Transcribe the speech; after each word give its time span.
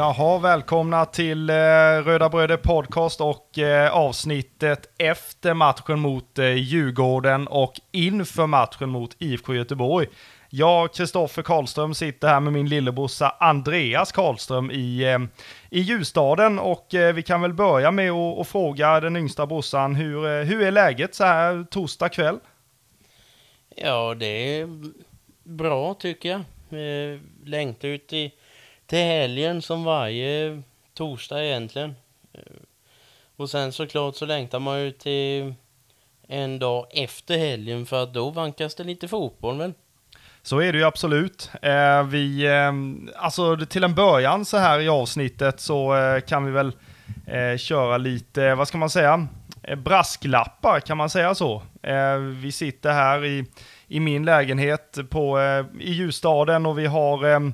Jaha, 0.00 0.38
välkomna 0.38 1.04
till 1.06 1.50
eh, 1.50 1.54
Röda 2.04 2.28
Bröder 2.28 2.56
Podcast 2.56 3.20
och 3.20 3.58
eh, 3.58 3.92
avsnittet 3.92 4.90
efter 4.98 5.54
matchen 5.54 6.00
mot 6.00 6.38
eh, 6.38 6.52
Djurgården 6.52 7.46
och 7.46 7.80
inför 7.92 8.46
matchen 8.46 8.88
mot 8.88 9.16
IFK 9.18 9.54
Göteborg. 9.54 10.06
Jag, 10.50 10.94
Kristoffer 10.94 11.42
Karlström, 11.42 11.94
sitter 11.94 12.28
här 12.28 12.40
med 12.40 12.52
min 12.52 12.68
lillebrorsa 12.68 13.36
Andreas 13.40 14.12
Karlström 14.12 14.70
i, 14.70 15.04
eh, 15.04 15.18
i 15.70 15.80
Ljusstaden 15.80 16.58
och 16.58 16.94
eh, 16.94 17.14
vi 17.14 17.22
kan 17.22 17.42
väl 17.42 17.54
börja 17.54 17.90
med 17.90 18.10
att, 18.10 18.48
fråga 18.48 19.00
den 19.00 19.16
yngsta 19.16 19.46
brorsan, 19.46 19.94
hur, 19.94 20.26
eh, 20.26 20.44
hur 20.44 20.62
är 20.62 20.70
läget 20.70 21.14
så 21.14 21.24
här 21.24 21.66
torsdag 21.70 22.08
kväll? 22.08 22.38
Ja, 23.76 24.14
det 24.14 24.60
är 24.60 24.68
bra 25.42 25.94
tycker 25.94 26.28
jag. 26.28 26.40
Eh, 26.80 27.18
längtar 27.44 27.88
ut 27.88 28.12
i, 28.12 28.32
till 28.90 28.98
helgen 28.98 29.62
som 29.62 29.84
varje 29.84 30.62
torsdag 30.94 31.44
egentligen. 31.44 31.96
Och 33.36 33.50
sen 33.50 33.72
såklart 33.72 34.16
så 34.16 34.26
längtar 34.26 34.58
man 34.58 34.80
ju 34.80 34.90
till 34.90 35.54
en 36.28 36.58
dag 36.58 36.86
efter 36.90 37.38
helgen 37.38 37.86
för 37.86 38.02
att 38.02 38.14
då 38.14 38.30
vankas 38.30 38.74
det 38.74 38.84
lite 38.84 39.08
fotboll 39.08 39.58
väl? 39.58 39.72
Så 40.42 40.58
är 40.58 40.72
det 40.72 40.78
ju 40.78 40.84
absolut. 40.84 41.50
Eh, 41.62 42.02
vi, 42.02 42.46
eh, 42.46 42.72
alltså 43.16 43.66
till 43.66 43.84
en 43.84 43.94
början 43.94 44.44
så 44.44 44.56
här 44.56 44.80
i 44.80 44.88
avsnittet 44.88 45.60
så 45.60 45.96
eh, 45.96 46.20
kan 46.20 46.44
vi 46.44 46.52
väl 46.52 46.72
köra 47.58 47.98
lite, 47.98 48.54
vad 48.54 48.68
ska 48.68 48.78
man 48.78 48.90
säga, 48.90 49.26
brasklappar, 49.76 50.80
kan 50.80 50.96
man 50.96 51.10
säga 51.10 51.34
så? 51.34 51.62
Vi 52.42 52.52
sitter 52.52 52.92
här 52.92 53.24
i, 53.24 53.44
i 53.88 54.00
min 54.00 54.24
lägenhet 54.24 54.98
på, 55.10 55.40
i 55.80 55.92
Ljusstaden 55.92 56.66
och 56.66 56.78
vi 56.78 56.86
har 56.86 57.52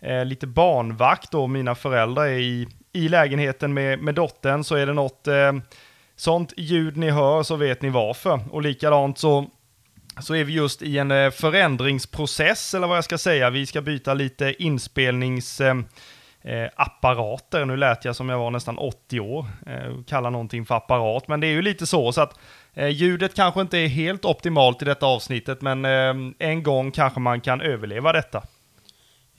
eh, 0.00 0.24
lite 0.24 0.46
barnvakt 0.46 1.30
då, 1.30 1.46
mina 1.46 1.74
föräldrar 1.74 2.24
är 2.24 2.38
i, 2.38 2.68
i 2.92 3.08
lägenheten 3.08 3.74
med, 3.74 3.98
med 3.98 4.14
dottern, 4.14 4.64
så 4.64 4.74
är 4.74 4.86
det 4.86 4.92
något 4.92 5.26
eh, 5.26 5.52
sånt 6.16 6.52
ljud 6.56 6.96
ni 6.96 7.10
hör 7.10 7.42
så 7.42 7.56
vet 7.56 7.82
ni 7.82 7.88
varför. 7.88 8.40
Och 8.50 8.62
likadant 8.62 9.18
så 9.18 9.50
så 10.22 10.34
är 10.34 10.44
vi 10.44 10.52
just 10.52 10.82
i 10.82 10.98
en 10.98 11.10
eh, 11.10 11.30
förändringsprocess, 11.30 12.74
eller 12.74 12.86
vad 12.86 12.96
jag 12.96 13.04
ska 13.04 13.18
säga. 13.18 13.50
Vi 13.50 13.66
ska 13.66 13.80
byta 13.80 14.14
lite 14.14 14.62
inspelningsapparater. 14.62 17.58
Eh, 17.58 17.62
eh, 17.62 17.66
nu 17.66 17.76
lät 17.76 18.04
jag 18.04 18.16
som 18.16 18.28
jag 18.28 18.38
var 18.38 18.50
nästan 18.50 18.78
80 18.78 19.20
år, 19.20 19.46
eh, 19.66 20.02
kallar 20.06 20.30
någonting 20.30 20.66
för 20.66 20.74
apparat, 20.74 21.28
men 21.28 21.40
det 21.40 21.46
är 21.46 21.52
ju 21.52 21.62
lite 21.62 21.86
så, 21.86 22.12
så 22.12 22.20
att 22.20 22.38
eh, 22.74 22.88
ljudet 22.88 23.34
kanske 23.34 23.60
inte 23.60 23.78
är 23.78 23.88
helt 23.88 24.24
optimalt 24.24 24.82
i 24.82 24.84
detta 24.84 25.06
avsnittet, 25.06 25.62
men 25.62 25.84
en 26.38 26.62
gång 26.62 26.90
kanske 26.90 27.20
man 27.20 27.40
kan 27.40 27.60
överleva 27.60 28.12
detta. 28.12 28.42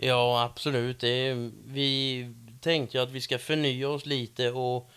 Ja, 0.04 0.44
absolut. 0.44 1.00
Det 1.00 1.34
vi 1.66 2.34
tänkte 2.62 2.98
ju 2.98 3.04
att 3.04 3.12
vi 3.12 3.22
ska 3.22 3.38
förnya 3.38 3.90
oss 3.90 4.06
lite 4.06 4.52
och 4.52 4.90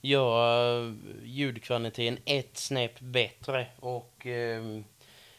göra 0.00 0.94
ljudkvaliteten 1.22 2.18
ett 2.24 2.56
snäpp 2.56 3.00
bättre 3.00 3.66
och 3.80 4.26
ehm, 4.26 4.84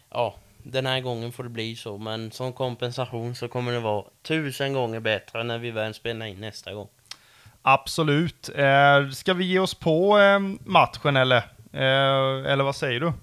ja, 0.09 0.35
den 0.57 0.85
här 0.85 0.99
gången 0.99 1.31
får 1.31 1.43
det 1.43 1.49
bli 1.49 1.75
så, 1.75 1.97
men 1.97 2.31
som 2.31 2.53
kompensation 2.53 3.35
så 3.35 3.47
kommer 3.47 3.71
det 3.71 3.79
vara 3.79 4.05
tusen 4.21 4.73
gånger 4.73 4.99
bättre 4.99 5.43
när 5.43 5.57
vi 5.57 5.71
väl 5.71 5.93
spelar 5.93 6.25
in 6.25 6.39
nästa 6.39 6.73
gång. 6.73 6.87
Absolut. 7.61 8.49
Eh, 8.55 9.09
ska 9.09 9.33
vi 9.33 9.45
ge 9.45 9.59
oss 9.59 9.73
på 9.73 10.19
eh, 10.19 10.39
matchen 10.65 11.15
eller? 11.15 11.37
Eh, 11.73 12.51
eller 12.51 12.63
vad 12.63 12.75
säger 12.75 12.99
du? 12.99 13.13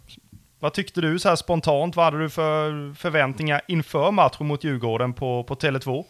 Vad 0.63 0.73
tyckte 0.73 1.01
du 1.01 1.19
så 1.19 1.29
här 1.29 1.37
spontant? 1.37 1.97
Vad 1.97 2.05
hade 2.05 2.19
du 2.19 2.31
för 2.31 2.95
förväntningar 2.95 3.61
inför 3.69 4.11
matchen 4.11 4.47
mot 4.47 4.65
Djurgården 4.65 5.15
på, 5.15 5.45
på 5.45 5.55
Tele2? 5.55 6.05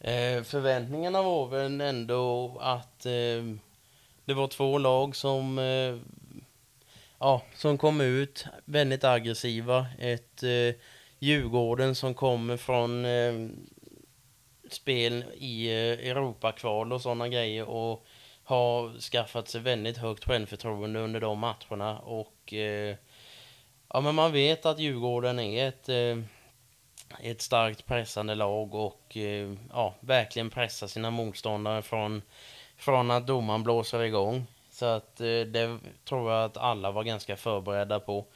Eh, 0.00 0.42
förväntningarna 0.42 1.22
var 1.22 1.46
väl 1.46 1.80
ändå 1.80 2.56
att 2.60 3.06
eh, 3.06 3.12
det 4.24 4.34
var 4.34 4.48
två 4.48 4.78
lag 4.78 5.16
som 5.16 5.58
eh, 5.58 5.96
ja, 7.18 7.42
som 7.54 7.78
kom 7.78 8.00
ut 8.00 8.44
väldigt 8.64 9.04
aggressiva. 9.04 9.86
Ett 9.98 10.42
eh, 10.42 10.74
Djurgården 11.18 11.94
som 11.94 12.14
kommer 12.14 12.56
från 12.56 13.04
eh, 13.04 13.48
spel 14.70 15.24
i 15.34 15.66
eh, 15.66 16.10
Europakval 16.10 16.92
och 16.92 17.02
sådana 17.02 17.28
grejer 17.28 17.64
och 17.64 18.06
har 18.44 19.00
skaffat 19.00 19.48
sig 19.48 19.60
väldigt 19.60 19.96
högt 19.96 20.24
självförtroende 20.24 21.00
under 21.00 21.20
de 21.20 21.38
matcherna 21.38 21.98
och 21.98 22.54
eh, 22.54 22.96
ja, 23.96 24.00
men 24.00 24.14
man 24.14 24.32
vet 24.32 24.66
att 24.66 24.78
Djurgården 24.78 25.38
är 25.38 25.68
ett 25.68 25.88
eh, 25.88 26.18
ett 27.20 27.42
starkt 27.42 27.86
pressande 27.86 28.34
lag 28.34 28.74
och 28.74 29.16
eh, 29.16 29.52
ja, 29.72 29.94
verkligen 30.00 30.50
pressar 30.50 30.86
sina 30.86 31.10
motståndare 31.10 31.82
från, 31.82 32.22
från 32.76 33.10
att 33.10 33.26
domaren 33.26 33.62
blåser 33.62 34.02
igång. 34.02 34.46
Så 34.70 34.86
att 34.86 35.20
eh, 35.20 35.40
det 35.40 35.78
tror 36.04 36.32
jag 36.32 36.44
att 36.44 36.56
alla 36.56 36.90
var 36.90 37.04
ganska 37.04 37.36
förberedda 37.36 38.00
på. 38.00 38.26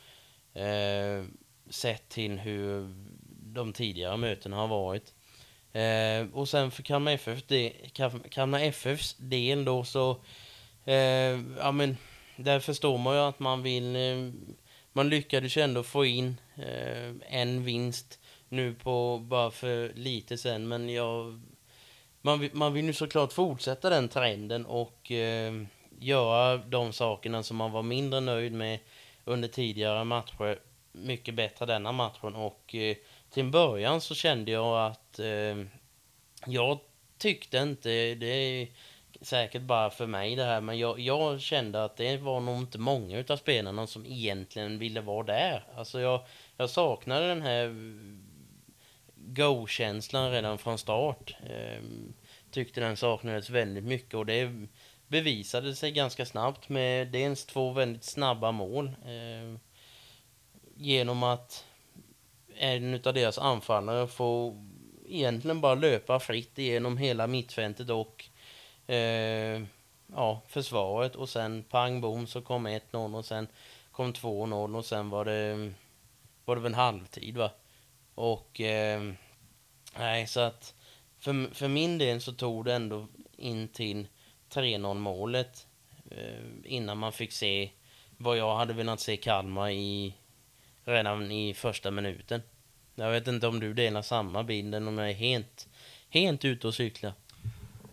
Eh, 0.55 1.25
sett 1.71 2.09
till 2.09 2.39
hur 2.39 2.95
de 3.43 3.73
tidigare 3.73 4.17
mötena 4.17 4.57
har 4.57 4.69
varit. 4.69 5.15
Eh, 5.73 6.39
och 6.39 6.49
sen 6.49 6.71
för 6.71 6.83
Kalmar, 6.83 7.13
FF 7.13 7.43
det, 7.47 7.73
Kalmar 8.31 8.61
FFs 8.61 9.17
del 9.19 9.65
då 9.65 9.85
så, 9.85 10.11
eh, 10.85 11.41
ja 11.59 11.73
men, 11.73 11.97
där 12.37 12.61
förstår 12.61 12.99
man 12.99 13.15
ju 13.15 13.21
att 13.21 13.39
man 13.39 13.63
vill, 13.63 13.97
eh, 13.97 14.33
man 14.93 15.09
lyckades 15.09 15.57
ju 15.57 15.63
ändå 15.63 15.83
få 15.83 16.05
in 16.05 16.41
eh, 16.57 17.13
en 17.29 17.65
vinst 17.65 18.19
nu 18.49 18.75
på 18.75 19.19
bara 19.19 19.51
för 19.51 19.93
lite 19.95 20.39
sen, 20.39 20.69
men 20.69 20.89
jag, 20.89 21.41
man, 22.21 22.49
man 22.53 22.73
vill 22.73 22.85
ju 22.85 22.93
såklart 22.93 23.33
fortsätta 23.33 23.91
den 23.91 24.09
trenden 24.09 24.67
och 24.67 25.11
eh, 25.11 25.63
göra 25.99 26.57
de 26.57 26.93
sakerna 26.93 27.43
som 27.43 27.57
man 27.57 27.73
var 27.73 27.83
mindre 27.83 28.21
nöjd 28.21 28.53
med 28.53 28.79
under 29.25 29.49
tidigare 29.49 30.05
matcher 30.05 30.59
mycket 30.93 31.35
bättre 31.35 31.67
denna 31.67 31.93
matchen 31.93 32.35
och 32.35 32.75
eh, 32.75 32.97
till 33.31 33.43
en 33.43 33.51
början 33.51 34.01
så 34.01 34.15
kände 34.15 34.51
jag 34.51 34.87
att 34.87 35.19
eh, 35.19 35.65
jag 36.47 36.79
tyckte 37.19 37.59
inte, 37.59 38.15
det 38.15 38.27
är 38.27 38.69
säkert 39.21 39.63
bara 39.63 39.91
för 39.91 40.07
mig 40.07 40.37
det 40.37 40.45
här, 40.45 40.61
men 40.61 40.79
jag, 40.79 41.01
jag 41.01 41.41
kände 41.41 41.85
att 41.85 41.97
det 41.97 42.17
var 42.17 42.41
nog 42.41 42.59
inte 42.59 42.79
många 42.79 43.19
utav 43.19 43.37
spelarna 43.37 43.87
som 43.87 44.07
egentligen 44.07 44.79
ville 44.79 45.01
vara 45.01 45.27
där. 45.27 45.65
Alltså 45.77 46.01
jag, 46.01 46.21
jag 46.57 46.71
saknade 46.71 47.29
den 47.29 47.43
här 47.43 47.75
go-känslan 49.15 50.31
redan 50.31 50.59
från 50.59 50.79
start. 50.79 51.37
Ehm, 51.51 52.13
tyckte 52.51 52.81
den 52.81 52.97
saknades 52.97 53.51
väldigt 53.51 53.85
mycket 53.85 54.15
och 54.15 54.27
det 54.27 54.67
bevisade 55.09 55.75
sig 55.75 55.93
ganska 55.93 56.27
snabbt 56.27 56.69
med 56.69 57.09
dels 57.09 57.47
två 57.47 57.73
väldigt 57.73 58.05
snabba 58.05 58.53
mål. 58.53 58.93
Ehm, 59.07 59.59
genom 60.77 61.23
att 61.23 61.65
en 62.57 62.95
av 63.05 63.15
deras 63.15 63.39
anfallare 63.39 64.07
får 64.07 64.67
egentligen 65.09 65.61
bara 65.61 65.75
löpa 65.75 66.21
fritt 66.21 66.59
igenom 66.59 66.97
hela 66.97 67.27
mittfältet 67.27 67.91
och 67.91 68.25
eh, 68.91 69.63
ja, 70.07 70.43
försvaret 70.49 71.17
och 71.17 71.29
sen 71.29 71.63
pang 71.63 72.01
bom 72.01 72.27
så 72.27 72.43
kom 72.43 72.67
1-0 72.67 73.17
och 73.17 73.25
sen 73.25 73.49
kom 73.93 74.13
2-0 74.13 74.77
och 74.77 74.85
sen 74.85 75.11
var 75.11 75.25
det 75.25 75.73
var 76.45 76.57
det 76.57 76.63
väl 76.63 76.73
en 76.73 76.79
halvtid 76.79 77.37
va 77.37 77.51
och 78.15 78.61
eh, 78.61 79.13
nej 79.99 80.27
så 80.27 80.41
att 80.41 80.75
för, 81.19 81.55
för 81.55 81.69
min 81.69 81.99
del 81.99 82.21
så 82.21 82.33
tog 82.33 82.65
det 82.65 82.75
ändå 82.75 83.07
in 83.37 83.69
till 83.69 84.07
3-0 84.51 84.95
målet 84.95 85.67
eh, 86.11 86.45
innan 86.65 86.99
man 86.99 87.13
fick 87.13 87.33
se 87.33 87.71
vad 88.17 88.37
jag 88.37 88.57
hade 88.57 88.73
velat 88.73 89.01
se 89.01 89.17
Kalmar 89.17 89.71
i 89.71 90.15
redan 90.85 91.31
i 91.31 91.55
första 91.55 91.91
minuten. 91.91 92.43
Jag 92.95 93.11
vet 93.11 93.29
inte 93.29 93.47
om 93.47 93.61
du 93.61 93.75
delar 93.75 94.03
samma 94.03 94.45
bild 94.45 94.75
eller 94.75 94.89
om 94.89 94.99
jag 94.99 95.11
är 95.11 95.15
helt, 95.15 95.69
helt 96.09 96.45
ute 96.45 96.67
och 96.67 96.75
cyklar. 96.75 97.13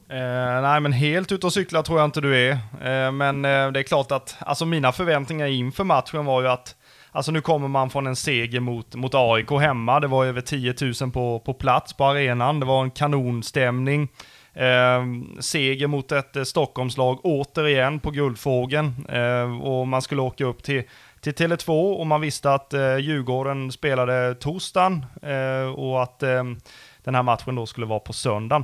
Eh, 0.10 0.62
nej, 0.62 0.80
men 0.80 0.92
helt 0.92 1.32
ute 1.32 1.46
och 1.46 1.54
cykla 1.54 1.84
tror 1.84 2.00
jag 2.00 2.06
inte 2.06 2.22
du 2.22 2.38
är. 2.38 2.52
Eh, 2.82 3.12
men 3.12 3.46
eh, 3.46 3.72
det 3.72 3.80
är 3.80 3.84
klart 3.84 4.12
att 4.12 4.36
alltså 4.40 4.66
mina 4.66 4.92
förväntningar 4.92 5.48
inför 5.48 5.84
matchen 5.84 6.26
var 6.26 6.42
ju 6.42 6.48
att 6.48 6.76
Alltså 7.12 7.32
nu 7.32 7.42
kommer 7.42 7.68
man 7.68 7.90
från 7.90 8.08
en 8.08 8.16
seger 8.16 8.60
mot, 8.60 8.96
mot 8.96 9.16
AIK 9.16 9.52
hemma. 9.52 10.00
Det 10.00 10.08
var 10.08 10.26
över 10.26 10.42
10 10.42 10.76
000 11.02 11.12
på, 11.12 11.40
på 11.40 11.54
plats 11.54 11.94
på 11.94 12.06
arenan. 12.06 12.60
Det 12.60 12.66
var 12.66 12.84
en 12.84 12.92
kanonstämning. 12.92 14.08
Eh, 14.54 15.04
seger 15.40 15.88
mot 15.88 16.12
ett 16.12 16.36
eh, 16.36 16.44
Stockholmslag 16.44 17.20
återigen 17.24 18.00
på 18.00 18.12
Guldfågeln. 18.12 19.06
Eh, 19.10 19.62
och 19.62 19.88
man 19.88 20.02
skulle 20.02 20.22
åka 20.22 20.46
upp 20.46 20.64
till, 20.64 20.84
till 21.22 21.34
Tele2 21.34 21.94
och 21.94 22.08
man 22.08 22.22
visste 22.22 22.54
att 22.54 22.74
eh, 22.74 22.98
Djurgården 22.98 23.72
spelade 23.72 24.36
torsdagen 24.36 25.06
eh, 25.22 25.74
och 25.74 26.04
att 26.04 26.24
eh, 26.24 26.44
den 27.04 27.16
här 27.16 27.24
matchen 27.24 27.56
då 27.56 27.66
skulle 27.66 27.86
vara 27.86 28.00
på 28.00 28.14
söndagen. 28.14 28.64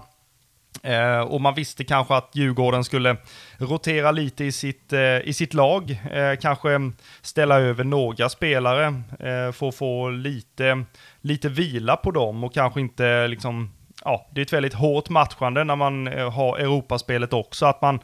Eh, 0.84 1.20
och 1.20 1.42
man 1.42 1.56
visste 1.56 1.84
kanske 1.84 2.16
att 2.16 2.30
Djurgården 2.34 2.84
skulle 2.84 3.18
rotera 3.58 4.12
lite 4.12 4.46
i 4.46 4.52
sitt, 4.52 4.94
eh, 4.94 5.20
i 5.20 5.34
sitt 5.34 5.54
lag, 5.54 5.92
eh, 6.12 6.40
kanske 6.42 6.92
ställa 7.22 7.60
över 7.60 7.84
några 7.84 8.30
spelare 8.30 8.86
eh, 9.20 9.52
för 9.52 9.70
att 9.70 9.76
få 9.76 10.10
lite, 10.10 10.84
lite 11.22 11.50
vila 11.50 11.96
på 11.96 12.12
dem 12.12 12.44
och 12.44 12.54
kanske 12.54 12.82
inte 12.82 13.28
liksom 13.28 13.72
ja, 14.06 14.28
det 14.32 14.42
är 14.42 14.46
ett 14.46 14.54
väldigt 14.54 14.74
hårt 14.74 15.10
matchande 15.10 15.64
när 15.64 15.76
man 15.76 16.08
eh, 16.08 16.32
har 16.32 16.58
Europaspelet 16.58 17.34
också. 17.34 17.66
Att 17.66 17.82
man, 17.82 18.00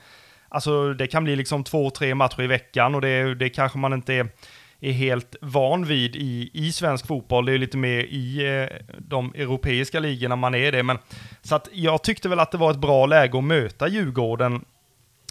alltså 0.50 0.94
det 0.94 1.08
kan 1.08 1.24
bli 1.24 1.36
liksom 1.36 1.64
två, 1.64 1.90
tre 1.90 2.16
matcher 2.16 2.42
i 2.42 2.48
veckan 2.48 2.96
och 2.96 3.02
det, 3.02 3.36
det 3.36 3.50
kanske 3.50 3.78
man 3.78 3.94
inte 3.94 4.14
är, 4.14 4.28
är 4.82 4.92
helt 4.92 5.36
van 5.42 5.86
vid 5.86 6.16
i, 6.16 6.50
i 6.54 6.72
svensk 6.72 7.08
fotboll. 7.08 7.46
Det 7.46 7.54
är 7.54 7.58
lite 7.58 7.78
mer 7.78 8.00
i 8.00 8.58
eh, 8.62 8.96
de 8.98 9.34
europeiska 9.36 10.00
ligorna 10.00 10.36
man 10.36 10.56
är 10.56 10.72
det. 10.72 10.84
Men, 10.84 10.98
så 11.42 11.56
att 11.56 11.70
jag 11.74 12.04
tyckte 12.04 12.30
väl 12.30 12.40
att 12.40 12.52
det 12.52 12.58
var 12.58 12.72
ett 12.72 12.78
bra 12.78 13.06
läge 13.06 13.38
att 13.38 13.44
möta 13.44 13.88
Djurgården 13.88 14.66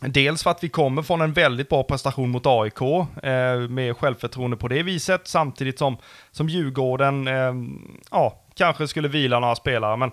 Dels 0.01 0.43
för 0.43 0.51
att 0.51 0.65
vi 0.65 0.69
kommer 0.69 1.03
från 1.03 1.21
en 1.21 1.33
väldigt 1.33 1.69
bra 1.69 1.83
prestation 1.83 2.31
mot 2.31 2.47
AIK 2.47 2.83
eh, 3.23 3.59
med 3.69 3.97
självförtroende 3.97 4.57
på 4.57 4.69
det 4.69 4.83
viset, 4.83 5.29
samtidigt 5.29 5.79
som, 5.79 5.97
som 6.31 6.49
Djurgården 6.49 7.29
eh, 7.29 7.55
ja, 8.11 8.43
kanske 8.55 8.89
skulle 8.89 9.09
vila 9.09 9.41
några 9.41 9.55
spelare. 9.55 9.97
Men 9.97 10.11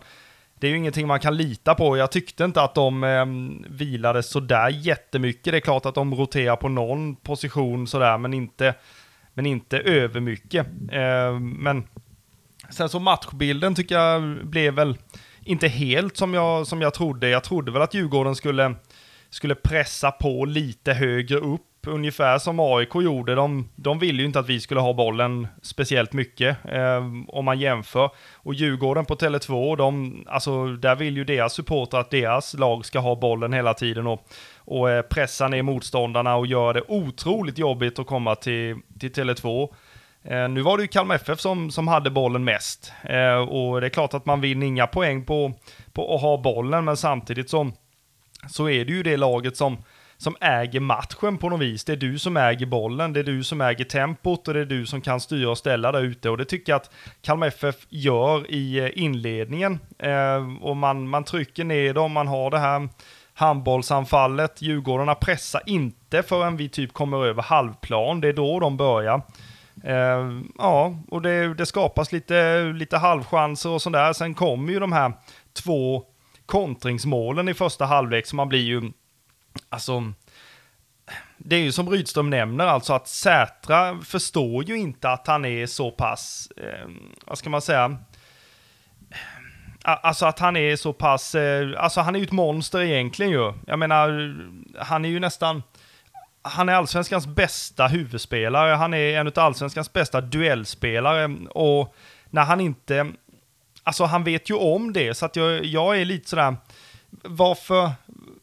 det 0.59 0.67
är 0.67 0.71
ju 0.71 0.77
ingenting 0.77 1.07
man 1.07 1.19
kan 1.19 1.37
lita 1.37 1.75
på. 1.75 1.97
Jag 1.97 2.11
tyckte 2.11 2.43
inte 2.43 2.61
att 2.61 2.75
de 2.75 3.03
eh, 3.03 3.25
vilade 3.69 4.23
sådär 4.23 4.69
jättemycket. 4.69 5.51
Det 5.51 5.57
är 5.57 5.61
klart 5.61 5.85
att 5.85 5.95
de 5.95 6.15
roterar 6.15 6.55
på 6.55 6.69
någon 6.69 7.15
position 7.15 7.87
sådär, 7.87 8.17
men 8.17 8.33
inte, 8.33 8.73
men 9.35 9.45
inte 9.45 9.79
övermycket. 9.79 10.67
Eh, 10.91 11.39
men 11.39 11.83
sen 12.69 12.89
så 12.89 12.99
matchbilden 12.99 13.75
tycker 13.75 13.95
jag 13.95 14.47
blev 14.47 14.73
väl 14.73 14.97
inte 15.43 15.67
helt 15.67 16.17
som 16.17 16.33
jag, 16.33 16.67
som 16.67 16.81
jag 16.81 16.93
trodde. 16.93 17.29
Jag 17.29 17.43
trodde 17.43 17.71
väl 17.71 17.81
att 17.81 17.93
Djurgården 17.93 18.35
skulle 18.35 18.75
skulle 19.35 19.55
pressa 19.55 20.11
på 20.11 20.45
lite 20.45 20.93
högre 20.93 21.37
upp, 21.37 21.61
ungefär 21.87 22.37
som 22.37 22.59
AIK 22.59 22.95
gjorde. 22.95 23.35
De, 23.35 23.69
de 23.75 23.99
ville 23.99 24.21
ju 24.21 24.25
inte 24.25 24.39
att 24.39 24.49
vi 24.49 24.59
skulle 24.59 24.79
ha 24.79 24.93
bollen 24.93 25.47
speciellt 25.61 26.13
mycket, 26.13 26.57
eh, 26.65 27.03
om 27.27 27.45
man 27.45 27.59
jämför. 27.59 28.09
Och 28.33 28.53
Djurgården 28.53 29.05
på 29.05 29.15
Tele2, 29.15 29.77
de, 29.77 30.23
alltså, 30.27 30.67
där 30.67 30.95
vill 30.95 31.17
ju 31.17 31.23
deras 31.23 31.53
supportrar 31.53 31.99
att 31.99 32.11
deras 32.11 32.53
lag 32.53 32.85
ska 32.85 32.99
ha 32.99 33.15
bollen 33.15 33.53
hela 33.53 33.73
tiden 33.73 34.07
och, 34.07 34.27
och 34.65 34.85
pressar 34.85 35.01
pressa 35.03 35.47
ner 35.47 35.61
motståndarna 35.61 36.35
och 36.35 36.47
göra 36.47 36.73
det 36.73 36.83
otroligt 36.87 37.57
jobbigt 37.57 37.99
att 37.99 38.07
komma 38.07 38.35
till, 38.35 38.75
till 38.99 39.11
Tele2. 39.11 39.69
Eh, 40.23 40.49
nu 40.49 40.61
var 40.61 40.77
det 40.77 40.83
ju 40.83 40.87
Kalmar 40.87 41.15
FF 41.15 41.39
som, 41.39 41.71
som 41.71 41.87
hade 41.87 42.09
bollen 42.09 42.43
mest. 42.43 42.93
Eh, 43.03 43.35
och 43.35 43.81
det 43.81 43.87
är 43.87 43.89
klart 43.89 44.13
att 44.13 44.25
man 44.25 44.41
vinner 44.41 44.67
inga 44.67 44.87
poäng 44.87 45.25
på, 45.25 45.53
på 45.93 46.15
att 46.15 46.21
ha 46.21 46.37
bollen, 46.37 46.85
men 46.85 46.97
samtidigt 46.97 47.49
som 47.49 47.73
så 48.49 48.69
är 48.69 48.85
det 48.85 48.93
ju 48.93 49.03
det 49.03 49.17
laget 49.17 49.57
som, 49.57 49.77
som 50.17 50.35
äger 50.41 50.79
matchen 50.79 51.37
på 51.37 51.49
något 51.49 51.61
vis. 51.61 51.83
Det 51.83 51.93
är 51.93 51.97
du 51.97 52.19
som 52.19 52.37
äger 52.37 52.65
bollen, 52.65 53.13
det 53.13 53.19
är 53.19 53.23
du 53.23 53.43
som 53.43 53.61
äger 53.61 53.85
tempot 53.85 54.47
och 54.47 54.53
det 54.53 54.59
är 54.59 54.65
du 54.65 54.85
som 54.85 55.01
kan 55.01 55.19
styra 55.19 55.49
och 55.49 55.57
ställa 55.57 55.91
där 55.91 56.01
ute. 56.01 56.29
Och 56.29 56.37
det 56.37 56.45
tycker 56.45 56.71
jag 56.71 56.77
att 56.77 56.91
Kalmar 57.21 57.47
FF 57.47 57.75
gör 57.89 58.51
i 58.51 58.91
inledningen. 58.95 59.79
Eh, 59.99 60.61
och 60.61 60.77
man, 60.77 61.09
man 61.09 61.23
trycker 61.23 61.63
ner 61.63 61.93
dem, 61.93 62.11
man 62.11 62.27
har 62.27 62.51
det 62.51 62.59
här 62.59 62.89
handbollsanfallet. 63.35 64.61
Djurgårdarna 64.61 65.15
pressar 65.15 65.61
inte 65.65 66.23
förrän 66.23 66.57
vi 66.57 66.69
typ 66.69 66.93
kommer 66.93 67.25
över 67.25 67.43
halvplan. 67.43 68.21
Det 68.21 68.27
är 68.27 68.33
då 68.33 68.59
de 68.59 68.77
börjar. 68.77 69.21
Eh, 69.83 70.31
ja, 70.57 70.95
och 71.07 71.21
det, 71.21 71.53
det 71.53 71.65
skapas 71.65 72.11
lite, 72.11 72.63
lite 72.63 72.97
halvchanser 72.97 73.69
och 73.69 73.81
sådär. 73.81 74.13
Sen 74.13 74.33
kommer 74.33 74.73
ju 74.73 74.79
de 74.79 74.91
här 74.91 75.13
två 75.53 76.03
kontringsmålen 76.45 77.49
i 77.49 77.53
första 77.53 77.85
halvlek, 77.85 78.25
så 78.25 78.35
man 78.35 78.49
blir 78.49 78.63
ju, 78.63 78.91
alltså, 79.69 80.11
det 81.37 81.55
är 81.55 81.59
ju 81.59 81.71
som 81.71 81.89
Rydström 81.89 82.29
nämner, 82.29 82.65
alltså 82.65 82.93
att 82.93 83.07
Sätra 83.07 83.99
förstår 84.03 84.63
ju 84.63 84.77
inte 84.77 85.09
att 85.09 85.27
han 85.27 85.45
är 85.45 85.65
så 85.65 85.91
pass, 85.91 86.47
eh, 86.57 86.89
vad 87.25 87.37
ska 87.37 87.49
man 87.49 87.61
säga, 87.61 87.97
Alltså 89.87 90.25
att 90.25 90.39
han 90.39 90.57
är 90.57 90.75
så 90.75 90.93
pass, 90.93 91.35
eh, 91.35 91.69
alltså 91.77 92.01
han 92.01 92.15
är 92.15 92.19
ju 92.19 92.25
ett 92.25 92.31
monster 92.31 92.81
egentligen 92.81 93.31
ju. 93.31 93.53
Jag 93.67 93.79
menar, 93.79 94.35
han 94.79 95.05
är 95.05 95.09
ju 95.09 95.19
nästan, 95.19 95.63
han 96.41 96.69
är 96.69 96.73
allsvenskans 96.73 97.27
bästa 97.27 97.87
huvudspelare, 97.87 98.75
han 98.75 98.93
är 98.93 99.19
en 99.19 99.27
av 99.27 99.33
allsvenskans 99.35 99.93
bästa 99.93 100.21
duellspelare 100.21 101.25
och 101.49 101.95
när 102.29 102.43
han 102.43 102.61
inte 102.61 103.11
alltså 103.85 104.03
han 104.03 104.23
vet 104.23 104.49
ju 104.49 104.53
om 104.55 104.93
det, 104.93 105.13
så 105.13 105.25
att 105.25 105.35
jag, 105.35 105.65
jag 105.65 106.01
är 106.01 106.05
lite 106.05 106.29
sådär, 106.29 106.55
varför, 107.09 107.91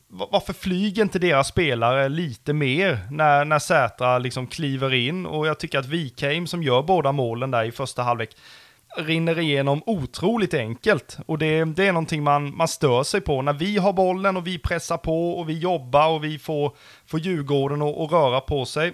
varför 0.08 0.52
flyger 0.52 1.02
inte 1.02 1.18
deras 1.18 1.48
spelare 1.48 2.08
lite 2.08 2.52
mer 2.52 2.98
när, 3.10 3.44
när 3.44 3.58
Sätra 3.58 4.18
liksom 4.18 4.46
kliver 4.46 4.94
in? 4.94 5.26
Och 5.26 5.46
jag 5.46 5.58
tycker 5.58 5.78
att 5.78 5.86
Wikheim 5.86 6.46
som 6.46 6.62
gör 6.62 6.82
båda 6.82 7.12
målen 7.12 7.50
där 7.50 7.64
i 7.64 7.72
första 7.72 8.02
halvlek 8.02 8.36
rinner 8.96 9.38
igenom 9.38 9.82
otroligt 9.86 10.54
enkelt. 10.54 11.18
Och 11.26 11.38
det, 11.38 11.64
det 11.64 11.86
är 11.86 11.92
någonting 11.92 12.22
man, 12.22 12.56
man 12.56 12.68
stör 12.68 13.02
sig 13.02 13.20
på. 13.20 13.42
När 13.42 13.52
vi 13.52 13.78
har 13.78 13.92
bollen 13.92 14.36
och 14.36 14.46
vi 14.46 14.58
pressar 14.58 14.98
på 14.98 15.32
och 15.38 15.48
vi 15.48 15.58
jobbar 15.58 16.08
och 16.08 16.24
vi 16.24 16.38
får, 16.38 16.76
får 17.06 17.20
Djurgården 17.20 17.82
att, 17.82 18.12
röra 18.12 18.40
på 18.40 18.64
sig 18.64 18.92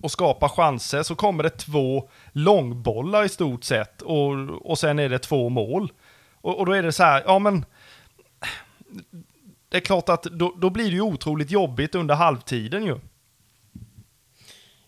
och 0.00 0.10
skapa 0.10 0.48
chanser 0.48 1.02
så 1.02 1.14
kommer 1.14 1.42
det 1.42 1.50
två 1.50 2.08
långbollar 2.32 3.24
i 3.24 3.28
stort 3.28 3.64
sett 3.64 4.02
och, 4.02 4.32
och 4.70 4.78
sen 4.78 4.98
är 4.98 5.08
det 5.08 5.18
två 5.18 5.48
mål. 5.48 5.92
Och, 6.34 6.58
och 6.58 6.66
då 6.66 6.72
är 6.72 6.82
det 6.82 6.92
så 6.92 7.02
här, 7.02 7.22
ja 7.26 7.38
men 7.38 7.64
det 9.68 9.76
är 9.76 9.80
klart 9.80 10.08
att 10.08 10.22
då, 10.22 10.54
då 10.56 10.70
blir 10.70 10.84
det 10.84 10.94
ju 10.94 11.00
otroligt 11.00 11.50
jobbigt 11.50 11.94
under 11.94 12.14
halvtiden 12.14 12.84
ju. 12.84 12.98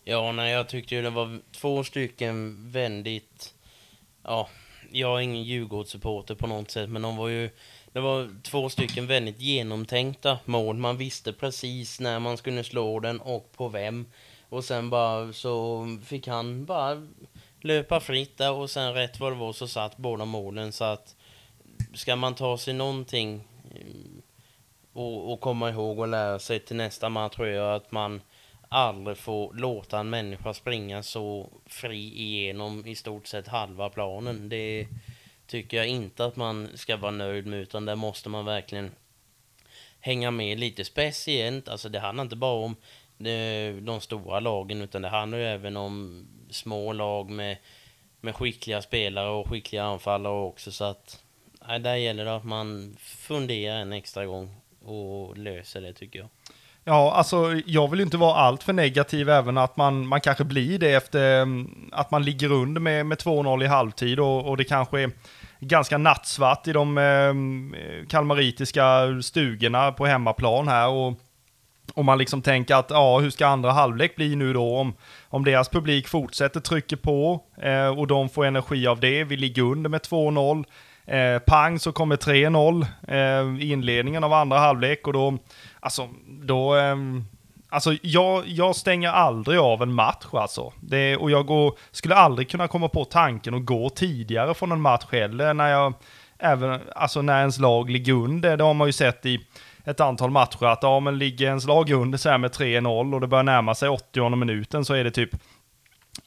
Ja, 0.03 0.31
nej, 0.31 0.51
jag 0.51 0.69
tyckte 0.69 0.95
ju 0.95 1.01
det 1.01 1.09
var 1.09 1.39
två 1.51 1.83
stycken 1.83 2.57
väldigt, 2.71 3.53
ja, 4.27 4.49
jag 4.91 5.17
är 5.17 5.21
ingen 5.21 5.43
Djurgårdssupporter 5.43 6.35
på 6.35 6.47
något 6.47 6.71
sätt, 6.71 6.89
men 6.89 7.01
de 7.01 7.17
var 7.17 7.27
ju, 7.27 7.49
det 7.91 7.99
var 7.99 8.41
två 8.43 8.69
stycken 8.69 9.07
väldigt 9.07 9.39
genomtänkta 9.39 10.39
mål. 10.45 10.77
Man 10.77 10.97
visste 10.97 11.33
precis 11.33 11.99
när 11.99 12.19
man 12.19 12.37
skulle 12.37 12.63
slå 12.63 12.99
den 12.99 13.19
och 13.19 13.51
på 13.51 13.67
vem. 13.67 14.05
Och 14.49 14.63
sen 14.63 14.89
bara 14.89 15.33
så 15.33 15.85
fick 16.05 16.27
han 16.27 16.65
bara 16.65 17.07
löpa 17.61 17.99
fritt 17.99 18.37
där 18.37 18.51
och 18.51 18.69
sen 18.69 18.93
rätt 18.93 19.19
vad 19.19 19.31
det 19.31 19.35
var 19.35 19.53
så 19.53 19.67
satt 19.67 19.97
båda 19.97 20.25
målen 20.25 20.71
så 20.71 20.83
att 20.83 21.15
ska 21.93 22.15
man 22.15 22.35
ta 22.35 22.57
sig 22.57 22.73
någonting 22.73 23.47
mm, 23.75 24.21
och, 24.93 25.33
och 25.33 25.41
komma 25.41 25.69
ihåg 25.69 25.99
och 25.99 26.07
lära 26.07 26.39
sig 26.39 26.59
till 26.59 26.75
nästa 26.75 27.09
match 27.09 27.35
tror 27.35 27.47
jag 27.47 27.75
att 27.75 27.91
man 27.91 28.21
aldrig 28.69 29.17
få 29.17 29.51
låta 29.53 29.99
en 29.99 30.09
människa 30.09 30.53
springa 30.53 31.03
så 31.03 31.49
fri 31.65 32.21
igenom 32.21 32.85
i 32.85 32.95
stort 32.95 33.27
sett 33.27 33.47
halva 33.47 33.89
planen. 33.89 34.49
Det 34.49 34.87
tycker 35.47 35.77
jag 35.77 35.87
inte 35.87 36.25
att 36.25 36.35
man 36.35 36.69
ska 36.73 36.97
vara 36.97 37.11
nöjd 37.11 37.47
med 37.47 37.59
utan 37.59 37.85
där 37.85 37.95
måste 37.95 38.29
man 38.29 38.45
verkligen 38.45 38.91
hänga 39.99 40.31
med 40.31 40.59
lite 40.59 40.85
speciellt. 40.85 41.69
Alltså 41.69 41.89
det 41.89 41.99
handlar 41.99 42.23
inte 42.23 42.35
bara 42.35 42.65
om 42.65 42.75
eh, 43.27 43.75
de 43.75 44.01
stora 44.01 44.39
lagen 44.39 44.81
utan 44.81 45.01
det 45.01 45.09
handlar 45.09 45.37
ju 45.37 45.45
även 45.45 45.77
om 45.77 46.27
små 46.49 46.93
lag 46.93 47.29
med, 47.29 47.57
med 48.21 48.35
skickliga 48.35 48.81
spelare 48.81 49.29
och 49.29 49.49
skickliga 49.49 49.83
anfallare 49.83 50.33
också 50.33 50.71
så 50.71 50.83
att 50.83 51.23
nej, 51.67 51.79
där 51.79 51.95
gäller 51.95 52.25
det 52.25 52.35
att 52.35 52.45
man 52.45 52.97
funderar 52.99 53.79
en 53.79 53.93
extra 53.93 54.25
gång 54.25 54.55
och 54.85 55.37
löser 55.37 55.81
det 55.81 55.93
tycker 55.93 56.19
jag. 56.19 56.29
Ja, 56.89 57.13
alltså 57.13 57.61
jag 57.65 57.91
vill 57.91 58.01
inte 58.01 58.17
vara 58.17 58.35
allt 58.35 58.63
för 58.63 58.73
negativ 58.73 59.29
även 59.29 59.57
att 59.57 59.77
man, 59.77 60.07
man 60.07 60.21
kanske 60.21 60.43
blir 60.43 60.79
det 60.79 60.93
efter 60.93 61.41
mm, 61.41 61.89
att 61.91 62.11
man 62.11 62.23
ligger 62.23 62.51
under 62.51 62.81
med, 62.81 63.05
med 63.05 63.17
2-0 63.17 63.63
i 63.63 63.67
halvtid 63.67 64.19
och, 64.19 64.49
och 64.49 64.57
det 64.57 64.63
kanske 64.63 65.01
är 65.01 65.11
ganska 65.59 65.97
nattsvart 65.97 66.67
i 66.67 66.73
de 66.73 66.97
eh, 66.97 68.07
kalmaritiska 68.07 68.83
stugorna 69.21 69.91
på 69.91 70.05
hemmaplan 70.05 70.67
här 70.67 70.89
och 70.89 71.13
om 71.93 72.05
man 72.05 72.17
liksom 72.17 72.41
tänker 72.41 72.75
att, 72.75 72.89
ja, 72.89 73.19
hur 73.19 73.29
ska 73.29 73.47
andra 73.47 73.71
halvlek 73.71 74.15
bli 74.15 74.35
nu 74.35 74.53
då? 74.53 74.77
Om, 74.77 74.93
om 75.29 75.43
deras 75.43 75.69
publik 75.69 76.07
fortsätter 76.07 76.59
trycka 76.59 76.97
på 76.97 77.43
eh, 77.61 77.99
och 77.99 78.07
de 78.07 78.29
får 78.29 78.45
energi 78.45 78.87
av 78.87 78.99
det. 78.99 79.23
Vi 79.23 79.37
ligger 79.37 79.61
under 79.61 79.89
med 79.89 80.01
2-0. 80.01 80.65
Eh, 81.07 81.39
pang 81.39 81.79
så 81.79 81.91
kommer 81.91 82.15
3-0 82.15 82.85
eh, 83.07 83.63
i 83.63 83.71
inledningen 83.71 84.23
av 84.23 84.33
andra 84.33 84.57
halvlek 84.57 85.07
och 85.07 85.13
då, 85.13 85.37
alltså, 85.79 86.09
då, 86.41 86.75
eh, 86.75 86.95
alltså 87.69 87.93
jag, 88.01 88.47
jag 88.47 88.75
stänger 88.75 89.09
aldrig 89.09 89.59
av 89.59 89.81
en 89.81 89.93
match 89.93 90.25
alltså. 90.31 90.73
Det, 90.81 91.17
och 91.17 91.31
jag 91.31 91.45
går, 91.45 91.77
skulle 91.91 92.15
aldrig 92.15 92.49
kunna 92.49 92.67
komma 92.67 92.87
på 92.87 93.05
tanken 93.05 93.53
att 93.53 93.65
gå 93.65 93.89
tidigare 93.89 94.53
från 94.53 94.71
en 94.71 94.81
match 94.81 95.05
heller 95.11 95.53
när 95.53 95.69
jag, 95.69 95.93
även, 96.39 96.81
alltså 96.95 97.21
när 97.21 97.39
ens 97.39 97.59
lag 97.59 97.89
ligger 97.89 98.13
under. 98.13 98.57
Det 98.57 98.63
har 98.63 98.73
man 98.73 98.87
ju 98.87 98.93
sett 98.93 99.25
i 99.25 99.39
ett 99.85 99.99
antal 99.99 100.31
matcher 100.31 100.65
att 100.65 100.83
ja, 100.83 100.99
men 100.99 101.17
ligger 101.17 101.45
ens 101.45 101.65
lag 101.65 101.89
under 101.89 102.17
så 102.17 102.29
här 102.29 102.37
med 102.37 102.51
3-0 102.51 103.13
och 103.13 103.21
det 103.21 103.27
börjar 103.27 103.43
närma 103.43 103.75
sig 103.75 103.89
80 103.89 104.35
minuten 104.35 104.85
så 104.85 104.93
är 104.93 105.03
det 105.03 105.11
typ 105.11 105.29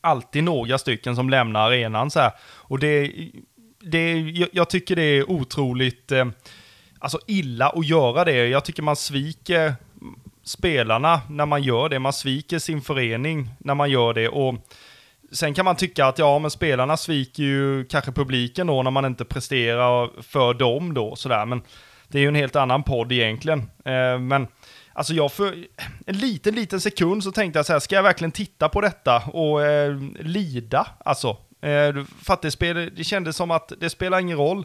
alltid 0.00 0.44
några 0.44 0.78
stycken 0.78 1.16
som 1.16 1.30
lämnar 1.30 1.60
arenan 1.60 2.10
så 2.10 2.20
här. 2.20 2.32
Och 2.42 2.78
det, 2.78 3.12
det 3.80 4.20
jag 4.52 4.70
tycker 4.70 4.96
det 4.96 5.02
är 5.02 5.30
otroligt 5.30 6.12
eh, 6.12 6.26
alltså 6.98 7.18
illa 7.26 7.68
att 7.68 7.86
göra 7.86 8.24
det. 8.24 8.48
Jag 8.48 8.64
tycker 8.64 8.82
man 8.82 8.96
sviker 8.96 9.74
spelarna 10.44 11.20
när 11.28 11.46
man 11.46 11.62
gör 11.62 11.88
det. 11.88 11.98
Man 11.98 12.12
sviker 12.12 12.58
sin 12.58 12.80
förening 12.80 13.50
när 13.58 13.74
man 13.74 13.90
gör 13.90 14.14
det. 14.14 14.28
Och 14.28 14.54
sen 15.32 15.54
kan 15.54 15.64
man 15.64 15.76
tycka 15.76 16.06
att 16.06 16.18
ja, 16.18 16.38
men 16.38 16.50
spelarna 16.50 16.96
sviker 16.96 17.42
ju 17.42 17.84
kanske 17.84 18.12
publiken 18.12 18.66
då 18.66 18.82
när 18.82 18.90
man 18.90 19.04
inte 19.04 19.24
presterar 19.24 20.22
för 20.22 20.54
dem 20.54 20.94
då 20.94 21.16
sådär. 21.16 21.46
Men 21.46 21.62
det 22.08 22.18
är 22.18 22.22
ju 22.22 22.28
en 22.28 22.34
helt 22.34 22.56
annan 22.56 22.82
podd 22.82 23.12
egentligen. 23.12 23.58
Eh, 23.84 24.18
men 24.18 24.46
alltså 24.92 25.14
jag 25.14 25.32
för 25.32 25.64
en 26.06 26.18
liten, 26.18 26.54
liten 26.54 26.80
sekund 26.80 27.24
så 27.24 27.32
tänkte 27.32 27.58
jag 27.58 27.66
så 27.66 27.72
här, 27.72 27.80
ska 27.80 27.94
jag 27.94 28.02
verkligen 28.02 28.32
titta 28.32 28.68
på 28.68 28.80
detta 28.80 29.22
och 29.32 29.66
eh, 29.66 29.96
lida? 30.20 30.86
Alltså, 31.04 31.28
eh, 31.62 32.04
för 32.22 32.32
att 32.34 32.42
det, 32.42 32.50
spel, 32.50 32.90
det 32.96 33.04
kändes 33.04 33.36
som 33.36 33.50
att 33.50 33.72
det 33.80 33.90
spelar 33.90 34.20
ingen 34.20 34.38
roll 34.38 34.64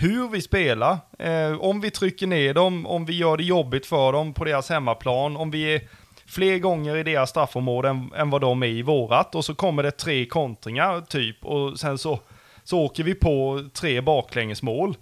hur 0.00 0.28
vi 0.28 0.42
spelar, 0.42 0.98
eh, 1.18 1.52
om 1.60 1.80
vi 1.80 1.90
trycker 1.90 2.26
ner 2.26 2.54
dem, 2.54 2.86
om 2.86 3.04
vi 3.04 3.16
gör 3.16 3.36
det 3.36 3.44
jobbigt 3.44 3.86
för 3.86 4.12
dem 4.12 4.34
på 4.34 4.44
deras 4.44 4.68
hemmaplan, 4.68 5.36
om 5.36 5.50
vi 5.50 5.74
är 5.74 5.88
fler 6.26 6.58
gånger 6.58 6.96
i 6.96 7.02
deras 7.02 7.30
straffområde 7.30 7.88
än, 7.88 8.12
än 8.16 8.30
vad 8.30 8.40
de 8.40 8.62
är 8.62 8.66
i 8.66 8.82
vårat 8.82 9.34
och 9.34 9.44
så 9.44 9.54
kommer 9.54 9.82
det 9.82 9.90
tre 9.90 10.26
kontringar 10.26 11.00
typ 11.00 11.44
och 11.44 11.80
sen 11.80 11.98
så, 11.98 12.20
så 12.64 12.78
åker 12.78 13.04
vi 13.04 13.14
på 13.14 13.68
tre 13.74 14.00
baklängesmål. 14.00 14.96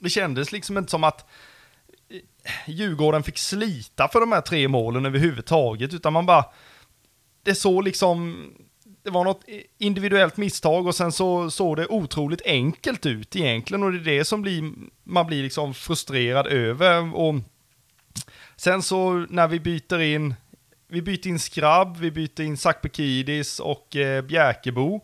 Det 0.00 0.10
kändes 0.10 0.52
liksom 0.52 0.78
inte 0.78 0.90
som 0.90 1.04
att 1.04 1.26
eh, 2.10 2.70
Djurgården 2.70 3.22
fick 3.22 3.38
slita 3.38 4.08
för 4.08 4.20
de 4.20 4.32
här 4.32 4.40
tre 4.40 4.68
målen 4.68 5.06
överhuvudtaget, 5.06 5.94
utan 5.94 6.12
man 6.12 6.26
bara... 6.26 6.44
Det 7.42 7.54
såg 7.54 7.84
liksom... 7.84 8.36
Det 9.04 9.10
var 9.10 9.24
något 9.24 9.44
individuellt 9.78 10.36
misstag 10.36 10.86
och 10.86 10.94
sen 10.94 11.12
så 11.12 11.50
såg 11.50 11.76
det 11.76 11.86
otroligt 11.86 12.42
enkelt 12.44 13.06
ut 13.06 13.36
egentligen 13.36 13.82
och 13.82 13.92
det 13.92 13.98
är 13.98 14.18
det 14.18 14.24
som 14.24 14.42
blir, 14.42 14.72
man 15.04 15.26
blir 15.26 15.42
liksom 15.42 15.74
frustrerad 15.74 16.46
över. 16.46 17.14
Och 17.14 17.34
sen 18.56 18.82
så 18.82 19.12
när 19.12 19.48
vi 19.48 19.60
byter 19.60 20.00
in, 20.00 20.34
vi 20.88 21.02
byter 21.02 21.28
in 21.28 21.38
Skrabb, 21.38 21.96
vi 21.96 22.10
byter 22.10 22.40
in 22.40 22.56
Sakpekidis 22.56 23.60
och 23.60 23.96
eh, 23.96 24.22
Bjärkebo 24.22 25.00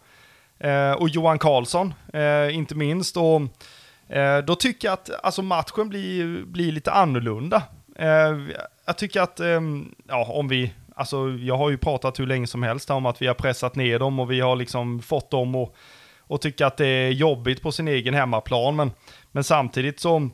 eh, 0.59 0.92
och 0.92 1.09
Johan 1.09 1.38
Karlsson, 1.38 1.95
eh, 2.12 2.57
inte 2.57 2.75
minst. 2.75 3.16
Och 3.16 3.42
Eh, 4.11 4.38
då 4.38 4.54
tycker 4.54 4.88
jag 4.88 4.92
att 4.92 5.11
alltså, 5.23 5.42
matchen 5.42 5.88
blir, 5.88 6.45
blir 6.45 6.73
lite 6.73 6.92
annorlunda. 6.92 7.62
Eh, 7.97 8.38
jag 8.87 8.99
tycker 8.99 9.21
att, 9.21 9.40
ehm, 9.40 9.95
ja, 10.09 10.25
om 10.25 10.49
vi, 10.49 10.73
alltså 11.00 11.28
jag 11.28 11.57
har 11.57 11.71
ju 11.71 11.78
pratat 11.78 12.21
hur 12.21 12.26
länge 12.26 12.47
som 12.47 12.62
helst 12.62 12.90
om 12.90 13.07
att 13.07 13.23
vi 13.23 13.26
har 13.26 13.35
pressat 13.35 13.76
ner 13.76 13.99
dem 13.99 14.21
och 14.21 14.30
vi 14.30 14.40
har 14.40 14.57
liksom 14.57 15.02
fått 15.02 15.30
dem 15.30 15.54
och, 15.54 15.75
och 16.21 16.40
tycka 16.40 16.66
att 16.66 16.76
det 16.76 16.87
är 16.87 17.11
jobbigt 17.11 17.62
på 17.62 17.73
sin 17.73 17.88
egen 17.88 18.14
hemmaplan. 18.14 18.76
Men, 18.76 18.92
men 19.33 19.45
samtidigt 19.45 20.00
så, 20.00 20.30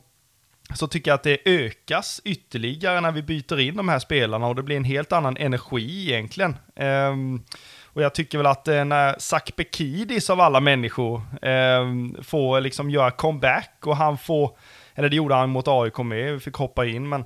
så 0.75 0.87
tycker 0.87 1.11
jag 1.11 1.15
att 1.15 1.23
det 1.23 1.39
ökas 1.45 2.21
ytterligare 2.25 3.01
när 3.01 3.11
vi 3.11 3.21
byter 3.21 3.59
in 3.59 3.75
de 3.75 3.89
här 3.89 3.99
spelarna 3.99 4.47
och 4.47 4.55
det 4.55 4.63
blir 4.63 4.77
en 4.77 4.83
helt 4.83 5.11
annan 5.11 5.37
energi 5.37 6.11
egentligen. 6.11 6.57
Um, 6.75 7.45
och 7.83 8.01
jag 8.01 8.13
tycker 8.13 8.37
väl 8.37 8.47
att 8.47 8.67
eh, 8.67 8.85
när 8.85 9.05
när 9.05 9.55
Bekidis 9.55 10.29
av 10.29 10.41
alla 10.41 10.59
människor 10.59 11.21
eh, 11.41 11.85
får 12.23 12.61
liksom 12.61 12.89
göra 12.89 13.11
comeback 13.11 13.73
och 13.85 13.97
han 13.97 14.17
får, 14.17 14.57
eller 14.95 15.09
det 15.09 15.15
gjorde 15.15 15.35
han 15.35 15.49
mot 15.49 15.67
AIK 15.67 15.97
med, 15.97 16.33
vi 16.33 16.39
fick 16.39 16.55
hoppa 16.55 16.85
in, 16.85 17.09
men, 17.09 17.25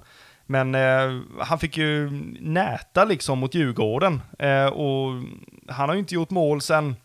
men 0.51 0.75
eh, 0.75 1.21
han 1.39 1.59
fick 1.59 1.77
ju 1.77 2.09
näta 2.39 3.05
liksom 3.05 3.39
mot 3.39 3.55
Djurgården. 3.55 4.21
Eh, 4.39 4.65
och 4.65 5.21
han 5.67 5.89
har 5.89 5.93
ju 5.93 5.99
inte 5.99 6.15
gjort 6.15 6.29
mål 6.29 6.61
sen, 6.61 6.95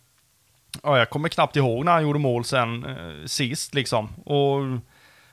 ja, 0.83 0.99
jag 0.99 1.11
kommer 1.11 1.29
knappt 1.29 1.57
ihåg 1.57 1.85
när 1.85 1.93
han 1.93 2.03
gjorde 2.03 2.19
mål 2.19 2.45
sen 2.45 2.85
eh, 2.85 3.27
sist 3.27 3.75
liksom. 3.75 4.09
Och 4.25 4.61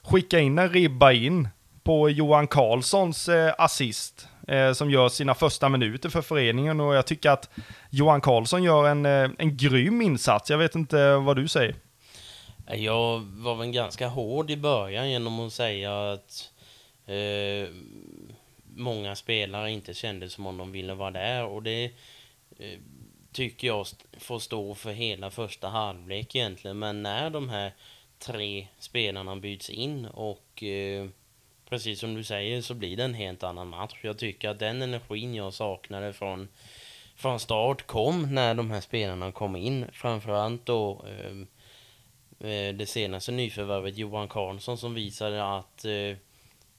skicka 0.01 0.39
in 0.39 0.59
en 0.59 0.69
ribba 0.69 1.11
in 1.11 1.47
på 1.83 2.09
Johan 2.09 2.47
Karlssons 2.47 3.29
eh, 3.29 3.53
assist 3.57 4.27
eh, 4.47 4.73
som 4.73 4.91
gör 4.91 5.09
sina 5.09 5.35
första 5.35 5.69
minuter 5.69 6.09
för 6.09 6.21
föreningen 6.21 6.79
och 6.79 6.95
jag 6.95 7.05
tycker 7.05 7.29
att 7.29 7.49
Johan 7.89 8.21
Karlsson 8.21 8.63
gör 8.63 8.87
en, 8.87 9.05
eh, 9.05 9.29
en 9.37 9.57
grym 9.57 10.01
insats. 10.01 10.49
Jag 10.49 10.57
vet 10.57 10.75
inte 10.75 11.15
vad 11.15 11.35
du 11.35 11.47
säger. 11.47 11.75
Jag 12.67 13.19
var 13.19 13.55
väl 13.55 13.71
ganska 13.71 14.07
hård 14.07 14.51
i 14.51 14.57
början 14.57 15.09
genom 15.09 15.39
att 15.39 15.53
säga 15.53 16.11
att 16.11 16.52
eh, 17.05 17.69
många 18.75 19.15
spelare 19.15 19.71
inte 19.71 19.93
kände 19.93 20.29
som 20.29 20.45
om 20.45 20.57
de 20.57 20.71
ville 20.71 20.93
vara 20.93 21.11
där 21.11 21.45
och 21.45 21.63
det 21.63 21.91
eh, 22.59 22.79
tycker 23.31 23.67
jag 23.67 23.87
får 24.17 24.39
stå 24.39 24.75
för 24.75 24.91
hela 24.91 25.31
första 25.31 25.67
halvlek 25.67 26.35
egentligen. 26.35 26.79
Men 26.79 27.03
när 27.03 27.29
de 27.29 27.49
här 27.49 27.71
tre 28.19 28.67
spelarna 28.79 29.35
byts 29.35 29.69
in 29.69 30.05
och 30.05 30.63
eh, 30.63 31.07
precis 31.69 31.99
som 31.99 32.15
du 32.15 32.23
säger 32.23 32.61
så 32.61 32.73
blir 32.73 32.97
det 32.97 33.03
en 33.03 33.13
helt 33.13 33.43
annan 33.43 33.67
match. 33.67 33.99
Jag 34.01 34.17
tycker 34.17 34.49
att 34.49 34.59
den 34.59 34.81
energin 34.81 35.35
jag 35.35 35.53
saknade 35.53 36.13
från, 36.13 36.47
från 37.15 37.39
start 37.39 37.87
kom 37.87 38.35
när 38.35 38.55
de 38.55 38.71
här 38.71 38.81
spelarna 38.81 39.31
kom 39.31 39.55
in. 39.55 39.85
Framförallt 39.93 40.65
då 40.65 41.05
eh, 41.07 41.37
eh 42.49 42.75
det 42.75 42.89
senaste 42.89 43.31
nyförvärvet 43.31 43.97
Johan 43.97 44.27
Karlsson 44.27 44.77
som 44.77 44.93
visade 44.93 45.57
att 45.57 45.85
eh, 45.85 46.17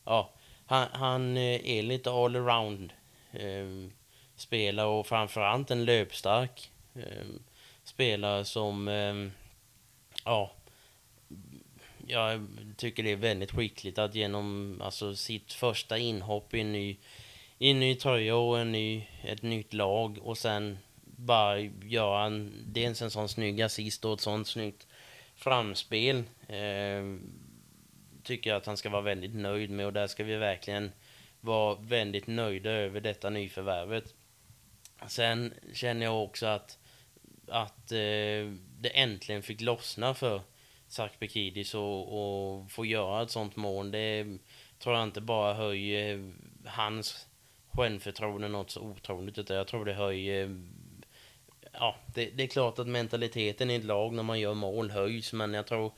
ja, 0.04 0.30
han, 0.66 0.88
han 0.92 1.36
eh, 1.36 1.70
är 1.70 1.82
lite 1.82 2.10
all 2.10 2.36
around 2.36 2.92
eh, 3.32 3.90
spelare 4.36 4.86
och 4.86 5.06
framförallt 5.06 5.70
en 5.70 5.84
löpstark 5.84 6.70
eh, 6.94 7.26
spelare 7.84 8.44
som 8.44 8.88
eh, 8.88 9.14
ja 10.24 10.50
jag 12.06 12.46
tycker 12.76 13.02
det 13.02 13.12
är 13.12 13.16
väldigt 13.16 13.50
skickligt 13.50 13.98
att 13.98 14.14
genom 14.14 14.80
alltså, 14.84 15.16
sitt 15.16 15.52
första 15.52 15.98
inhopp 15.98 16.54
i 16.54 16.60
en 16.60 16.72
ny, 16.72 16.96
i 17.58 17.70
en 17.70 17.80
ny 17.80 17.94
tröja 17.94 18.36
och 18.36 18.58
en 18.58 18.72
ny, 18.72 19.06
ett 19.22 19.42
nytt 19.42 19.74
lag 19.74 20.18
och 20.22 20.38
sen 20.38 20.78
bara 21.16 21.60
göra 21.84 22.24
en, 22.24 22.64
dels 22.66 23.02
en 23.02 23.10
sån 23.10 23.28
snygg 23.28 23.62
assist 23.62 24.04
och 24.04 24.14
ett 24.14 24.20
sånt 24.20 24.48
snyggt 24.48 24.86
framspel. 25.36 26.16
Eh, 26.48 27.18
tycker 28.24 28.50
jag 28.50 28.56
att 28.56 28.66
han 28.66 28.76
ska 28.76 28.90
vara 28.90 29.02
väldigt 29.02 29.34
nöjd 29.34 29.70
med 29.70 29.86
och 29.86 29.92
där 29.92 30.06
ska 30.06 30.24
vi 30.24 30.36
verkligen 30.36 30.92
vara 31.40 31.74
väldigt 31.74 32.26
nöjda 32.26 32.70
över 32.70 33.00
detta 33.00 33.30
nyförvärvet. 33.30 34.14
Sen 35.06 35.54
känner 35.72 36.06
jag 36.06 36.24
också 36.24 36.46
att, 36.46 36.78
att 37.48 37.92
eh, 37.92 38.52
det 38.80 38.90
äntligen 38.94 39.42
fick 39.42 39.60
lossna 39.60 40.14
för 40.14 40.40
Sakpekidis 40.88 41.74
och, 41.74 42.02
och 42.08 42.70
få 42.70 42.84
göra 42.84 43.22
ett 43.22 43.30
sånt 43.30 43.56
mål, 43.56 43.90
det 43.90 44.38
tror 44.78 44.94
jag 44.94 45.04
inte 45.04 45.20
bara 45.20 45.54
höjer 45.54 46.32
hans 46.64 47.26
självförtroende 47.68 48.48
något 48.48 48.70
så 48.70 48.80
otroligt, 48.80 49.38
utan 49.38 49.56
jag 49.56 49.66
tror 49.66 49.84
det 49.84 49.94
höjer 49.94 50.60
Ja, 51.78 51.96
det, 52.14 52.30
det, 52.30 52.42
är 52.42 52.46
klart 52.46 52.78
att 52.78 52.86
mentaliteten 52.86 53.70
i 53.70 53.74
ett 53.74 53.84
lag 53.84 54.12
när 54.12 54.22
man 54.22 54.40
gör 54.40 54.54
mål 54.54 54.90
höjs, 54.90 55.32
men 55.32 55.54
jag 55.54 55.66
tror 55.66 55.92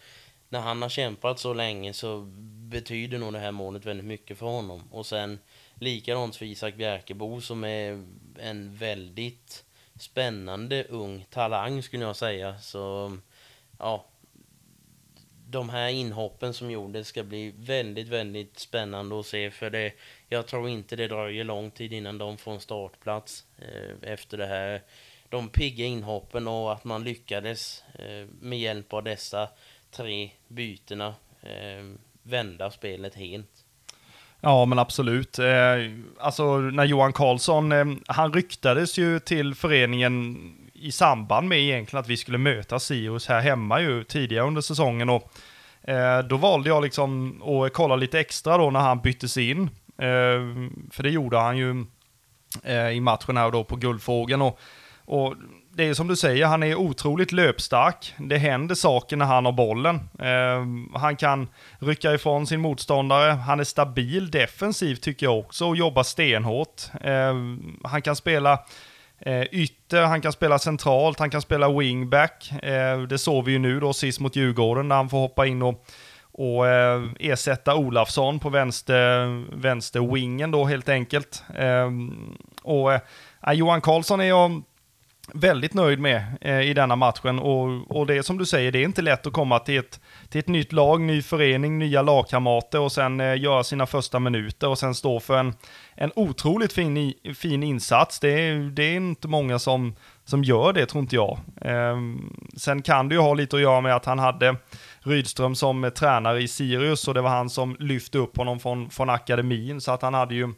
när 0.48 0.60
han 0.60 0.82
har 0.82 0.88
kämpat 0.88 1.38
så 1.38 1.54
länge 1.54 1.92
så 1.92 2.20
betyder 2.68 3.18
nog 3.18 3.32
det 3.32 3.38
här 3.38 3.52
målet 3.52 3.84
väldigt 3.84 4.06
mycket 4.06 4.38
för 4.38 4.46
honom. 4.46 4.82
Och 4.90 5.06
sen 5.06 5.38
likadant 5.74 6.36
för 6.36 6.44
Isak 6.44 6.74
Bjärkebo 6.74 7.40
som 7.40 7.64
är 7.64 8.04
en 8.38 8.76
väldigt 8.76 9.64
spännande 9.98 10.84
ung 10.84 11.26
talang 11.30 11.82
skulle 11.82 12.04
jag 12.04 12.16
säga. 12.16 12.58
Så 12.58 13.16
ja, 13.78 14.04
de 15.48 15.68
här 15.68 15.88
inhoppen 15.88 16.54
som 16.54 16.70
gjordes 16.70 17.08
ska 17.08 17.22
bli 17.22 17.52
väldigt, 17.56 18.08
väldigt 18.08 18.58
spännande 18.58 19.20
att 19.20 19.26
se. 19.26 19.50
För 19.50 19.70
det, 19.70 19.92
jag 20.28 20.46
tror 20.46 20.68
inte 20.68 20.96
det 20.96 21.08
dröjer 21.08 21.44
lång 21.44 21.70
tid 21.70 21.92
innan 21.92 22.18
de 22.18 22.38
får 22.38 22.52
en 22.52 22.60
startplats 22.60 23.44
eh, 23.58 24.10
efter 24.12 24.38
det 24.38 24.46
här. 24.46 24.82
De 25.28 25.48
pigga 25.48 25.84
inhoppen 25.84 26.48
och 26.48 26.72
att 26.72 26.84
man 26.84 27.04
lyckades 27.04 27.84
eh, 27.94 28.26
med 28.40 28.58
hjälp 28.58 28.92
av 28.92 29.02
dessa 29.04 29.48
tre 29.90 30.30
bytena 30.48 31.14
eh, 31.42 31.96
vända 32.22 32.70
spelet 32.70 33.14
helt. 33.14 33.50
Ja, 34.40 34.64
men 34.64 34.78
absolut. 34.78 35.38
Eh, 35.38 35.46
alltså 36.18 36.56
när 36.56 36.84
Johan 36.84 37.12
Karlsson, 37.12 37.72
eh, 37.72 37.84
han 38.06 38.32
ryktades 38.32 38.98
ju 38.98 39.18
till 39.20 39.54
föreningen 39.54 40.36
i 40.74 40.92
samband 40.92 41.48
med 41.48 41.58
egentligen 41.58 42.00
att 42.00 42.08
vi 42.08 42.16
skulle 42.16 42.38
möta 42.38 42.78
Sirius 42.78 43.28
här 43.28 43.40
hemma 43.40 43.80
ju 43.80 44.04
tidigare 44.04 44.46
under 44.46 44.60
säsongen. 44.60 45.10
Och, 45.10 45.32
eh, 45.82 46.18
då 46.18 46.36
valde 46.36 46.68
jag 46.68 46.82
liksom 46.82 47.42
att 47.42 47.72
kolla 47.72 47.96
lite 47.96 48.20
extra 48.20 48.58
då 48.58 48.70
när 48.70 48.80
han 48.80 49.00
byttes 49.00 49.36
in. 49.36 49.62
Eh, 49.98 50.40
för 50.90 51.02
det 51.02 51.10
gjorde 51.10 51.38
han 51.38 51.56
ju 51.56 51.84
eh, 52.62 52.90
i 52.90 53.00
matchen 53.00 53.36
här 53.36 53.50
då 53.50 53.64
på 53.64 53.76
Guldfågeln. 53.76 54.42
Och, 54.42 54.60
och 55.04 55.34
det 55.76 55.84
är 55.84 55.94
som 55.94 56.08
du 56.08 56.16
säger, 56.16 56.46
han 56.46 56.62
är 56.62 56.74
otroligt 56.74 57.32
löpstark. 57.32 58.14
Det 58.18 58.38
händer 58.38 58.74
saker 58.74 59.16
när 59.16 59.26
han 59.26 59.44
har 59.44 59.52
bollen. 59.52 59.96
Eh, 60.18 60.98
han 61.00 61.16
kan 61.16 61.48
rycka 61.78 62.14
ifrån 62.14 62.46
sin 62.46 62.60
motståndare. 62.60 63.30
Han 63.30 63.60
är 63.60 63.64
stabil 63.64 64.30
defensivt 64.30 65.02
tycker 65.02 65.26
jag 65.26 65.38
också 65.38 65.66
och 65.66 65.76
jobbar 65.76 66.02
stenhårt. 66.02 66.82
Eh, 67.00 67.34
han 67.84 68.02
kan 68.02 68.16
spela 68.16 68.58
Eh, 69.18 69.42
ytter, 69.42 70.02
han 70.02 70.20
kan 70.20 70.32
spela 70.32 70.58
centralt, 70.58 71.18
han 71.18 71.30
kan 71.30 71.42
spela 71.42 71.78
wingback. 71.78 72.52
Eh, 72.62 73.00
det 73.02 73.18
såg 73.18 73.44
vi 73.44 73.52
ju 73.52 73.58
nu 73.58 73.80
då 73.80 73.92
sist 73.92 74.20
mot 74.20 74.36
Djurgården 74.36 74.88
när 74.88 74.96
han 74.96 75.08
får 75.08 75.18
hoppa 75.18 75.46
in 75.46 75.62
och, 75.62 75.86
och 76.32 76.66
eh, 76.68 77.02
ersätta 77.20 77.76
Olafsson 77.76 78.38
på 78.38 78.48
vänster, 78.48 79.26
vänster 79.56 80.14
wingen 80.14 80.50
då 80.50 80.64
helt 80.64 80.88
enkelt. 80.88 81.44
Eh, 81.58 81.90
och 82.62 82.92
eh, 82.92 83.00
Johan 83.52 83.80
Karlsson 83.80 84.20
är 84.20 84.24
jag 84.24 84.62
väldigt 85.34 85.74
nöjd 85.74 85.98
med 85.98 86.24
eh, 86.40 86.60
i 86.60 86.74
denna 86.74 86.96
matchen. 86.96 87.38
Och, 87.38 87.96
och 87.96 88.06
det 88.06 88.14
är 88.16 88.22
som 88.22 88.38
du 88.38 88.46
säger, 88.46 88.72
det 88.72 88.78
är 88.78 88.84
inte 88.84 89.02
lätt 89.02 89.26
att 89.26 89.32
komma 89.32 89.58
till 89.58 89.78
ett, 89.78 90.00
till 90.28 90.38
ett 90.38 90.48
nytt 90.48 90.72
lag, 90.72 91.00
ny 91.00 91.22
förening, 91.22 91.78
nya 91.78 92.02
lagkamrater 92.02 92.80
och 92.80 92.92
sen 92.92 93.20
eh, 93.20 93.40
göra 93.40 93.64
sina 93.64 93.86
första 93.86 94.18
minuter 94.18 94.68
och 94.68 94.78
sen 94.78 94.94
stå 94.94 95.20
för 95.20 95.38
en, 95.38 95.54
en 95.94 96.12
otroligt 96.16 96.72
fin, 96.72 96.96
i, 96.96 97.34
fin 97.34 97.62
insats. 97.62 98.20
Det 98.20 98.28
är, 98.28 98.54
det 98.54 98.82
är 98.82 98.96
inte 98.96 99.28
många 99.28 99.58
som, 99.58 99.94
som 100.24 100.44
gör 100.44 100.72
det, 100.72 100.86
tror 100.86 101.02
inte 101.02 101.16
jag. 101.16 101.38
Eh, 101.60 101.96
sen 102.56 102.82
kan 102.82 103.08
det 103.08 103.14
ju 103.14 103.20
ha 103.20 103.34
lite 103.34 103.56
att 103.56 103.62
göra 103.62 103.80
med 103.80 103.96
att 103.96 104.04
han 104.04 104.18
hade 104.18 104.56
Rydström 105.00 105.54
som 105.54 105.90
tränare 105.96 106.42
i 106.42 106.48
Sirius 106.48 107.08
och 107.08 107.14
det 107.14 107.20
var 107.20 107.30
han 107.30 107.50
som 107.50 107.76
lyfte 107.78 108.18
upp 108.18 108.36
honom 108.36 108.60
från, 108.60 108.90
från 108.90 109.10
akademin, 109.10 109.80
så 109.80 109.92
att 109.92 110.02
han 110.02 110.14
hade 110.14 110.34
ju 110.34 110.52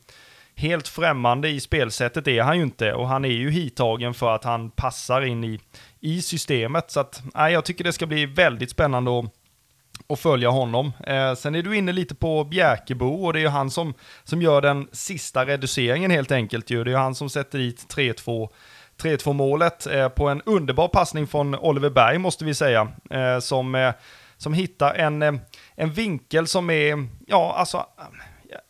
helt 0.59 0.89
främmande 0.89 1.49
i 1.49 1.61
spelsättet 1.61 2.29
är 2.29 2.43
han 2.43 2.57
ju 2.57 2.63
inte 2.63 2.93
och 2.93 3.09
han 3.09 3.25
är 3.25 3.29
ju 3.29 3.51
hittagen 3.51 4.15
för 4.15 4.35
att 4.35 4.45
han 4.45 4.71
passar 4.71 5.23
in 5.23 5.45
i, 5.45 5.61
i 6.01 6.23
systemet. 6.23 6.91
Så 6.91 7.01
att, 7.01 7.23
nej, 7.35 7.53
jag 7.53 7.65
tycker 7.65 7.85
det 7.85 7.93
ska 7.93 8.07
bli 8.07 8.27
väldigt 8.27 8.71
spännande 8.71 9.19
att, 9.19 9.25
att 10.09 10.21
följa 10.21 10.51
honom. 10.51 10.93
Eh, 11.07 11.35
sen 11.35 11.55
är 11.55 11.63
du 11.63 11.77
inne 11.77 11.93
lite 11.93 12.15
på 12.15 12.45
Bjärkebo 12.45 13.07
och 13.07 13.33
det 13.33 13.39
är 13.39 13.43
ju 13.43 13.49
han 13.49 13.71
som, 13.71 13.95
som 14.25 14.43
gör 14.43 14.63
den 14.63 14.89
sista 14.93 15.47
reduceringen 15.47 16.11
helt 16.11 16.33
enkelt. 16.33 16.71
Ju. 16.71 16.85
Det 16.85 16.91
är 16.91 16.93
ju 16.93 16.99
han 16.99 17.15
som 17.15 17.31
sätter 17.31 17.59
dit 17.59 17.95
3-2 17.95 18.49
3-2 19.03 19.33
målet 19.33 19.87
eh, 19.87 20.09
på 20.09 20.29
en 20.29 20.43
underbar 20.43 20.89
passning 20.89 21.27
från 21.27 21.55
Oliver 21.55 21.91
Berg 21.91 22.19
måste 22.19 22.45
vi 22.45 22.55
säga. 22.55 22.89
Eh, 23.11 23.39
som, 23.39 23.75
eh, 23.75 23.93
som 24.37 24.53
hittar 24.55 24.95
en, 24.95 25.23
eh, 25.23 25.33
en 25.75 25.93
vinkel 25.93 26.47
som 26.47 26.71
är, 26.71 27.09
ja 27.27 27.55
alltså, 27.57 27.87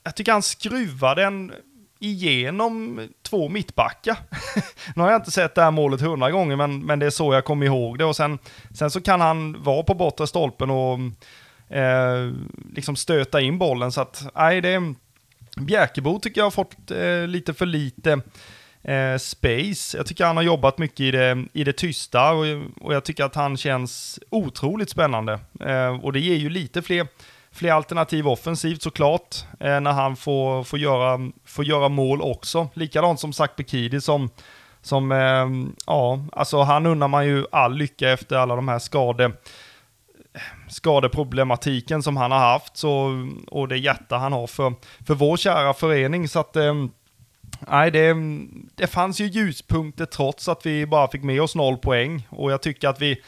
jag 0.04 0.16
tycker 0.16 0.32
han 0.32 0.42
skruvar 0.42 1.14
den 1.14 1.52
igenom 1.98 3.00
två 3.22 3.48
mittbackar. 3.48 4.16
nu 4.96 5.02
har 5.02 5.10
jag 5.10 5.18
inte 5.18 5.30
sett 5.30 5.54
det 5.54 5.62
här 5.62 5.70
målet 5.70 6.00
hundra 6.00 6.30
gånger, 6.30 6.56
men, 6.56 6.86
men 6.86 6.98
det 6.98 7.06
är 7.06 7.10
så 7.10 7.34
jag 7.34 7.44
kommer 7.44 7.66
ihåg 7.66 7.98
det. 7.98 8.04
Och 8.04 8.16
sen, 8.16 8.38
sen 8.74 8.90
så 8.90 9.00
kan 9.00 9.20
han 9.20 9.62
vara 9.62 9.82
på 9.82 9.94
bortre 9.94 10.26
stolpen 10.26 10.70
och 10.70 10.98
eh, 11.76 12.32
liksom 12.74 12.96
stöta 12.96 13.40
in 13.40 13.58
bollen. 13.58 13.92
Så 13.92 14.00
att, 14.00 14.26
nej, 14.34 14.60
det... 14.60 14.94
Bjärkebo 15.60 16.18
tycker 16.18 16.40
jag 16.40 16.46
har 16.46 16.50
fått 16.50 16.90
eh, 16.90 17.26
lite 17.26 17.54
för 17.54 17.66
lite 17.66 18.20
eh, 18.82 19.16
space. 19.18 19.96
Jag 19.96 20.06
tycker 20.06 20.24
han 20.24 20.36
har 20.36 20.44
jobbat 20.44 20.78
mycket 20.78 21.00
i 21.00 21.10
det, 21.10 21.44
i 21.52 21.64
det 21.64 21.72
tysta 21.72 22.32
och, 22.32 22.44
och 22.80 22.94
jag 22.94 23.04
tycker 23.04 23.24
att 23.24 23.34
han 23.34 23.56
känns 23.56 24.18
otroligt 24.30 24.90
spännande. 24.90 25.40
Eh, 25.60 26.04
och 26.04 26.12
det 26.12 26.20
ger 26.20 26.36
ju 26.36 26.50
lite 26.50 26.82
fler 26.82 27.06
fler 27.58 27.72
alternativ 27.72 28.28
offensivt 28.28 28.82
såklart, 28.82 29.36
eh, 29.60 29.80
när 29.80 29.92
han 29.92 30.16
får, 30.16 30.64
får, 30.64 30.78
göra, 30.78 31.30
får 31.44 31.64
göra 31.64 31.88
mål 31.88 32.22
också. 32.22 32.68
Likadant 32.74 33.20
som 33.20 33.32
Zac 33.32 33.50
Bekidi 33.56 34.00
som, 34.00 34.30
som 34.82 35.12
eh, 35.12 35.72
ja, 35.86 36.24
alltså 36.32 36.62
han 36.62 36.86
undrar 36.86 37.08
man 37.08 37.26
ju 37.26 37.44
all 37.52 37.76
lycka 37.76 38.10
efter 38.10 38.36
alla 38.36 38.56
de 38.56 38.68
här 38.68 38.78
skade, 38.78 39.32
skadeproblematiken 40.68 42.02
som 42.02 42.16
han 42.16 42.30
har 42.30 42.38
haft 42.38 42.76
så, 42.76 43.26
och 43.48 43.68
det 43.68 43.78
hjärta 43.78 44.16
han 44.16 44.32
har 44.32 44.46
för, 44.46 44.72
för 45.06 45.14
vår 45.14 45.36
kära 45.36 45.74
förening. 45.74 46.28
Så 46.28 46.38
att, 46.38 46.56
eh, 46.56 46.74
nej, 47.68 47.90
det, 47.90 48.16
det 48.74 48.86
fanns 48.86 49.20
ju 49.20 49.26
ljuspunkter 49.26 50.06
trots 50.06 50.48
att 50.48 50.66
vi 50.66 50.86
bara 50.86 51.08
fick 51.08 51.22
med 51.22 51.42
oss 51.42 51.54
noll 51.54 51.76
poäng 51.76 52.26
och 52.30 52.52
jag 52.52 52.62
tycker 52.62 52.88
att 52.88 53.00
vi 53.00 53.22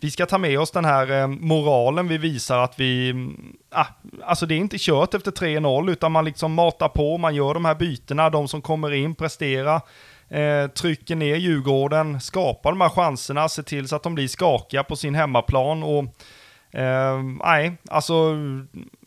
vi 0.00 0.10
ska 0.10 0.26
ta 0.26 0.38
med 0.38 0.60
oss 0.60 0.70
den 0.70 0.84
här 0.84 1.10
eh, 1.20 1.26
moralen 1.26 2.08
vi 2.08 2.18
visar 2.18 2.58
att 2.58 2.80
vi, 2.80 3.10
mm, 3.10 3.56
ah, 3.70 3.86
alltså 4.24 4.46
det 4.46 4.54
är 4.54 4.58
inte 4.58 4.76
kört 4.78 5.14
efter 5.14 5.30
3-0 5.30 5.90
utan 5.90 6.12
man 6.12 6.24
liksom 6.24 6.54
matar 6.54 6.88
på, 6.88 7.18
man 7.18 7.34
gör 7.34 7.54
de 7.54 7.64
här 7.64 7.74
bytena, 7.74 8.30
de 8.30 8.48
som 8.48 8.62
kommer 8.62 8.92
in 8.92 9.14
presterar, 9.14 9.80
eh, 10.28 10.66
trycker 10.66 11.16
ner 11.16 11.36
Djurgården, 11.36 12.20
skapar 12.20 12.70
de 12.70 12.80
här 12.80 12.88
chanserna, 12.88 13.48
ser 13.48 13.62
till 13.62 13.88
så 13.88 13.96
att 13.96 14.02
de 14.02 14.14
blir 14.14 14.28
skakiga 14.28 14.84
på 14.84 14.96
sin 14.96 15.14
hemmaplan 15.14 15.82
och 15.82 16.04
eh, 16.80 17.22
nej, 17.44 17.72
alltså 17.90 18.36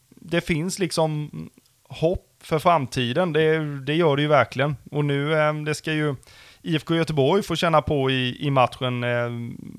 det 0.10 0.42
finns 0.42 0.80
liksom 0.80 1.30
hopp 1.90 2.28
för 2.44 2.60
framtiden, 2.60 3.34
det, 3.34 3.80
det 3.80 3.94
gör 3.94 4.16
det 4.16 4.22
ju 4.22 4.28
verkligen. 4.28 4.76
Och 4.92 5.06
nu, 5.06 5.34
eh, 5.34 5.54
det 5.54 5.76
ska 5.76 5.94
ju 5.94 6.16
IFK 6.64 6.96
Göteborg 6.96 7.44
får 7.44 7.56
känna 7.56 7.82
på 7.82 8.12
i, 8.12 8.38
i 8.48 8.52
matchen 8.52 9.04
eh, 9.04 9.26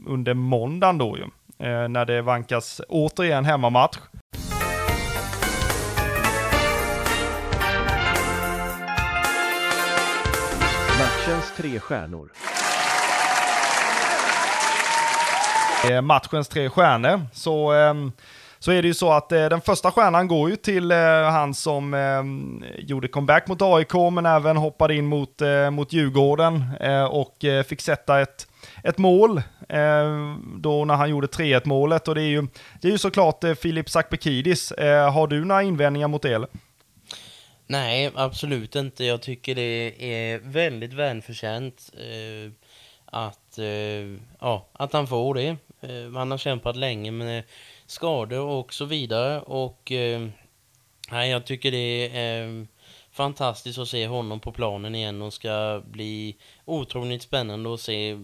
under 0.06 0.34
måndagen 0.34 0.98
då 0.98 1.16
ju. 1.18 1.22
Eh, 1.66 1.88
när 1.88 2.04
det 2.04 2.22
vankas 2.22 2.80
återigen 2.88 3.44
hemmamatch. 3.44 3.98
Matchens 10.98 11.52
tre 11.56 11.80
stjärnor. 11.80 12.32
Eh, 15.90 16.02
matchens 16.02 16.48
tre 16.48 16.68
stjärnor. 16.68 17.20
Så 17.32 17.72
ehm, 17.72 18.12
så 18.62 18.72
är 18.72 18.82
det 18.82 18.88
ju 18.88 18.94
så 18.94 19.12
att 19.12 19.32
eh, 19.32 19.48
den 19.48 19.60
första 19.60 19.90
stjärnan 19.90 20.28
går 20.28 20.50
ju 20.50 20.56
till 20.56 20.90
eh, 20.90 20.98
han 21.30 21.54
som 21.54 21.94
eh, 21.94 22.22
gjorde 22.84 23.08
comeback 23.08 23.48
mot 23.48 23.62
AIK, 23.62 23.94
men 24.12 24.26
även 24.26 24.56
hoppade 24.56 24.94
in 24.94 25.06
mot, 25.06 25.40
eh, 25.40 25.70
mot 25.70 25.92
Djurgården 25.92 26.64
eh, 26.80 27.04
och 27.04 27.44
eh, 27.44 27.62
fick 27.62 27.80
sätta 27.80 28.20
ett, 28.20 28.48
ett 28.84 28.98
mål 28.98 29.38
eh, 29.68 30.36
då 30.56 30.84
när 30.84 30.94
han 30.94 31.10
gjorde 31.10 31.26
3-1 31.26 31.62
målet. 31.64 32.08
Och 32.08 32.14
det 32.14 32.22
är 32.22 32.26
ju, 32.26 32.46
det 32.80 32.88
är 32.88 32.92
ju 32.92 32.98
såklart 32.98 33.44
eh, 33.44 33.54
Filip 33.54 33.90
Sakbekidis. 33.90 34.72
Eh, 34.72 35.12
har 35.12 35.26
du 35.26 35.44
några 35.44 35.62
invändningar 35.62 36.08
mot 36.08 36.22
det? 36.22 36.34
Eller? 36.34 36.48
Nej, 37.66 38.10
absolut 38.14 38.76
inte. 38.76 39.04
Jag 39.04 39.22
tycker 39.22 39.54
det 39.54 39.94
är 39.98 40.38
väldigt 40.38 40.92
välförtjänt 40.92 41.90
eh, 41.94 42.52
att, 43.06 43.58
eh, 43.58 44.18
ja, 44.40 44.66
att 44.72 44.92
han 44.92 45.06
får 45.06 45.34
det. 45.34 45.56
Eh, 45.80 46.12
han 46.14 46.30
har 46.30 46.38
kämpat 46.38 46.76
länge 46.76 47.10
med 47.10 47.42
skador 47.92 48.40
och 48.40 48.72
så 48.74 48.84
vidare. 48.84 49.40
Och 49.40 49.92
eh, 49.92 50.28
jag 51.10 51.46
tycker 51.46 51.70
det 51.70 52.16
är 52.16 52.44
eh, 52.44 52.64
fantastiskt 53.12 53.78
att 53.78 53.88
se 53.88 54.06
honom 54.06 54.40
på 54.40 54.52
planen 54.52 54.94
igen 54.94 55.22
och 55.22 55.32
ska 55.32 55.82
bli 55.84 56.36
otroligt 56.64 57.22
spännande 57.22 57.74
att 57.74 57.80
se 57.80 58.10
eh, 58.10 58.18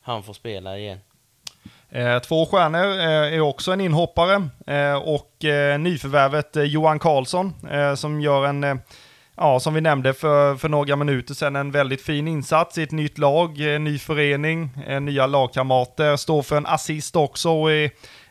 han 0.00 0.22
får 0.22 0.32
spela 0.32 0.78
igen. 0.78 0.98
Eh, 1.90 2.18
två 2.18 2.46
stjärnor 2.46 2.98
eh, 2.98 3.34
är 3.34 3.40
också 3.40 3.72
en 3.72 3.80
inhoppare 3.80 4.48
eh, 4.66 4.94
och 4.94 5.30
nyförvärvet 5.78 6.56
Johan 6.56 6.98
Karlsson 6.98 7.54
som 7.96 8.20
gör 8.20 8.46
en 8.46 8.80
ja, 9.36 9.60
som 9.60 9.74
vi 9.74 9.80
nämnde 9.80 10.14
för, 10.14 10.56
för 10.56 10.68
några 10.68 10.96
minuter 10.96 11.34
sedan, 11.34 11.56
en 11.56 11.70
väldigt 11.70 12.02
fin 12.02 12.28
insats 12.28 12.78
i 12.78 12.82
ett 12.82 12.90
nytt 12.90 13.18
lag, 13.18 13.58
ny 13.58 13.98
förening, 13.98 14.70
nya 15.00 15.26
lagkamrater, 15.26 16.16
står 16.16 16.42
för 16.42 16.56
en 16.56 16.66
assist 16.66 17.16
också 17.16 17.50
och 17.50 17.72
är 17.72 17.90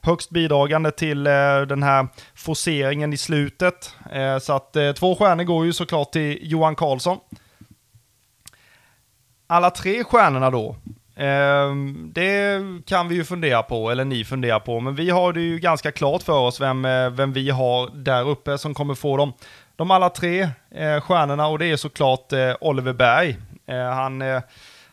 högst 0.09 0.29
bidragande 0.29 0.91
till 0.91 1.27
eh, 1.27 1.61
den 1.61 1.83
här 1.83 2.07
forceringen 2.35 3.13
i 3.13 3.17
slutet. 3.17 3.95
Eh, 4.11 4.37
så 4.37 4.53
att 4.53 4.75
eh, 4.75 4.91
två 4.91 5.15
stjärnor 5.15 5.43
går 5.43 5.65
ju 5.65 5.73
såklart 5.73 6.11
till 6.11 6.39
Johan 6.41 6.75
Karlsson. 6.75 7.17
Alla 9.47 9.69
tre 9.69 10.03
stjärnorna 10.03 10.49
då, 10.49 10.75
ehm, 11.15 12.11
det 12.13 12.61
kan 12.85 13.07
vi 13.07 13.15
ju 13.15 13.23
fundera 13.23 13.63
på, 13.63 13.91
eller 13.91 14.05
ni 14.05 14.25
funderar 14.25 14.59
på, 14.59 14.79
men 14.79 14.95
vi 14.95 15.09
har 15.09 15.33
det 15.33 15.41
ju 15.41 15.59
ganska 15.59 15.91
klart 15.91 16.23
för 16.23 16.39
oss 16.39 16.61
vem, 16.61 16.81
vem 17.11 17.33
vi 17.33 17.49
har 17.49 17.89
där 17.89 18.29
uppe 18.29 18.57
som 18.57 18.73
kommer 18.73 18.95
få 18.95 19.17
dem. 19.17 19.33
De 19.75 19.91
alla 19.91 20.09
tre 20.09 20.49
stjärnorna 21.01 21.47
och 21.47 21.59
det 21.59 21.65
är 21.65 21.77
såklart 21.77 22.33
Oliver 22.61 22.93
Berg. 22.93 23.37
Han 23.93 24.21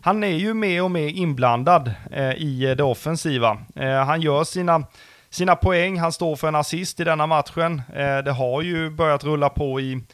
han 0.07 0.25
är 0.25 0.37
ju 0.37 0.55
mer 0.55 0.83
och 0.83 0.91
mer 0.91 1.09
inblandad 1.09 1.93
eh, 2.13 2.33
i 2.33 2.65
eh, 2.65 2.77
det 2.77 2.83
offensiva. 2.83 3.59
Eh, 3.77 4.05
han 4.05 4.21
gör 4.21 4.45
sina, 4.45 4.83
sina 5.31 5.57
poäng, 5.57 5.99
han 5.99 6.13
står 6.13 6.37
för 6.37 6.49
en 6.49 6.55
assist 6.55 7.01
i 7.01 7.05
denna 7.05 7.27
matchen. 7.27 7.83
Eh, 7.95 8.19
det 8.19 8.33
har 8.33 8.63
ju 8.63 8.91
börjat 8.91 9.25
rulla 9.25 9.49
på 9.49 9.81
i, 9.81 10.05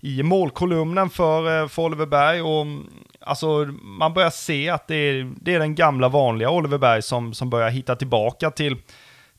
i 0.00 0.22
målkolumnen 0.22 1.10
för, 1.10 1.62
eh, 1.62 1.68
för 1.68 1.82
Oliver 1.82 2.06
Berg 2.06 2.42
och 2.42 2.62
mm, 2.62 2.86
alltså, 3.20 3.46
man 3.82 4.14
börjar 4.14 4.30
se 4.30 4.70
att 4.70 4.88
det 4.88 4.94
är, 4.94 5.32
det 5.40 5.54
är 5.54 5.58
den 5.58 5.74
gamla 5.74 6.08
vanliga 6.08 6.50
Oliver 6.50 6.78
Berg 6.78 7.02
som, 7.02 7.34
som 7.34 7.50
börjar 7.50 7.70
hitta 7.70 7.96
tillbaka 7.96 8.50
till, 8.50 8.76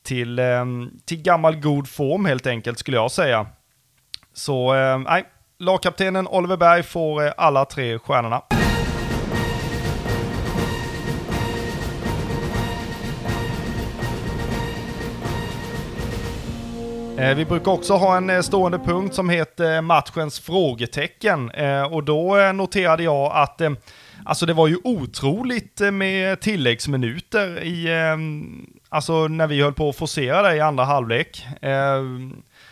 till, 0.03 0.39
eh, 0.39 0.65
till 1.05 1.21
gammal 1.21 1.55
god 1.55 1.89
form 1.89 2.25
helt 2.25 2.47
enkelt 2.47 2.79
skulle 2.79 2.97
jag 2.97 3.11
säga. 3.11 3.47
Så 4.33 4.75
eh, 4.75 4.97
nej, 4.99 5.25
lagkaptenen 5.59 6.27
Oliver 6.27 6.57
Berg 6.57 6.83
får 6.83 7.25
eh, 7.25 7.33
alla 7.37 7.65
tre 7.65 7.99
stjärnorna. 7.99 8.41
Eh, 17.17 17.35
vi 17.35 17.45
brukar 17.45 17.71
också 17.71 17.93
ha 17.93 18.17
en 18.17 18.29
eh, 18.29 18.41
stående 18.41 18.79
punkt 18.79 19.15
som 19.15 19.29
heter 19.29 19.75
eh, 19.75 19.81
matchens 19.81 20.39
frågetecken 20.39 21.51
och 21.91 22.03
då 22.03 22.51
noterade 22.53 23.03
jag 23.03 23.31
att 23.31 23.61
Alltså 24.25 24.45
det 24.45 24.53
var 24.53 24.67
ju 24.67 24.77
otroligt 24.83 25.79
med 25.93 26.39
tilläggsminuter 26.39 27.63
i, 27.63 27.87
alltså 28.89 29.27
när 29.27 29.47
vi 29.47 29.61
höll 29.61 29.73
på 29.73 29.89
att 29.89 29.95
forcera 29.95 30.41
det 30.41 30.55
i 30.55 30.59
andra 30.59 30.83
halvlek. 30.83 31.45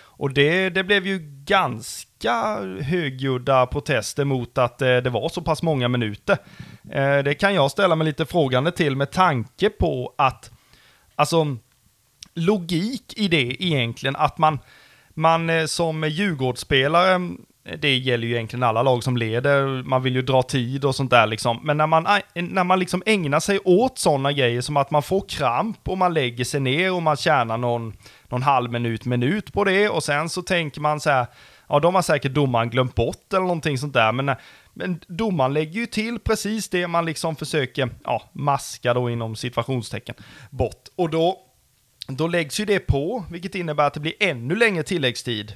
Och 0.01 0.33
det, 0.33 0.69
det 0.69 0.83
blev 0.83 1.07
ju 1.07 1.19
ganska 1.45 2.57
högljudda 2.81 3.65
protester 3.65 4.25
mot 4.25 4.57
att 4.57 4.77
det 4.77 5.09
var 5.09 5.29
så 5.29 5.41
pass 5.41 5.63
många 5.63 5.87
minuter. 5.87 6.37
Det 7.21 7.33
kan 7.33 7.53
jag 7.53 7.71
ställa 7.71 7.95
mig 7.95 8.05
lite 8.05 8.25
frågande 8.25 8.71
till 8.71 8.95
med 8.95 9.11
tanke 9.11 9.69
på 9.69 10.13
att, 10.17 10.51
alltså, 11.15 11.57
logik 12.35 13.13
i 13.17 13.27
det 13.27 13.63
egentligen, 13.63 14.15
att 14.15 14.37
man, 14.37 14.59
man 15.13 15.49
eh, 15.49 15.65
som 15.65 16.03
Djurgårdsspelare, 16.09 17.13
eh, 17.65 17.79
det 17.79 17.97
gäller 17.97 18.27
ju 18.27 18.33
egentligen 18.33 18.63
alla 18.63 18.83
lag 18.83 19.03
som 19.03 19.17
leder, 19.17 19.83
man 19.83 20.03
vill 20.03 20.15
ju 20.15 20.21
dra 20.21 20.43
tid 20.43 20.85
och 20.85 20.95
sånt 20.95 21.11
där 21.11 21.27
liksom. 21.27 21.59
Men 21.63 21.77
när 21.77 21.87
man, 21.87 22.05
eh, 22.05 22.43
när 22.43 22.63
man 22.63 22.79
liksom 22.79 23.03
ägnar 23.05 23.39
sig 23.39 23.59
åt 23.65 23.99
sådana 23.99 24.31
grejer 24.31 24.61
som 24.61 24.77
att 24.77 24.91
man 24.91 25.03
får 25.03 25.25
kramp 25.29 25.89
och 25.89 25.97
man 25.97 26.13
lägger 26.13 26.43
sig 26.43 26.59
ner 26.59 26.93
och 26.93 27.03
man 27.03 27.17
tjänar 27.17 27.57
någon, 27.57 27.93
någon 28.29 28.43
halv 28.43 28.71
minut, 28.71 29.05
minut 29.05 29.53
på 29.53 29.63
det 29.63 29.89
och 29.89 30.03
sen 30.03 30.29
så 30.29 30.41
tänker 30.41 30.81
man 30.81 30.99
så 30.99 31.09
här, 31.09 31.27
ja 31.69 31.79
de 31.79 31.95
har 31.95 32.01
säkert 32.01 32.33
domaren 32.33 32.69
glömt 32.69 32.95
bort 32.95 33.33
eller 33.33 33.41
någonting 33.41 33.77
sånt 33.77 33.93
där, 33.93 34.11
men, 34.11 34.35
men 34.73 34.99
domaren 35.07 35.53
lägger 35.53 35.79
ju 35.79 35.85
till 35.85 36.19
precis 36.19 36.69
det 36.69 36.87
man 36.87 37.05
liksom 37.05 37.35
försöker, 37.35 37.89
ja, 38.03 38.29
maska 38.33 38.93
då 38.93 39.09
inom 39.09 39.35
situationstecken 39.35 40.15
bort. 40.49 40.87
Och 40.95 41.09
då, 41.09 41.37
då 42.07 42.27
läggs 42.27 42.59
ju 42.59 42.65
det 42.65 42.79
på, 42.79 43.25
vilket 43.31 43.55
innebär 43.55 43.87
att 43.87 43.93
det 43.93 43.99
blir 43.99 44.13
ännu 44.19 44.55
längre 44.55 44.83
tilläggstid. 44.83 45.53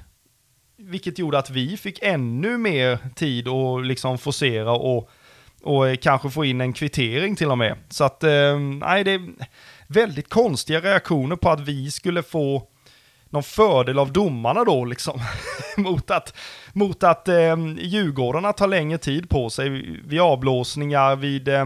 Vilket 0.78 1.20
gjorde 1.20 1.38
att 1.38 1.50
vi 1.50 1.78
fick 1.78 2.00
ännu 2.02 2.58
mer 2.58 3.00
tid 3.16 3.48
att 3.48 3.86
liksom 3.86 4.18
forcera 4.18 4.72
och, 4.72 5.10
och 5.62 6.00
kanske 6.02 6.30
få 6.30 6.46
in 6.46 6.62
en 6.62 6.74
kvittering 6.74 7.36
till 7.36 7.52
och 7.52 7.58
med. 7.58 7.78
Så 7.90 8.04
att, 8.04 8.24
eh, 8.24 8.60
nej, 8.60 9.04
det 9.04 9.12
är 9.12 9.30
väldigt 9.88 10.30
konstiga 10.30 10.82
reaktioner 10.82 11.36
på 11.36 11.50
att 11.50 11.60
vi 11.60 11.92
skulle 11.92 12.24
få 12.24 12.68
någon 13.30 13.44
fördel 13.44 14.00
av 14.00 14.14
domarna 14.14 14.64
då 14.64 14.86
liksom. 14.86 15.22
mot 15.78 16.12
att, 16.12 16.34
mot 16.74 17.04
att 17.04 17.28
eh, 17.28 17.58
Djurgårdarna 17.78 18.54
tar 18.54 18.68
längre 18.68 18.98
tid 18.98 19.30
på 19.30 19.50
sig 19.50 19.70
vid 20.06 20.20
avblåsningar, 20.20 21.16
vid, 21.16 21.48
eh, 21.48 21.66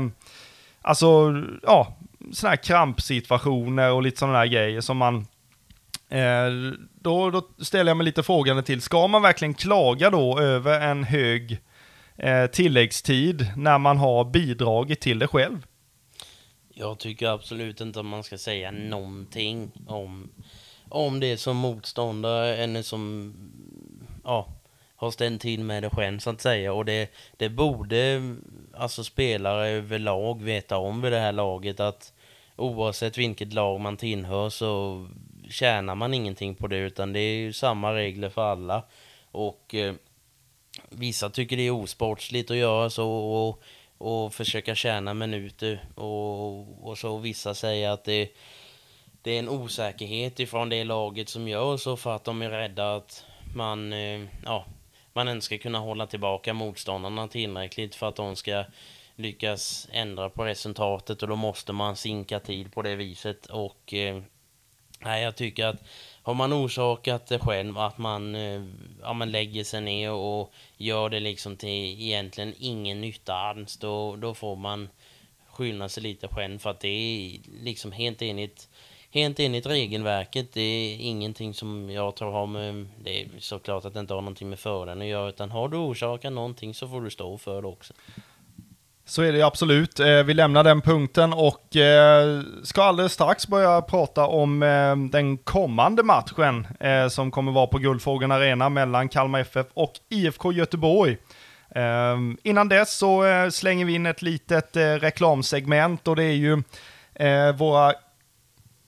alltså, 0.81 1.33
ja, 1.63 1.97
sådana 2.33 2.49
här 2.49 2.63
krampsituationer 2.63 3.91
och 3.91 4.03
lite 4.03 4.19
sådana 4.19 4.39
där 4.39 4.45
grejer 4.45 4.81
som 4.81 4.97
man, 4.97 5.27
eh, 6.09 6.75
då, 7.01 7.29
då 7.29 7.49
ställer 7.59 7.89
jag 7.89 7.97
mig 7.97 8.05
lite 8.05 8.23
frågande 8.23 8.63
till, 8.63 8.81
ska 8.81 9.07
man 9.07 9.21
verkligen 9.21 9.53
klaga 9.53 10.09
då 10.09 10.39
över 10.39 10.81
en 10.81 11.03
hög 11.03 11.61
eh, 12.15 12.45
tilläggstid 12.45 13.47
när 13.57 13.77
man 13.77 13.97
har 13.97 14.25
bidragit 14.25 15.01
till 15.01 15.19
det 15.19 15.27
själv? 15.27 15.65
Jag 16.75 16.99
tycker 16.99 17.27
absolut 17.27 17.81
inte 17.81 17.99
att 17.99 18.05
man 18.05 18.23
ska 18.23 18.37
säga 18.37 18.71
någonting 18.71 19.71
om 19.87 20.29
om 20.93 21.19
det 21.19 21.37
som 21.37 21.57
motståndare 21.57 22.55
eller 22.55 22.81
som 22.81 23.33
ja, 24.23 24.47
har 24.95 25.11
ställt 25.11 25.41
till 25.41 25.63
med 25.63 25.83
det 25.83 25.89
själv 25.89 26.19
så 26.19 26.29
att 26.29 26.41
säga. 26.41 26.73
Och 26.73 26.85
det, 26.85 27.09
det 27.37 27.49
borde 27.49 28.21
alltså 28.73 29.03
spelare 29.03 29.67
överlag 29.67 30.43
veta 30.43 30.77
om 30.77 31.01
vid 31.01 31.11
det 31.11 31.19
här 31.19 31.31
laget 31.31 31.79
att 31.79 32.12
oavsett 32.55 33.17
vilket 33.17 33.53
lag 33.53 33.79
man 33.79 33.97
tillhör 33.97 34.49
så 34.49 35.05
tjänar 35.49 35.95
man 35.95 36.13
ingenting 36.13 36.55
på 36.55 36.67
det 36.67 36.77
utan 36.77 37.13
det 37.13 37.19
är 37.19 37.35
ju 37.35 37.53
samma 37.53 37.93
regler 37.93 38.29
för 38.29 38.41
alla. 38.41 38.83
Och 39.31 39.75
eh, 39.75 39.93
vissa 40.89 41.29
tycker 41.29 41.57
det 41.57 41.67
är 41.67 41.71
osportsligt 41.71 42.51
att 42.51 42.57
göra 42.57 42.89
så 42.89 43.09
och, 43.09 43.63
och 43.97 44.33
försöka 44.33 44.75
tjäna 44.75 45.13
minuter 45.13 45.85
och, 45.95 46.87
och 46.89 46.97
så 46.97 47.17
vissa 47.17 47.53
säger 47.53 47.89
att 47.89 48.03
det 48.03 48.31
det 49.23 49.31
är 49.31 49.39
en 49.39 49.49
osäkerhet 49.49 50.39
ifrån 50.39 50.69
det 50.69 50.83
laget 50.83 51.29
som 51.29 51.47
gör 51.47 51.77
så 51.77 51.97
för 51.97 52.15
att 52.15 52.23
de 52.23 52.41
är 52.41 52.49
rädda 52.49 52.95
att 52.95 53.25
man, 53.55 53.93
eh, 53.93 54.21
ja, 54.45 54.65
man 55.13 55.29
inte 55.29 55.45
ska 55.45 55.57
kunna 55.57 55.79
hålla 55.79 56.07
tillbaka 56.07 56.53
motståndarna 56.53 57.27
tillräckligt 57.27 57.95
för 57.95 58.09
att 58.09 58.15
de 58.15 58.35
ska 58.35 58.63
lyckas 59.23 59.87
ändra 59.91 60.29
på 60.29 60.45
resultatet 60.45 61.21
och 61.21 61.29
då 61.29 61.35
måste 61.35 61.73
man 61.73 61.95
sinka 61.95 62.39
tid 62.39 62.73
på 62.73 62.81
det 62.81 62.95
viset 62.95 63.45
och 63.45 63.93
eh, 63.93 64.21
nej, 64.99 65.23
jag 65.23 65.35
tycker 65.35 65.65
att 65.65 65.83
har 66.23 66.33
man 66.33 66.53
orsakat 66.53 67.27
det 67.27 67.39
själv 67.39 67.77
att 67.77 67.97
man, 67.97 68.35
eh, 68.35 68.63
ja, 69.01 69.13
man 69.13 69.31
lägger 69.31 69.63
sig 69.63 69.81
ner 69.81 70.11
och 70.11 70.53
gör 70.77 71.09
det 71.09 71.19
liksom 71.19 71.57
till 71.57 72.01
egentligen 72.01 72.53
ingen 72.59 73.01
nytta 73.01 73.33
alls 73.33 73.77
då, 73.77 74.15
då 74.15 74.33
får 74.33 74.55
man 74.55 74.89
skylla 75.47 75.89
sig 75.89 76.03
lite 76.03 76.27
själv 76.27 76.59
för 76.59 76.69
att 76.69 76.79
det 76.79 76.87
är 76.87 77.39
liksom 77.63 77.91
helt 77.91 78.21
enligt 78.21 78.69
helt 79.13 79.39
enligt 79.39 79.65
regelverket. 79.65 80.53
Det 80.53 80.61
är 80.61 80.97
ingenting 80.97 81.53
som 81.53 81.89
jag 81.89 82.15
tror 82.15 82.31
har 82.31 82.47
med... 82.47 82.87
Det 83.03 83.21
är 83.21 83.29
såklart 83.39 83.85
att 83.85 83.93
det 83.93 83.99
inte 83.99 84.13
har 84.13 84.21
någonting 84.21 84.49
med 84.49 84.59
föraren 84.59 85.01
att 85.01 85.07
göra, 85.07 85.29
utan 85.29 85.51
har 85.51 85.69
du 85.69 85.77
orsakat 85.77 86.33
någonting 86.33 86.73
så 86.73 86.87
får 86.87 87.01
du 87.01 87.09
stå 87.09 87.37
för 87.37 87.61
det 87.61 87.67
också. 87.67 87.93
Så 89.05 89.21
är 89.21 89.33
det 89.33 89.41
absolut. 89.41 89.99
Eh, 89.99 90.23
vi 90.23 90.33
lämnar 90.33 90.63
den 90.63 90.81
punkten 90.81 91.33
och 91.33 91.75
eh, 91.75 92.41
ska 92.63 92.83
alldeles 92.83 93.13
strax 93.13 93.47
börja 93.47 93.81
prata 93.81 94.25
om 94.27 94.63
eh, 94.63 94.95
den 94.95 95.37
kommande 95.37 96.03
matchen 96.03 96.67
som 97.09 97.31
kommer 97.31 97.51
vara 97.51 97.67
på 97.67 97.77
Guldfågeln 97.77 98.31
Arena 98.31 98.69
mellan 98.69 99.09
Kalmar 99.09 99.39
FF 99.39 99.67
och 99.73 99.93
IFK 100.09 100.51
Göteborg. 100.51 101.17
Innan 102.43 102.69
dess 102.69 102.97
så 102.97 103.23
slänger 103.51 103.85
vi 103.85 103.95
in 103.95 104.05
ett 104.05 104.21
litet 104.21 104.75
reklamsegment 104.75 106.07
och 106.07 106.15
det 106.15 106.23
är 106.23 106.33
ju 106.33 106.63
våra 107.57 107.93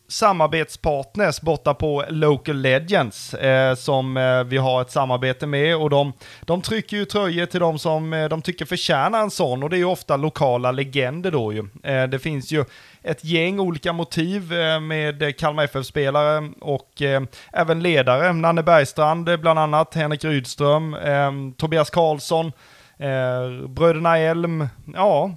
samarbetspartners 0.07 1.41
borta 1.41 1.73
på 1.73 2.03
Local 2.09 2.55
Legends 2.55 3.33
eh, 3.33 3.75
som 3.75 4.17
eh, 4.17 4.43
vi 4.43 4.57
har 4.57 4.81
ett 4.81 4.91
samarbete 4.91 5.47
med. 5.47 5.75
Och 5.75 5.89
de, 5.89 6.13
de 6.41 6.61
trycker 6.61 6.97
ju 6.97 7.05
tröjor 7.05 7.45
till 7.45 7.59
de 7.59 7.79
som 7.79 8.13
eh, 8.13 8.29
de 8.29 8.41
tycker 8.41 8.65
förtjänar 8.65 9.21
en 9.21 9.31
sån. 9.31 9.63
Och 9.63 9.69
det 9.69 9.75
är 9.75 9.77
ju 9.77 9.85
ofta 9.85 10.17
lokala 10.17 10.71
legender 10.71 11.31
då 11.31 11.53
ju. 11.53 11.67
Eh, 11.83 12.03
det 12.03 12.19
finns 12.19 12.51
ju 12.51 12.65
ett 13.03 13.23
gäng 13.23 13.59
olika 13.59 13.93
motiv 13.93 14.53
eh, 14.53 14.79
med 14.79 15.37
Kalmar 15.37 15.63
FF-spelare 15.63 16.49
och 16.61 17.01
eh, 17.01 17.21
även 17.53 17.83
ledare, 17.83 18.33
Nanne 18.33 18.63
Bergstrand 18.63 19.29
eh, 19.29 19.37
bland 19.37 19.59
annat, 19.59 19.95
Henrik 19.95 20.23
Rydström, 20.23 20.93
eh, 20.93 21.31
Tobias 21.57 21.89
Karlsson, 21.89 22.51
eh, 22.99 23.67
bröderna 23.67 24.17
Elm, 24.17 24.67
ja, 24.93 25.31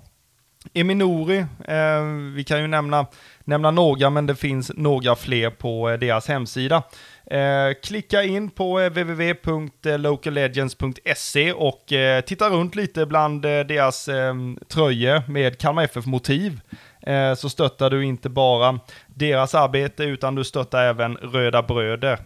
Eminori, 0.74 1.38
eh, 1.64 2.02
vi 2.34 2.44
kan 2.44 2.60
ju 2.60 2.66
nämna, 2.66 3.06
nämna 3.48 3.70
några, 3.70 4.10
men 4.10 4.26
det 4.26 4.34
finns 4.34 4.72
några 4.74 5.16
fler 5.16 5.50
på 5.50 5.90
eh, 5.90 5.98
deras 5.98 6.28
hemsida. 6.28 6.82
Eh, 7.30 7.70
klicka 7.82 8.22
in 8.22 8.50
på 8.50 8.80
eh, 8.80 8.90
www.locallegends.se 8.90 11.52
och 11.52 11.92
eh, 11.92 12.20
titta 12.20 12.50
runt 12.50 12.74
lite 12.74 13.06
bland 13.06 13.44
eh, 13.44 13.60
deras 13.60 14.08
eh, 14.08 14.34
tröjor 14.72 15.30
med 15.30 15.58
Kalmar 15.58 15.82
FF-motiv. 15.82 16.60
Eh, 17.02 17.34
så 17.34 17.48
stöttar 17.48 17.90
du 17.90 18.04
inte 18.04 18.28
bara 18.28 18.80
deras 19.06 19.54
arbete 19.54 20.04
utan 20.04 20.34
du 20.34 20.44
stöttar 20.44 20.84
även 20.84 21.16
Röda 21.16 21.62
Bröder. 21.62 22.18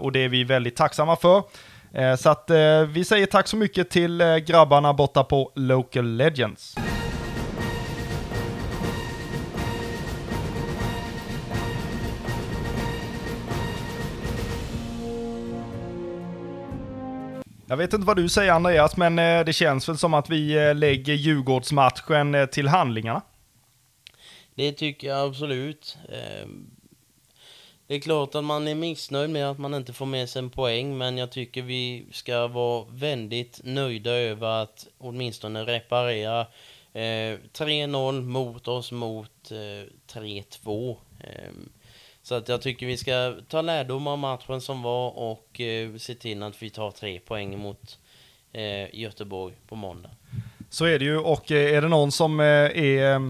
och 0.00 0.12
det 0.12 0.24
är 0.24 0.28
vi 0.28 0.44
väldigt 0.44 0.76
tacksamma 0.76 1.16
för. 1.16 1.42
så 2.16 2.30
att 2.30 2.50
vi 2.88 3.04
säger 3.04 3.26
tack 3.26 3.48
så 3.48 3.56
mycket 3.56 3.90
till 3.90 4.22
grabbarna 4.46 4.94
borta 4.94 5.24
på 5.24 5.52
Local 5.54 6.16
Legends. 6.16 6.76
Jag 17.68 17.76
vet 17.76 17.92
inte 17.92 18.06
vad 18.06 18.16
du 18.16 18.28
säger 18.28 18.52
Andreas, 18.52 18.96
men 18.96 19.18
eh, 19.18 19.44
det 19.44 19.52
känns 19.52 19.88
väl 19.88 19.98
som 19.98 20.14
att 20.14 20.30
vi 20.30 20.52
eh, 20.52 20.74
lägger 20.74 21.14
Djurgårdsmatchen 21.14 22.34
eh, 22.34 22.46
till 22.46 22.68
handlingarna? 22.68 23.22
Det 24.54 24.72
tycker 24.72 25.08
jag 25.08 25.28
absolut. 25.28 25.98
Ehm, 26.08 26.70
det 27.86 27.94
är 27.94 28.00
klart 28.00 28.34
att 28.34 28.44
man 28.44 28.68
är 28.68 28.74
missnöjd 28.74 29.30
med 29.30 29.50
att 29.50 29.58
man 29.58 29.74
inte 29.74 29.92
får 29.92 30.06
med 30.06 30.28
sig 30.28 30.38
en 30.38 30.50
poäng, 30.50 30.98
men 30.98 31.18
jag 31.18 31.30
tycker 31.30 31.62
vi 31.62 32.06
ska 32.12 32.46
vara 32.46 32.86
väldigt 32.90 33.60
nöjda 33.64 34.10
över 34.10 34.62
att 34.62 34.86
åtminstone 34.98 35.64
reparera 35.64 36.46
3-0 36.94 38.20
mot 38.22 38.68
oss 38.68 38.92
mot 38.92 39.50
3-2. 40.12 40.96
Så 42.28 42.34
att 42.34 42.48
jag 42.48 42.62
tycker 42.62 42.86
vi 42.86 42.96
ska 42.96 43.34
ta 43.48 43.62
lärdom 43.62 44.06
av 44.06 44.18
matchen 44.18 44.60
som 44.60 44.82
var 44.82 45.18
och 45.18 45.60
eh, 45.60 45.96
se 45.96 46.14
till 46.14 46.42
att 46.42 46.62
vi 46.62 46.70
tar 46.70 46.90
tre 46.90 47.20
poäng 47.20 47.58
mot 47.58 47.98
eh, 48.52 48.94
Göteborg 49.00 49.54
på 49.68 49.76
måndag. 49.76 50.10
Så 50.70 50.84
är 50.84 50.98
det 50.98 51.04
ju 51.04 51.18
och 51.18 51.52
eh, 51.52 51.76
är 51.76 51.82
det 51.82 51.88
någon 51.88 52.12
som 52.12 52.40
eh, 52.40 52.46
är 52.46 53.14
eh, 53.14 53.20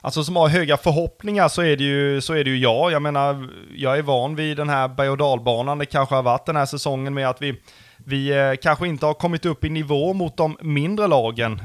Alltså 0.00 0.24
som 0.24 0.36
har 0.36 0.48
höga 0.48 0.76
förhoppningar 0.76 1.48
så 1.48 1.62
är 1.62 1.76
det 1.76 1.84
ju, 1.84 2.20
så 2.20 2.32
är 2.34 2.44
det 2.44 2.50
ju 2.50 2.58
jag. 2.58 2.92
Jag 2.92 3.02
menar, 3.02 3.48
jag 3.76 3.98
är 3.98 4.02
van 4.02 4.36
vid 4.36 4.56
den 4.56 4.68
här 4.68 4.88
berg 4.88 5.08
och 5.08 5.16
dalbanan. 5.16 5.78
Det 5.78 5.86
kanske 5.86 6.14
har 6.14 6.22
varit 6.22 6.46
den 6.46 6.56
här 6.56 6.66
säsongen 6.66 7.14
med 7.14 7.28
att 7.28 7.42
vi, 7.42 7.60
vi 7.96 8.56
kanske 8.62 8.88
inte 8.88 9.06
har 9.06 9.14
kommit 9.14 9.46
upp 9.46 9.64
i 9.64 9.70
nivå 9.70 10.12
mot 10.12 10.36
de 10.36 10.56
mindre 10.60 11.06
lagen 11.06 11.62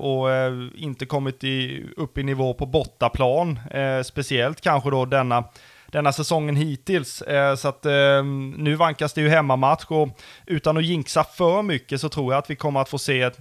och 0.00 0.28
inte 0.76 1.06
kommit 1.06 1.44
i, 1.44 1.84
upp 1.96 2.18
i 2.18 2.22
nivå 2.22 2.54
på 2.54 2.66
bortaplan. 2.66 3.58
speciellt 4.04 4.60
kanske 4.60 4.90
då 4.90 5.04
denna 5.04 5.44
denna 5.90 6.12
säsongen 6.12 6.56
hittills. 6.56 7.22
Eh, 7.22 7.54
så 7.54 7.68
att 7.68 7.86
eh, 7.86 8.24
nu 8.56 8.74
vankas 8.74 9.12
det 9.12 9.20
ju 9.20 9.28
hemmamatch 9.28 9.84
och 9.88 10.08
utan 10.46 10.76
att 10.76 10.84
jinxa 10.84 11.24
för 11.24 11.62
mycket 11.62 12.00
så 12.00 12.08
tror 12.08 12.32
jag 12.32 12.38
att 12.38 12.50
vi 12.50 12.56
kommer 12.56 12.80
att 12.80 12.88
få 12.88 12.98
se 12.98 13.22
ett, 13.22 13.38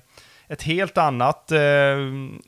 ett 0.48 0.64
helt 0.64 0.98
annat, 0.98 1.52
eh, 1.52 1.60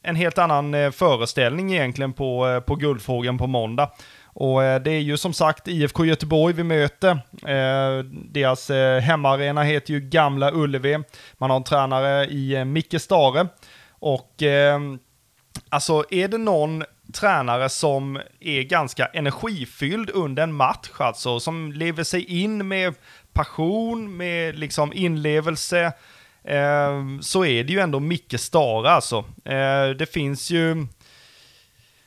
en 0.03 0.15
helt 0.15 0.37
annan 0.37 0.91
föreställning 0.91 1.73
egentligen 1.73 2.13
på, 2.13 2.61
på 2.65 2.75
Guldfågeln 2.75 3.37
på 3.37 3.47
måndag. 3.47 3.89
Och 4.33 4.61
det 4.61 4.91
är 4.91 4.99
ju 4.99 5.17
som 5.17 5.33
sagt 5.33 5.67
IFK 5.67 6.05
Göteborg 6.05 6.53
vi 6.53 6.63
möter. 6.63 7.19
Deras 8.31 8.69
hemmaarena 9.01 9.63
heter 9.63 9.93
ju 9.93 9.99
Gamla 9.99 10.51
Ullevi. 10.53 11.03
Man 11.37 11.49
har 11.49 11.57
en 11.57 11.63
tränare 11.63 12.25
i 12.25 12.65
Micke 12.65 13.01
Stare. 13.01 13.47
Och 13.89 14.43
alltså 15.69 16.03
är 16.11 16.27
det 16.27 16.37
någon 16.37 16.83
tränare 17.11 17.69
som 17.69 18.21
är 18.39 18.63
ganska 18.63 19.05
energifylld 19.05 20.09
under 20.09 20.43
en 20.43 20.53
match, 20.53 20.89
alltså 20.97 21.39
som 21.39 21.71
lever 21.71 22.03
sig 22.03 22.41
in 22.41 22.67
med 22.67 22.93
passion, 23.33 24.17
med 24.17 24.59
liksom 24.59 24.93
inlevelse, 24.93 25.93
ehm, 26.43 27.21
så 27.21 27.45
är 27.45 27.63
det 27.63 27.73
ju 27.73 27.79
ändå 27.79 27.99
Micke 27.99 28.39
Stara 28.39 28.91
alltså. 28.91 29.17
Eh, 29.45 29.89
det 29.97 30.13
finns 30.13 30.51
ju 30.51 30.87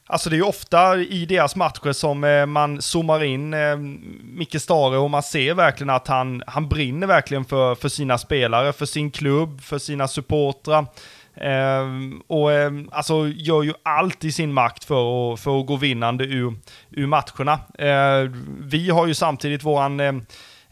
Alltså 0.07 0.31
det 0.31 0.37
är 0.37 0.38
ju 0.38 0.43
ofta 0.43 0.97
i 0.97 1.27
deras 1.27 1.57
matcher 1.57 1.93
som 1.93 2.25
eh, 2.25 2.47
man 2.47 2.83
zoomar 2.83 3.25
in 3.25 3.55
eh, 3.55 3.77
Micke 4.23 4.61
Stare 4.61 4.99
och 4.99 5.11
man 5.11 5.23
ser 5.23 5.55
verkligen 5.55 5.90
att 5.90 6.09
han, 6.09 6.43
han 6.47 6.69
brinner 6.69 7.07
verkligen 7.07 7.45
för, 7.45 7.75
för 7.75 7.88
sina 7.88 8.19
spelare, 8.19 8.73
för 8.73 8.87
sin 8.87 9.11
klubb, 9.11 9.61
för 9.61 9.79
sina 9.79 10.09
supportrar. 10.09 10.87
Ehm, 11.37 12.23
och 12.27 12.53
ehm, 12.53 12.88
alltså 12.92 13.29
gör 13.29 13.62
ju 13.62 13.73
allt 13.83 14.25
i 14.25 14.33
sin 14.33 14.53
makt 14.53 14.85
för 14.85 15.33
att, 15.33 15.40
för 15.40 15.61
att 15.61 15.66
gå 15.66 15.77
vinnande 15.77 16.25
ur, 16.25 16.55
ur 16.90 17.07
matcherna. 17.07 17.61
Ehm, 17.79 18.59
vi 18.61 18.90
har 18.90 19.07
ju 19.07 19.14
samtidigt 19.14 19.64
våran 19.64 20.01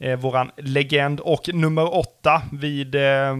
eh, 0.03 0.16
våran 0.16 0.51
legend 0.57 1.20
och 1.20 1.48
nummer 1.55 1.94
åtta 1.94 2.42
vid, 2.53 2.94
eh, 2.94 3.37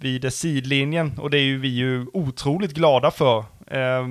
vid 0.00 0.32
sidlinjen. 0.32 1.18
Och 1.18 1.30
det 1.30 1.38
är 1.38 1.42
ju 1.42 1.58
vi 1.58 1.68
ju 1.68 2.06
otroligt 2.12 2.74
glada 2.74 3.10
för. 3.10 3.38
Eh, 3.66 4.06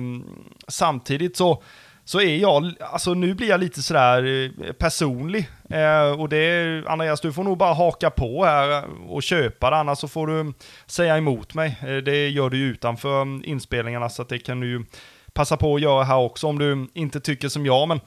samtidigt 0.68 1.36
så, 1.36 1.62
så 2.10 2.20
är 2.20 2.36
jag, 2.36 2.72
alltså 2.80 3.14
nu 3.14 3.34
blir 3.34 3.48
jag 3.48 3.60
lite 3.60 3.82
sådär 3.82 4.24
eh, 4.24 4.72
personlig. 4.72 5.50
Eh, 5.70 6.20
och 6.20 6.28
det, 6.28 6.84
Andreas, 6.86 7.20
du 7.20 7.32
får 7.32 7.44
nog 7.44 7.58
bara 7.58 7.74
haka 7.74 8.10
på 8.10 8.44
här 8.44 8.84
och 9.08 9.22
köpa 9.22 9.70
det, 9.70 9.76
annars 9.76 9.98
så 9.98 10.08
får 10.08 10.26
du 10.26 10.52
säga 10.86 11.16
emot 11.16 11.54
mig. 11.54 11.78
Eh, 11.82 11.96
det 11.96 12.28
gör 12.28 12.50
du 12.50 12.56
ju 12.58 12.64
utanför 12.70 13.22
mm, 13.22 13.42
inspelningarna, 13.44 14.08
så 14.08 14.22
att 14.22 14.28
det 14.28 14.38
kan 14.38 14.60
du 14.60 14.66
ju 14.70 14.84
passa 15.32 15.56
på 15.56 15.74
att 15.74 15.80
göra 15.80 16.04
här 16.04 16.16
också 16.16 16.46
om 16.46 16.58
du 16.58 16.88
inte 16.94 17.20
tycker 17.20 17.48
som 17.48 17.66
jag. 17.66 17.88
Men 17.88 18.00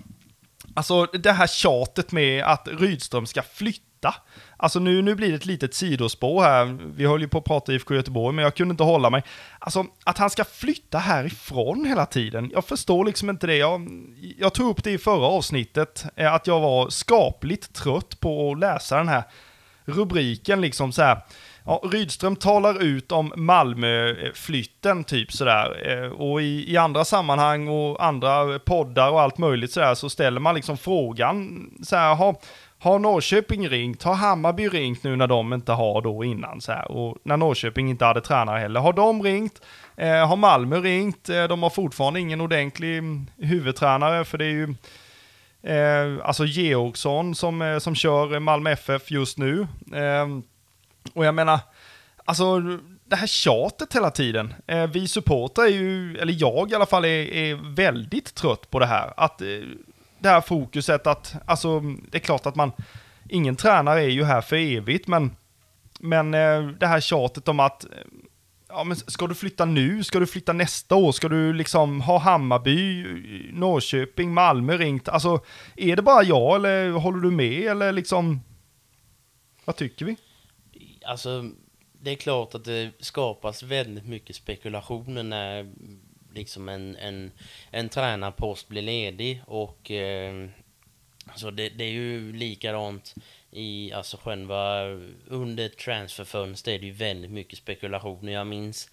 alltså 0.73 1.05
det 1.05 1.31
här 1.31 1.47
tjatet 1.47 2.11
med 2.11 2.43
att 2.43 2.67
Rydström 2.67 3.25
ska 3.25 3.41
flytta. 3.41 3.92
Alltså 4.57 4.79
nu, 4.79 5.01
nu 5.01 5.15
blir 5.15 5.29
det 5.29 5.35
ett 5.35 5.45
litet 5.45 5.73
sidospår 5.73 6.43
här. 6.43 6.77
Vi 6.95 7.05
höll 7.05 7.21
ju 7.21 7.27
på 7.27 7.37
att 7.37 7.43
prata 7.43 7.73
IFK 7.73 7.95
Göteborg, 7.95 8.35
men 8.35 8.43
jag 8.43 8.55
kunde 8.55 8.71
inte 8.71 8.83
hålla 8.83 9.09
mig. 9.09 9.23
Alltså 9.59 9.85
att 10.03 10.17
han 10.17 10.29
ska 10.29 10.43
flytta 10.43 10.97
härifrån 10.97 11.85
hela 11.85 12.05
tiden. 12.05 12.51
Jag 12.53 12.65
förstår 12.65 13.05
liksom 13.05 13.29
inte 13.29 13.47
det. 13.47 13.55
Jag, 13.55 13.87
jag 14.37 14.53
tog 14.53 14.69
upp 14.69 14.83
det 14.83 14.91
i 14.91 14.97
förra 14.97 15.25
avsnittet, 15.25 16.05
eh, 16.15 16.33
att 16.33 16.47
jag 16.47 16.59
var 16.59 16.89
skapligt 16.89 17.73
trött 17.73 18.19
på 18.19 18.51
att 18.51 18.59
läsa 18.59 18.97
den 18.97 19.07
här 19.07 19.23
rubriken 19.85 20.61
liksom 20.61 20.91
så 20.91 21.01
här. 21.01 21.17
Ja, 21.65 21.81
Rydström 21.83 22.35
talar 22.35 22.83
ut 22.83 23.11
om 23.11 23.33
Malmöflytten, 23.35 25.03
typ 25.03 25.31
sådär. 25.31 25.91
Eh, 25.91 26.11
och 26.11 26.41
i, 26.41 26.71
i, 26.73 26.77
andra 26.77 27.05
sammanhang 27.05 27.67
och 27.67 28.05
andra 28.05 28.59
poddar 28.59 29.09
och 29.09 29.21
allt 29.21 29.37
möjligt 29.37 29.71
sådär 29.71 29.95
så 29.95 30.09
ställer 30.09 30.39
man 30.39 30.55
liksom 30.55 30.77
frågan 30.77 31.69
så 31.83 31.95
här, 31.95 32.35
har, 32.83 32.99
Norrköping 32.99 33.69
ringt? 33.69 34.03
Har 34.03 34.13
Hammarby 34.13 34.67
ringt 34.67 35.03
nu 35.03 35.15
när 35.15 35.27
de 35.27 35.53
inte 35.53 35.71
har 35.71 36.01
då 36.01 36.23
innan 36.23 36.61
så 36.61 36.71
här? 36.71 36.91
Och 36.91 37.17
när 37.23 37.37
Norrköping 37.37 37.89
inte 37.89 38.05
hade 38.05 38.21
tränare 38.21 38.59
heller. 38.59 38.79
Har 38.79 38.93
de 38.93 39.23
ringt? 39.23 39.61
Eh, 39.95 40.27
har 40.27 40.35
Malmö 40.35 40.79
ringt? 40.79 41.29
Eh, 41.29 41.43
de 41.43 41.63
har 41.63 41.69
fortfarande 41.69 42.19
ingen 42.19 42.41
ordentlig 42.41 42.97
mm, 42.97 43.29
huvudtränare 43.37 44.25
för 44.25 44.37
det 44.37 44.45
är 44.45 44.49
ju 44.49 44.75
eh, 45.63 46.27
alltså 46.27 46.45
Georgsson 46.45 47.35
som, 47.35 47.61
eh, 47.61 47.79
som 47.79 47.95
kör 47.95 48.39
Malmö 48.39 48.71
FF 48.71 49.11
just 49.11 49.37
nu. 49.37 49.67
Eh, 49.93 50.27
och 51.13 51.25
jag 51.25 51.35
menar, 51.35 51.59
alltså 52.25 52.61
det 53.05 53.15
här 53.15 53.27
tjatet 53.27 53.95
hela 53.95 54.11
tiden. 54.11 54.53
Eh, 54.67 54.87
vi 54.87 55.07
supportrar 55.07 55.65
är 55.65 55.69
ju, 55.69 56.17
eller 56.17 56.35
jag 56.37 56.71
i 56.71 56.75
alla 56.75 56.85
fall, 56.85 57.05
är, 57.05 57.33
är 57.33 57.75
väldigt 57.75 58.35
trött 58.35 58.69
på 58.69 58.79
det 58.79 58.85
här. 58.85 59.13
Att 59.17 59.41
eh, 59.41 59.47
det 60.23 60.29
här 60.29 60.41
fokuset 60.41 61.07
att, 61.07 61.35
alltså 61.45 61.79
det 61.79 62.17
är 62.17 62.19
klart 62.19 62.45
att 62.45 62.55
man, 62.55 62.71
ingen 63.29 63.55
tränare 63.55 64.01
är 64.01 64.09
ju 64.09 64.23
här 64.23 64.41
för 64.41 64.55
evigt, 64.55 65.07
men, 65.07 65.35
men 65.99 66.33
eh, 66.33 66.67
det 66.67 66.87
här 66.87 66.99
tjatet 66.99 67.47
om 67.47 67.59
att, 67.59 67.83
eh, 67.83 67.89
ja 68.67 68.83
men 68.83 68.97
ska 68.97 69.27
du 69.27 69.35
flytta 69.35 69.65
nu? 69.65 70.03
Ska 70.03 70.19
du 70.19 70.27
flytta 70.27 70.53
nästa 70.53 70.95
år? 70.95 71.11
Ska 71.11 71.29
du 71.29 71.53
liksom 71.53 72.01
ha 72.01 72.17
Hammarby, 72.17 73.03
Norrköping, 73.53 74.33
Malmö 74.33 74.77
ringt? 74.77 75.09
Alltså, 75.09 75.43
är 75.75 75.95
det 75.95 76.01
bara 76.01 76.23
jag 76.23 76.55
eller 76.55 76.91
håller 76.91 77.19
du 77.19 77.31
med 77.31 77.63
eller 77.63 77.91
liksom, 77.91 78.41
vad 79.65 79.75
tycker 79.75 80.05
vi? 80.05 80.15
Alltså, 81.05 81.49
det 82.01 82.11
är 82.11 82.15
klart 82.15 82.55
att 82.55 82.65
det 82.65 82.91
skapas 82.99 83.63
väldigt 83.63 84.05
mycket 84.05 84.35
spekulationer 84.35 85.23
när 85.23 85.73
liksom 86.33 86.69
en, 86.69 86.95
en, 86.95 87.31
en 87.71 87.89
tränarpost 87.89 88.67
blir 88.67 88.81
ledig 88.81 89.41
och 89.45 89.91
eh, 89.91 90.49
så 91.35 91.51
det, 91.51 91.69
det, 91.69 91.83
är 91.83 91.91
ju 91.91 92.33
likadant 92.33 93.15
i 93.51 93.93
alltså 93.93 94.17
själva 94.17 94.83
under 95.27 95.69
transferfönster 95.69 96.71
är 96.71 96.79
det 96.79 96.85
ju 96.85 96.91
väldigt 96.91 97.31
mycket 97.31 97.59
spekulationer. 97.59 98.31
Jag 98.31 98.47
minns 98.47 98.89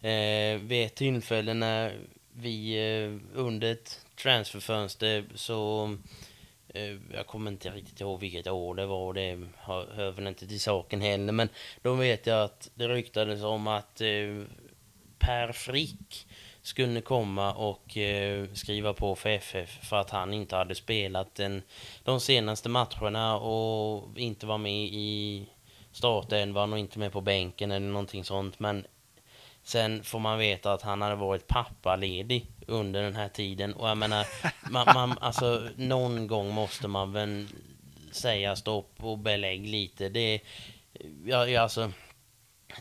eh, 0.00 0.58
vid 0.60 0.86
ett 0.86 0.94
tillfälle 0.94 1.54
när 1.54 1.98
vi 2.32 2.74
eh, 2.74 3.38
under 3.38 3.72
ett 3.72 4.06
transferfönster 4.16 5.24
så 5.34 5.84
eh, 6.68 6.96
jag 7.14 7.26
kommer 7.26 7.50
inte 7.50 7.70
riktigt 7.70 8.00
ihåg 8.00 8.20
vilket 8.20 8.46
år 8.46 8.74
det 8.74 8.86
var, 8.86 9.14
det 9.14 9.40
hör 9.56 10.10
väl 10.10 10.26
inte 10.26 10.46
till 10.46 10.60
saken 10.60 11.00
heller, 11.00 11.32
men 11.32 11.48
då 11.82 11.94
vet 11.94 12.26
jag 12.26 12.44
att 12.44 12.70
det 12.74 12.88
ryktades 12.88 13.42
om 13.42 13.66
att 13.66 14.00
eh, 14.00 14.44
Per 15.18 15.52
Frick 15.52 16.26
skulle 16.62 17.00
komma 17.00 17.52
och 17.52 17.96
eh, 17.96 18.46
skriva 18.52 18.92
på 18.92 19.16
för 19.16 19.28
FF 19.28 19.88
för 19.88 19.96
att 19.96 20.10
han 20.10 20.34
inte 20.34 20.56
hade 20.56 20.74
spelat 20.74 21.34
den, 21.34 21.62
de 22.04 22.20
senaste 22.20 22.68
matcherna 22.68 23.36
och 23.36 24.18
inte 24.18 24.46
var 24.46 24.58
med 24.58 24.84
i 24.84 25.46
startelvan 25.92 26.72
och 26.72 26.78
inte 26.78 26.98
med 26.98 27.12
på 27.12 27.20
bänken 27.20 27.70
eller 27.70 27.86
någonting 27.86 28.24
sånt. 28.24 28.58
Men 28.58 28.86
sen 29.62 30.02
får 30.02 30.18
man 30.18 30.38
veta 30.38 30.72
att 30.72 30.82
han 30.82 31.02
hade 31.02 31.14
varit 31.14 31.46
pappaledig 31.46 32.46
under 32.66 33.02
den 33.02 33.16
här 33.16 33.28
tiden. 33.28 33.74
Och 33.74 33.88
jag 33.88 33.96
menar, 33.96 34.26
man, 34.70 34.86
man, 34.94 35.18
alltså, 35.20 35.68
någon 35.76 36.26
gång 36.26 36.50
måste 36.50 36.88
man 36.88 37.12
väl 37.12 37.46
säga 38.12 38.56
stopp 38.56 38.92
och 39.00 39.18
belägg 39.18 39.66
lite. 39.66 40.08
Det, 40.08 40.40
ja, 41.24 41.60
alltså, 41.60 41.92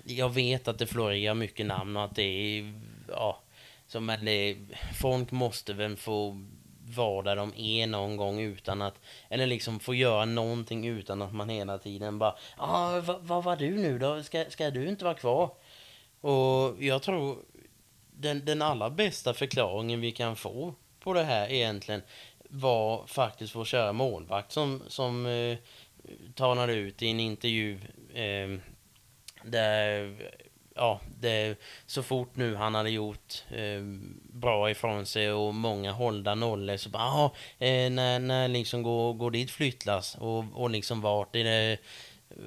jag 0.03 0.29
vet 0.29 0.67
att 0.67 0.79
det 0.79 0.87
florerar 0.87 1.33
mycket 1.33 1.65
namn 1.65 1.97
och 1.97 2.03
att 2.03 2.15
det 2.15 2.23
är 2.23 2.73
ja, 3.07 3.41
så 3.91 3.99
men 3.99 4.25
det, 4.25 4.57
folk 5.01 5.31
måste 5.31 5.73
väl 5.73 5.95
få 5.95 6.45
vara 6.95 7.21
där 7.21 7.35
de 7.35 7.53
är 7.55 7.87
någon 7.87 8.17
gång 8.17 8.39
utan 8.39 8.81
att, 8.81 8.99
eller 9.29 9.45
liksom 9.45 9.79
få 9.79 9.93
göra 9.93 10.25
någonting 10.25 10.87
utan 10.87 11.21
att 11.21 11.33
man 11.33 11.49
hela 11.49 11.77
tiden 11.77 12.19
bara, 12.19 12.35
ja, 12.57 12.63
ah, 12.63 13.01
vad, 13.01 13.21
vad 13.21 13.43
var 13.43 13.55
du 13.55 13.77
nu 13.77 13.99
då? 13.99 14.23
Ska, 14.23 14.45
ska 14.49 14.69
du 14.69 14.87
inte 14.87 15.05
vara 15.05 15.13
kvar? 15.13 15.49
Och 16.21 16.83
jag 16.83 17.01
tror 17.01 17.37
den, 18.11 18.45
den 18.45 18.61
allra 18.61 18.89
bästa 18.89 19.33
förklaringen 19.33 20.01
vi 20.01 20.11
kan 20.11 20.35
få 20.35 20.73
på 20.99 21.13
det 21.13 21.23
här 21.23 21.51
egentligen 21.51 22.01
var 22.49 23.07
faktiskt 23.07 23.55
vår 23.55 23.65
kära 23.65 23.93
målvakt 23.93 24.51
som, 24.51 24.81
som 24.87 25.25
eh, 25.25 25.57
talade 26.35 26.73
ut 26.73 27.01
i 27.01 27.07
en 27.07 27.19
intervju 27.19 27.79
eh, 28.13 28.59
där 29.43 30.17
ja, 30.75 30.99
det, 31.19 31.59
så 31.85 32.03
fort 32.03 32.35
nu 32.35 32.55
han 32.55 32.75
hade 32.75 32.89
gjort 32.89 33.43
eh, 33.49 33.81
bra 34.33 34.71
ifrån 34.71 35.05
sig 35.05 35.31
och 35.31 35.55
många 35.55 35.91
hållda 35.91 36.35
nollor 36.35 36.77
så 36.77 36.89
bara, 36.89 37.03
ah, 37.03 37.33
eh, 37.59 37.89
när, 37.89 38.19
när 38.19 38.47
liksom 38.47 38.83
går, 38.83 39.13
går 39.13 39.31
dit 39.31 39.51
flyttlass 39.51 40.15
och, 40.15 40.45
och 40.53 40.69
liksom 40.69 41.01
vart 41.01 41.35
är 41.35 41.43
det 41.43 41.77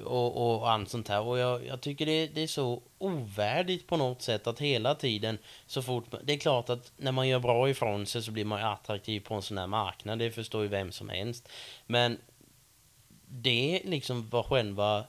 och, 0.05 0.57
och 0.61 0.71
allt 0.71 0.89
sånt 0.89 1.07
här. 1.07 1.21
Och 1.21 1.37
jag, 1.37 1.65
jag 1.65 1.81
tycker 1.81 2.05
det, 2.05 2.27
det, 2.27 2.41
är 2.41 2.47
så 2.47 2.81
ovärdigt 2.97 3.87
på 3.87 3.97
något 3.97 4.21
sätt 4.21 4.47
att 4.47 4.59
hela 4.59 4.95
tiden 4.95 5.37
så 5.67 5.81
fort... 5.81 6.05
Det 6.23 6.33
är 6.33 6.37
klart 6.37 6.69
att 6.69 6.91
när 6.97 7.11
man 7.11 7.27
gör 7.27 7.39
bra 7.39 7.69
ifrån 7.69 8.05
sig 8.05 8.23
så 8.23 8.31
blir 8.31 8.45
man 8.45 8.63
attraktiv 8.63 9.19
på 9.19 9.35
en 9.35 9.41
sån 9.41 9.57
här 9.57 9.67
marknad. 9.67 10.19
Det 10.19 10.31
förstår 10.31 10.63
ju 10.63 10.67
vem 10.67 10.91
som 10.91 11.09
helst. 11.09 11.49
Men 11.87 12.17
det 13.27 13.81
liksom 13.83 14.29
var 14.29 14.43
själva 14.43 15.05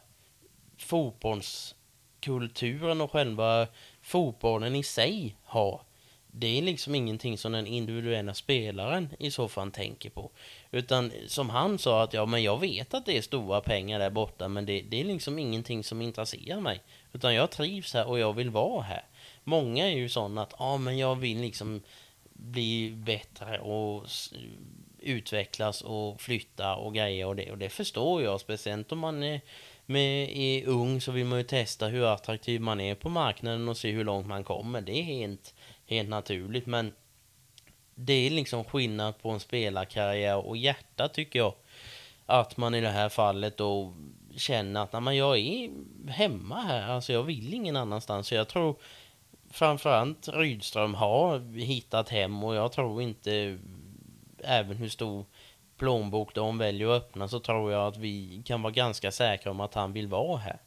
fotbolls 0.79 1.76
kulturen 2.27 3.01
och 3.01 3.13
själva 3.13 3.67
fotbollen 4.03 4.77
i 4.77 4.83
sig 4.83 5.37
har. 5.45 5.81
det 6.31 6.59
är 6.59 6.63
liksom 6.63 6.95
ingenting 6.95 7.39
som 7.39 7.53
den 7.53 7.67
individuella 7.67 8.35
spelaren 8.35 9.09
i 9.19 9.31
så 9.31 9.49
fall 9.49 9.71
tänker 9.71 10.11
på. 10.11 10.31
Utan 10.71 11.13
som 11.27 11.51
han 11.51 11.79
sa 11.79 12.03
att 12.03 12.13
ja, 12.13 12.27
men 12.27 12.43
jag 12.43 12.61
vet 12.61 12.95
att 12.95 13.07
det 13.07 13.17
är 13.17 13.23
stora 13.23 13.61
pengar 13.61 13.99
där 13.99 14.11
borta, 14.11 14.49
men 14.49 14.67
det, 14.67 14.83
det 14.83 15.01
är 15.01 15.05
liksom 15.05 15.39
ingenting 15.39 15.85
som 15.85 16.03
intresserar 16.03 16.61
mig. 16.61 16.83
Utan 17.13 17.35
jag 17.35 17.51
trivs 17.51 17.95
här 17.95 18.09
och 18.09 18.19
jag 18.19 18.33
vill 18.33 18.51
vara 18.51 18.83
här. 18.83 19.05
Många 19.45 19.87
är 19.87 19.97
ju 19.97 20.09
sådana 20.09 20.43
att 20.43 20.55
ja, 20.59 20.77
men 20.77 20.99
jag 20.99 21.15
vill 21.15 21.41
liksom 21.41 21.83
bli 22.33 22.91
bättre 22.91 23.59
och 23.59 24.07
utvecklas 24.99 25.83
och 25.83 26.21
flytta 26.21 26.77
och 26.77 26.95
grejer 26.95 27.27
och 27.27 27.37
det. 27.37 27.51
Och 27.51 27.59
det 27.59 27.69
förstår 27.69 28.23
jag, 28.23 28.41
speciellt 28.41 28.93
om 28.93 28.99
man 28.99 29.23
är, 29.23 29.41
med, 29.87 30.29
är 30.33 30.67
ung 30.67 31.01
så 31.01 31.13
vill 31.13 31.27
man 31.27 31.39
ju 31.39 31.45
testa 31.45 31.87
hur 31.87 32.05
attraktiv 32.05 32.61
man 32.61 32.81
är 32.81 32.95
på 32.95 33.09
marknaden 33.09 33.69
och 33.69 33.77
se 33.77 33.91
hur 33.91 34.05
långt 34.05 34.27
man 34.27 34.45
kommer. 34.45 34.81
Det 34.81 34.99
är 34.99 35.03
helt, 35.03 35.55
helt 35.87 36.09
naturligt, 36.09 36.67
men 36.67 36.93
det 37.95 38.13
är 38.13 38.31
liksom 38.31 38.65
skillnad 38.65 39.19
på 39.23 39.31
en 39.31 39.41
spelarkarriär 39.41 40.47
och 40.47 40.57
hjärta 40.57 41.09
tycker 41.09 41.39
jag. 41.39 41.55
Att 42.27 42.57
man 42.57 42.75
i 42.75 42.81
det 42.81 42.91
här 42.91 43.09
fallet 43.09 43.57
då 43.57 43.95
känner 44.37 44.83
att 44.83 45.03
man 45.03 45.17
jag 45.17 45.39
är 45.39 45.71
hemma 46.09 46.61
här, 46.61 46.89
alltså 46.89 47.13
jag 47.13 47.23
vill 47.23 47.55
ingen 47.55 47.77
annanstans. 47.77 48.29
Så 48.29 48.35
jag 48.35 48.49
tror 48.49 48.77
framförallt 49.51 50.29
Rydström 50.29 50.95
har 50.95 51.57
hittat 51.59 52.09
hem 52.09 52.45
och 52.45 52.55
jag 52.55 52.73
tror 52.73 53.03
inte, 53.03 53.59
även 54.45 54.77
hur 54.77 54.89
stor 54.89 55.25
plånbok 55.79 56.35
de 56.35 56.59
väljer 56.59 56.89
att 56.89 57.03
öppna, 57.03 57.29
så 57.29 57.41
tror 57.41 57.73
jag 57.73 57.87
att 57.87 57.97
vi 57.97 58.43
kan 58.47 58.63
vara 58.63 58.73
ganska 58.73 59.11
säkra 59.11 59.51
om 59.51 59.61
att 59.61 59.75
han 59.75 59.93
vill 59.93 60.09
vara 60.09 60.39
här. 60.39 60.59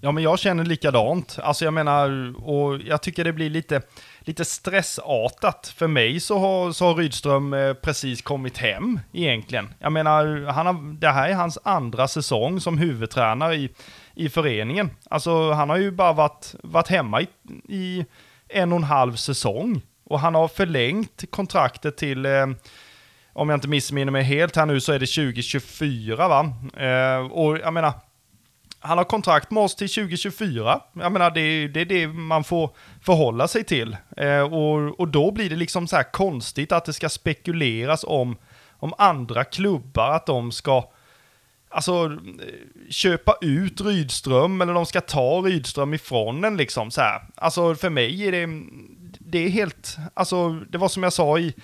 Ja, 0.00 0.12
men 0.12 0.22
jag 0.22 0.38
känner 0.38 0.64
likadant. 0.64 1.38
Alltså 1.42 1.64
jag 1.64 1.74
menar, 1.74 2.34
och 2.48 2.80
jag 2.80 3.02
tycker 3.02 3.24
det 3.24 3.32
blir 3.32 3.50
lite, 3.50 3.82
lite 4.20 4.44
stressartat. 4.44 5.74
För 5.76 5.86
mig 5.86 6.20
så 6.20 6.38
har, 6.38 6.72
så 6.72 6.86
har 6.86 6.94
Rydström 6.94 7.54
eh, 7.54 7.74
precis 7.74 8.22
kommit 8.22 8.58
hem 8.58 9.00
egentligen. 9.12 9.74
Jag 9.78 9.92
menar, 9.92 10.46
han 10.52 10.66
har, 10.66 10.98
det 10.98 11.10
här 11.10 11.28
är 11.28 11.34
hans 11.34 11.58
andra 11.62 12.08
säsong 12.08 12.60
som 12.60 12.78
huvudtränare 12.78 13.54
i, 13.54 13.70
i 14.14 14.28
föreningen. 14.28 14.90
Alltså 15.10 15.52
han 15.52 15.70
har 15.70 15.76
ju 15.76 15.90
bara 15.90 16.12
varit, 16.12 16.54
varit 16.62 16.88
hemma 16.88 17.20
i, 17.20 17.28
i 17.68 18.04
en 18.48 18.72
och 18.72 18.78
en 18.78 18.84
halv 18.84 19.16
säsong. 19.16 19.82
Och 20.04 20.20
han 20.20 20.34
har 20.34 20.48
förlängt 20.48 21.24
kontraktet 21.30 21.96
till, 21.96 22.26
eh, 22.26 22.46
om 23.36 23.48
jag 23.48 23.56
inte 23.56 23.68
missminner 23.68 24.12
mig 24.12 24.22
helt 24.22 24.56
här 24.56 24.66
nu, 24.66 24.80
så 24.80 24.92
är 24.92 24.98
det 24.98 25.06
2024 25.06 26.28
va? 26.28 26.52
Eh, 26.76 27.32
och 27.32 27.58
jag 27.58 27.74
menar, 27.74 27.92
han 28.80 28.98
har 28.98 29.04
kontrakt 29.04 29.50
med 29.50 29.62
oss 29.62 29.76
till 29.76 29.88
2024. 29.88 30.80
Jag 30.92 31.12
menar, 31.12 31.30
det, 31.30 31.68
det 31.68 31.80
är 31.80 31.84
det 31.84 32.06
man 32.06 32.44
får 32.44 32.70
förhålla 33.02 33.48
sig 33.48 33.64
till. 33.64 33.96
Eh, 34.16 34.40
och, 34.40 35.00
och 35.00 35.08
då 35.08 35.30
blir 35.30 35.50
det 35.50 35.56
liksom 35.56 35.88
så 35.88 35.96
här 35.96 36.12
konstigt 36.12 36.72
att 36.72 36.84
det 36.84 36.92
ska 36.92 37.08
spekuleras 37.08 38.04
om, 38.04 38.36
om 38.70 38.94
andra 38.98 39.44
klubbar, 39.44 40.10
att 40.10 40.26
de 40.26 40.52
ska 40.52 40.90
alltså, 41.68 42.18
köpa 42.90 43.36
ut 43.40 43.80
Rydström 43.80 44.60
eller 44.60 44.74
de 44.74 44.86
ska 44.86 45.00
ta 45.00 45.40
Rydström 45.40 45.94
ifrån 45.94 46.44
en 46.44 46.56
liksom 46.56 46.90
så 46.90 47.00
här. 47.00 47.22
Alltså 47.34 47.74
för 47.74 47.90
mig 47.90 48.26
är 48.26 48.32
det, 48.32 48.46
det 49.18 49.38
är 49.38 49.48
helt, 49.48 49.96
alltså 50.14 50.50
det 50.50 50.78
var 50.78 50.88
som 50.88 51.02
jag 51.02 51.12
sa 51.12 51.38
i, 51.38 51.54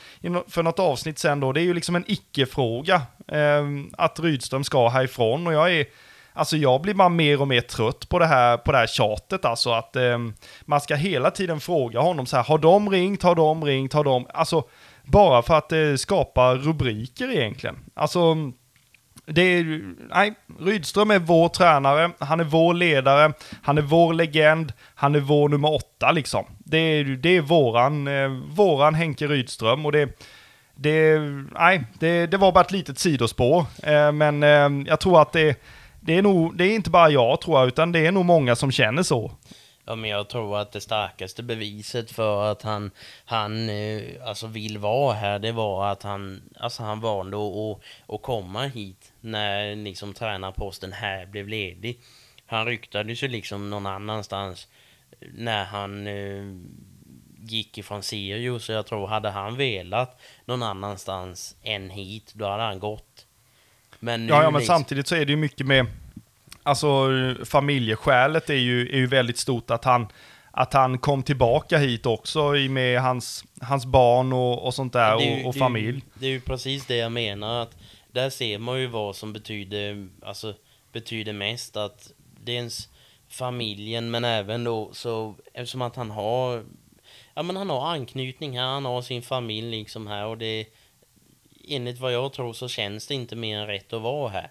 för 0.49 0.63
något 0.63 0.79
avsnitt 0.79 1.19
sen 1.19 1.41
då, 1.41 1.53
det 1.53 1.61
är 1.61 1.65
ju 1.65 1.75
liksom 1.75 1.97
en 1.97 2.05
icke-fråga 2.07 3.03
eh, 3.29 3.65
att 3.93 4.21
Rydström 4.21 4.65
ska 4.65 4.89
härifrån 4.89 5.47
och 5.47 5.53
jag 5.53 5.73
är 5.73 5.87
Alltså 6.35 6.57
jag 6.57 6.81
blir 6.81 6.95
bara 6.95 7.09
mer 7.09 7.41
och 7.41 7.49
mer 7.49 7.61
trött 7.61 8.09
på 8.09 8.19
det 8.19 8.27
här, 8.27 8.57
på 8.57 8.73
det 8.73 8.79
här 8.79 8.87
tjatet, 8.87 9.45
alltså 9.45 9.71
att 9.71 9.97
eh, 9.97 10.19
man 10.65 10.81
ska 10.81 10.95
hela 10.95 11.31
tiden 11.31 11.61
fråga 11.61 12.01
honom 12.01 12.27
så 12.27 12.37
här, 12.37 12.45
har 12.45 12.59
de 12.59 12.91
ringt, 12.91 13.23
har 13.23 13.35
de 13.35 13.65
ringt, 13.65 13.93
har 13.93 14.05
de, 14.05 14.27
alltså 14.35 14.65
bara 15.05 15.43
för 15.43 15.55
att 15.55 15.73
eh, 15.73 15.95
skapa 15.97 16.55
rubriker 16.55 17.31
egentligen. 17.31 17.79
Alltså, 17.95 18.37
det 19.35 19.43
är, 19.43 19.95
nej, 20.09 20.35
Rydström 20.61 21.11
är 21.11 21.19
vår 21.19 21.49
tränare, 21.49 22.11
han 22.19 22.41
är 22.41 22.45
vår 22.45 22.75
ledare, 22.75 23.33
han 23.63 23.79
är 23.79 23.83
vår 23.83 24.15
legend, 24.15 24.73
han 24.95 25.15
är 25.15 25.21
vår 25.21 25.49
nummer 25.49 25.75
åtta 25.75 26.13
liksom. 26.13 26.45
Det 26.59 26.79
är, 26.79 27.05
det 27.05 27.37
är 27.37 27.41
våran, 27.41 28.09
eh, 28.09 28.29
våran 28.29 28.95
Henke 28.95 29.27
Rydström 29.27 29.87
och 29.87 29.93
det, 29.93 30.19
det, 30.75 31.19
nej, 31.55 31.85
det, 31.99 32.27
det 32.27 32.37
var 32.37 32.53
bara 32.53 32.65
ett 32.65 32.73
litet 32.73 32.99
sidospår. 32.99 33.67
Eh, 33.83 34.13
men 34.13 34.43
eh, 34.43 34.89
jag 34.89 35.01
tror 35.01 35.23
att 35.23 35.33
det 35.33 35.61
det 36.05 36.19
är 36.19 36.23
nog, 36.23 36.57
det 36.57 36.65
är 36.65 36.75
inte 36.75 36.91
bara 36.91 37.11
jag 37.11 37.41
tror 37.41 37.59
jag, 37.59 37.69
utan 37.69 37.93
det 37.93 38.07
är 38.07 38.13
nog 38.13 38.25
många 38.25 38.57
som 38.57 38.73
känner 38.73 39.03
så. 39.03 39.33
Ja, 39.85 39.95
men 39.95 40.11
jag 40.11 40.29
tror 40.29 40.59
att 40.59 40.73
det 40.73 40.81
starkaste 40.81 41.43
beviset 41.43 42.11
för 42.11 42.53
att 42.53 42.63
han, 42.63 42.91
han 43.25 43.69
eh, 43.69 44.03
alltså 44.27 44.47
vill 44.47 44.79
vara 44.79 45.15
här, 45.15 45.39
det 45.39 45.53
var 45.53 45.87
att 45.87 46.03
han, 46.03 46.43
alltså 46.61 46.83
han 46.83 47.01
valde 47.01 47.37
att, 47.37 47.81
att 48.15 48.23
komma 48.23 48.63
hit 48.63 49.12
när 49.23 49.77
liksom 49.77 50.15
tränarposten 50.15 50.93
här 50.93 51.27
blev 51.27 51.49
ledig. 51.49 52.01
Han 52.47 52.67
ryktades 52.67 53.23
ju 53.23 53.29
liksom 53.29 53.71
någon 53.71 53.87
annanstans 53.87 54.69
när 55.35 55.65
han 55.65 56.07
eh, 56.07 56.45
gick 57.43 57.79
ifrån 57.79 58.03
Sirius, 58.03 58.65
så 58.65 58.73
jag 58.73 58.87
tror 58.87 59.07
hade 59.07 59.31
han 59.31 59.57
velat 59.57 60.21
någon 60.45 60.63
annanstans 60.63 61.57
än 61.63 61.91
hit, 61.91 62.33
då 62.35 62.49
hade 62.49 62.63
han 62.63 62.79
gått. 62.79 63.27
Men 63.99 64.29
ja, 64.29 64.43
ja, 64.43 64.51
men 64.51 64.61
liksom... 64.61 64.77
samtidigt 64.77 65.07
så 65.07 65.15
är 65.15 65.25
det 65.25 65.33
ju 65.33 65.37
mycket 65.37 65.67
med, 65.67 65.87
alltså 66.63 67.09
familjeskälet 67.45 68.51
är 68.51 68.55
ju, 68.55 68.89
är 68.89 68.97
ju 68.97 69.07
väldigt 69.07 69.39
stort 69.39 69.71
att 69.71 69.85
han, 69.85 70.09
att 70.51 70.73
han 70.73 70.99
kom 70.99 71.23
tillbaka 71.23 71.79
hit 71.79 72.07
också 72.07 72.53
med 72.53 73.01
hans, 73.01 73.45
hans 73.61 73.87
barn 73.87 74.33
och, 74.33 74.67
och 74.67 74.75
sånt 74.75 74.93
där 74.93 75.21
ju, 75.21 75.43
och, 75.43 75.49
och 75.49 75.57
familj. 75.57 76.03
Det 76.15 76.27
är 76.27 76.31
ju 76.31 76.41
precis 76.41 76.87
det 76.87 76.97
jag 76.97 77.13
menar, 77.13 77.63
att 77.63 77.77
där 78.13 78.31
ser 78.31 78.59
man 78.59 78.81
ju 78.81 78.87
vad 78.87 79.17
som 79.17 79.33
betyder, 79.33 80.09
alltså, 80.23 80.55
betyder 80.93 81.33
mest, 81.33 81.77
att 81.77 82.13
Dels 82.45 82.89
familjen, 83.29 84.11
men 84.11 84.25
även 84.25 84.65
då 84.65 84.93
så, 84.93 85.35
eftersom 85.53 85.83
att 85.83 85.97
han 85.97 86.11
har, 86.11 86.65
ja 87.35 87.43
men 87.43 87.57
han 87.57 87.71
har 87.71 87.91
anknytning 87.91 88.59
här, 88.59 88.67
han 88.67 88.85
har 88.85 89.03
sin 89.03 89.23
familj 89.23 89.71
liksom 89.71 90.07
här 90.07 90.27
och 90.27 90.39
det 90.39 90.67
enligt 91.69 91.99
vad 91.99 92.13
jag 92.13 92.33
tror 92.33 92.53
så 92.53 92.69
känns 92.69 93.07
det 93.07 93.15
inte 93.15 93.37
mer 93.37 93.59
än 93.59 93.67
rätt 93.67 93.93
att 93.93 94.03
vara 94.03 94.29
här. 94.29 94.51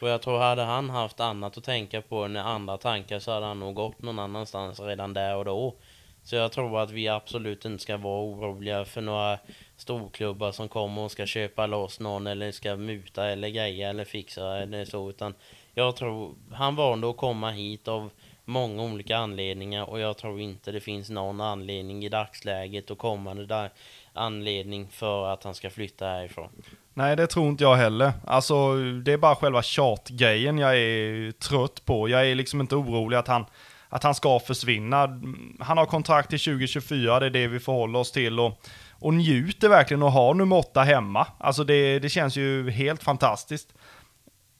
Och 0.00 0.08
jag 0.08 0.22
tror 0.22 0.38
hade 0.38 0.62
han 0.62 0.90
haft 0.90 1.20
annat 1.20 1.58
att 1.58 1.64
tänka 1.64 2.02
på 2.02 2.22
än 2.22 2.36
andra 2.36 2.78
tankar 2.78 3.18
så 3.18 3.32
hade 3.32 3.46
han 3.46 3.60
nog 3.60 3.74
gått 3.74 4.02
någon 4.02 4.18
annanstans 4.18 4.80
redan 4.80 5.12
där 5.12 5.36
och 5.36 5.44
då. 5.44 5.76
Så 6.22 6.36
jag 6.36 6.52
tror 6.52 6.80
att 6.80 6.90
vi 6.90 7.08
absolut 7.08 7.64
inte 7.64 7.82
ska 7.82 7.96
vara 7.96 8.22
oroliga 8.22 8.84
för 8.84 9.00
några 9.00 9.38
storklubbar 9.76 10.52
som 10.52 10.68
kommer 10.68 11.02
och 11.02 11.10
ska 11.10 11.26
köpa 11.26 11.66
loss 11.66 12.00
någon 12.00 12.26
eller 12.26 12.52
ska 12.52 12.76
muta 12.76 13.26
eller 13.26 13.48
greja 13.48 13.90
eller 13.90 14.04
fixa 14.04 14.58
eller 14.58 14.84
så. 14.84 15.10
Utan 15.10 15.34
jag 15.74 15.96
tror 15.96 16.34
han 16.52 16.76
valde 16.76 17.10
att 17.10 17.16
komma 17.16 17.50
hit 17.50 17.88
av 17.88 18.10
många 18.44 18.82
olika 18.82 19.16
anledningar 19.16 19.90
och 19.90 20.00
jag 20.00 20.16
tror 20.16 20.40
inte 20.40 20.72
det 20.72 20.80
finns 20.80 21.10
någon 21.10 21.40
anledning 21.40 22.04
i 22.04 22.08
dagsläget 22.08 22.90
och 22.90 22.98
kommande 22.98 23.46
där 23.46 23.70
anledning 24.12 24.88
för 24.88 25.32
att 25.32 25.44
han 25.44 25.54
ska 25.54 25.70
flytta 25.70 26.06
härifrån. 26.06 26.48
Nej, 26.94 27.16
det 27.16 27.26
tror 27.26 27.48
inte 27.48 27.64
jag 27.64 27.76
heller. 27.76 28.12
Alltså, 28.26 28.74
det 28.76 29.12
är 29.12 29.16
bara 29.16 29.34
själva 29.34 29.62
tjatgrejen 29.62 30.58
jag 30.58 30.76
är 30.76 31.32
trött 31.32 31.84
på. 31.84 32.08
Jag 32.08 32.30
är 32.30 32.34
liksom 32.34 32.60
inte 32.60 32.76
orolig 32.76 33.16
att 33.16 33.28
han, 33.28 33.44
att 33.88 34.02
han 34.02 34.14
ska 34.14 34.38
försvinna. 34.38 35.20
Han 35.60 35.78
har 35.78 35.86
kontrakt 35.86 36.30
till 36.30 36.40
2024, 36.40 37.20
det 37.20 37.26
är 37.26 37.30
det 37.30 37.46
vi 37.46 37.60
förhåller 37.60 37.98
oss 37.98 38.12
till. 38.12 38.40
Och, 38.40 38.52
och 38.98 39.14
njuter 39.14 39.68
verkligen 39.68 40.02
att 40.02 40.12
ha 40.12 40.32
nummer 40.32 40.56
åtta 40.56 40.82
hemma. 40.82 41.26
Alltså 41.38 41.64
det, 41.64 41.98
det 41.98 42.08
känns 42.08 42.36
ju 42.36 42.70
helt 42.70 43.02
fantastiskt. 43.02 43.68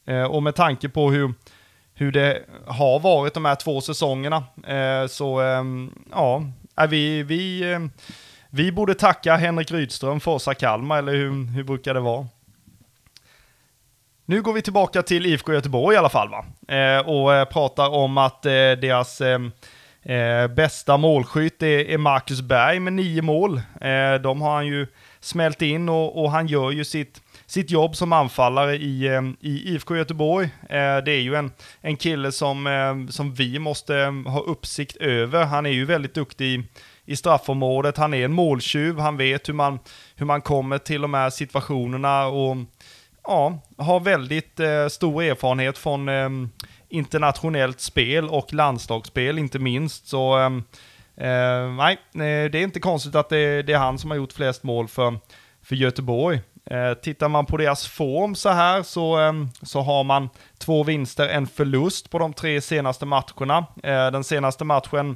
Eh, 0.07 0.23
och 0.23 0.43
med 0.43 0.55
tanke 0.55 0.89
på 0.89 1.11
hur, 1.11 1.33
hur 1.93 2.11
det 2.11 2.43
har 2.67 2.99
varit 2.99 3.33
de 3.33 3.45
här 3.45 3.55
två 3.55 3.81
säsongerna, 3.81 4.43
eh, 4.67 5.07
så 5.07 5.41
eh, 5.41 5.63
ja, 6.11 6.43
vi, 6.89 7.23
vi 7.23 7.71
eh, 7.71 7.79
vi 8.49 8.71
borde 8.71 8.95
tacka 8.95 9.35
Henrik 9.35 9.71
Rydström 9.71 10.19
för 10.19 10.31
Åsa 10.31 10.53
Kalmar, 10.53 10.97
eller 10.97 11.11
hur, 11.11 11.45
hur 11.51 11.63
brukar 11.63 11.93
det 11.93 11.99
vara? 11.99 12.27
Nu 14.25 14.41
går 14.41 14.53
vi 14.53 14.61
tillbaka 14.61 15.03
till 15.03 15.25
IFK 15.25 15.53
Göteborg 15.53 15.95
i 15.95 15.97
alla 15.97 16.09
fall 16.09 16.29
va? 16.29 16.45
Eh, 16.75 16.99
och 16.99 17.33
eh, 17.33 17.45
pratar 17.45 17.89
om 17.89 18.17
att 18.17 18.45
eh, 18.45 18.51
deras 18.51 19.21
ehm, 19.21 19.51
eh, 20.07 20.47
bästa 20.47 20.97
målskytt 20.97 21.63
är, 21.63 21.89
är, 21.89 21.97
Marcus 21.97 22.41
Berg 22.41 22.79
med 22.79 22.93
nio 22.93 23.21
mål. 23.21 23.57
Eh, 23.81 24.21
de 24.21 24.41
har 24.41 24.55
han 24.55 24.67
ju 24.67 24.87
smält 25.19 25.61
in 25.61 25.89
och, 25.89 26.23
och, 26.23 26.31
han 26.31 26.47
gör 26.47 26.71
ju 26.71 26.85
sitt, 26.85 27.21
sitt 27.45 27.71
jobb 27.71 27.95
som 27.95 28.13
anfallare 28.13 28.75
i, 28.75 29.07
eh, 29.07 29.21
i 29.39 29.73
IFK 29.73 29.95
Göteborg. 29.95 30.45
Eh, 30.45 30.97
det 30.97 31.11
är 31.11 31.21
ju 31.21 31.35
en, 31.35 31.51
en 31.81 31.97
kille 31.97 32.31
som, 32.31 32.67
eh, 32.67 33.11
som 33.11 33.33
vi 33.33 33.59
måste 33.59 33.93
ha 34.25 34.39
uppsikt 34.39 34.97
över. 34.97 35.45
Han 35.45 35.65
är 35.65 35.71
ju 35.71 35.85
väldigt 35.85 36.13
duktig 36.13 36.63
i 37.05 37.15
straffområdet. 37.15 37.97
Han 37.97 38.13
är 38.13 38.25
en 38.25 38.33
måltjuv, 38.33 38.99
han 38.99 39.17
vet 39.17 39.49
hur 39.49 39.53
man, 39.53 39.79
hur 40.15 40.25
man 40.25 40.41
kommer 40.41 40.77
till 40.77 41.01
de 41.01 41.13
här 41.13 41.29
situationerna 41.29 42.25
och 42.27 42.57
ja, 43.27 43.59
har 43.77 43.99
väldigt 43.99 44.59
eh, 44.59 44.87
stor 44.87 45.23
erfarenhet 45.23 45.77
från 45.77 46.09
eh, 46.09 46.29
internationellt 46.89 47.79
spel 47.79 48.29
och 48.29 48.53
landslagsspel 48.53 49.39
inte 49.39 49.59
minst. 49.59 50.07
Så 50.07 50.37
ehm, 50.37 50.63
eh, 51.17 51.75
nej, 51.75 51.97
eh, 52.13 52.51
det 52.51 52.55
är 52.55 52.63
inte 52.63 52.79
konstigt 52.79 53.15
att 53.15 53.29
det, 53.29 53.61
det, 53.61 53.73
är 53.73 53.77
han 53.77 53.97
som 53.97 54.11
har 54.11 54.17
gjort 54.17 54.33
flest 54.33 54.63
mål 54.63 54.87
för, 54.87 55.19
för 55.63 55.75
Göteborg. 55.75 56.41
Eh, 56.65 56.93
tittar 56.93 57.29
man 57.29 57.45
på 57.45 57.57
deras 57.57 57.87
form 57.87 58.35
så 58.35 58.49
här 58.49 58.83
så, 58.83 59.19
eh, 59.21 59.33
så 59.61 59.81
har 59.81 60.03
man 60.03 60.29
två 60.57 60.83
vinster, 60.83 61.27
en 61.27 61.47
förlust 61.47 62.09
på 62.09 62.19
de 62.19 62.33
tre 62.33 62.61
senaste 62.61 63.05
matcherna. 63.05 63.65
Eh, 63.83 64.11
den 64.11 64.23
senaste 64.23 64.65
matchen 64.65 65.15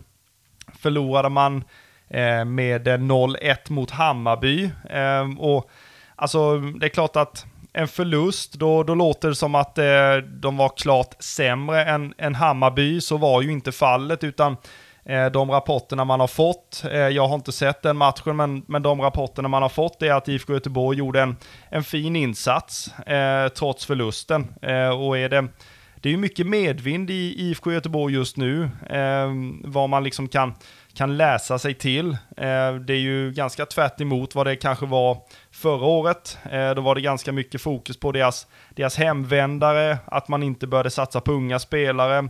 förlorade 0.80 1.30
man 1.30 1.63
eh, 2.09 2.45
med 2.45 2.88
0-1 2.88 3.72
mot 3.72 3.91
Hammarby. 3.91 4.72
Eh, 4.89 5.39
och 5.39 5.69
alltså, 6.15 6.57
det 6.57 6.86
är 6.86 6.89
klart 6.89 7.15
att 7.15 7.45
en 7.74 7.88
förlust, 7.88 8.53
då, 8.53 8.84
då 8.84 8.95
låter 8.95 9.30
det 9.30 9.36
som 9.36 9.55
att 9.55 9.78
eh, 9.78 10.15
de 10.17 10.57
var 10.57 10.78
klart 10.78 11.15
sämre 11.19 11.86
än, 11.86 12.13
än 12.17 12.36
Hammarby. 12.36 13.01
Så 13.01 13.17
var 13.17 13.41
ju 13.41 13.51
inte 13.51 13.72
fallet, 13.72 14.24
utan 14.24 14.57
eh, 15.05 15.26
de 15.26 15.51
rapporterna 15.51 16.05
man 16.05 16.19
har 16.19 16.28
fått, 16.28 16.84
eh, 16.91 16.99
jag 16.99 17.28
har 17.28 17.36
inte 17.36 17.51
sett 17.51 17.82
den 17.82 17.97
matchen, 17.97 18.36
men, 18.36 18.63
men 18.67 18.82
de 18.82 19.01
rapporterna 19.01 19.47
man 19.47 19.61
har 19.61 19.69
fått 19.69 20.01
är 20.01 20.13
att 20.13 20.28
IFK 20.28 20.53
Göteborg 20.53 20.97
gjorde 20.97 21.22
en, 21.22 21.36
en 21.69 21.84
fin 21.84 22.15
insats 22.15 22.99
eh, 22.99 23.47
trots 23.47 23.86
förlusten. 23.86 24.53
Eh, 24.61 24.89
och 24.89 25.17
är 25.17 25.30
det, 25.30 25.47
det 25.95 26.09
är 26.09 26.11
ju 26.11 26.17
mycket 26.17 26.47
medvind 26.47 27.09
i 27.09 27.36
IFK 27.38 27.72
Göteborg 27.72 28.13
just 28.13 28.38
nu, 28.38 28.69
eh, 28.89 29.30
vad 29.63 29.89
man 29.89 30.03
liksom 30.03 30.28
kan 30.28 30.53
kan 30.93 31.17
läsa 31.17 31.59
sig 31.59 31.74
till. 31.74 32.11
Eh, 32.38 32.76
det 32.76 32.93
är 32.93 32.99
ju 32.99 33.32
ganska 33.32 33.65
tvärt 33.65 34.01
emot 34.01 34.36
vad 34.36 34.47
det 34.47 34.55
kanske 34.55 34.86
var 34.86 35.17
förra 35.62 35.86
året. 35.86 36.38
Eh, 36.51 36.72
då 36.72 36.82
var 36.82 36.95
det 36.95 37.01
ganska 37.01 37.32
mycket 37.32 37.62
fokus 37.62 37.99
på 37.99 38.12
deras, 38.12 38.47
deras 38.70 38.97
hemvändare, 38.97 39.97
att 40.05 40.28
man 40.28 40.43
inte 40.43 40.68
började 40.68 40.89
satsa 40.89 41.22
på 41.22 41.32
unga 41.32 41.59
spelare. 41.59 42.30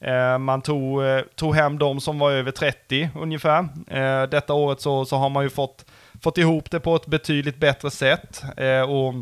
Eh, 0.00 0.38
man 0.38 0.62
tog, 0.62 1.04
eh, 1.04 1.20
tog 1.34 1.54
hem 1.54 1.78
de 1.78 2.00
som 2.00 2.18
var 2.18 2.30
över 2.30 2.50
30 2.50 3.10
ungefär. 3.16 3.68
Eh, 3.86 4.22
detta 4.22 4.54
året 4.54 4.80
så, 4.80 5.04
så 5.04 5.16
har 5.16 5.28
man 5.28 5.44
ju 5.44 5.50
fått, 5.50 5.84
fått 6.22 6.38
ihop 6.38 6.70
det 6.70 6.80
på 6.80 6.96
ett 6.96 7.06
betydligt 7.06 7.56
bättre 7.56 7.90
sätt. 7.90 8.42
Eh, 8.56 8.82
och 8.82 9.14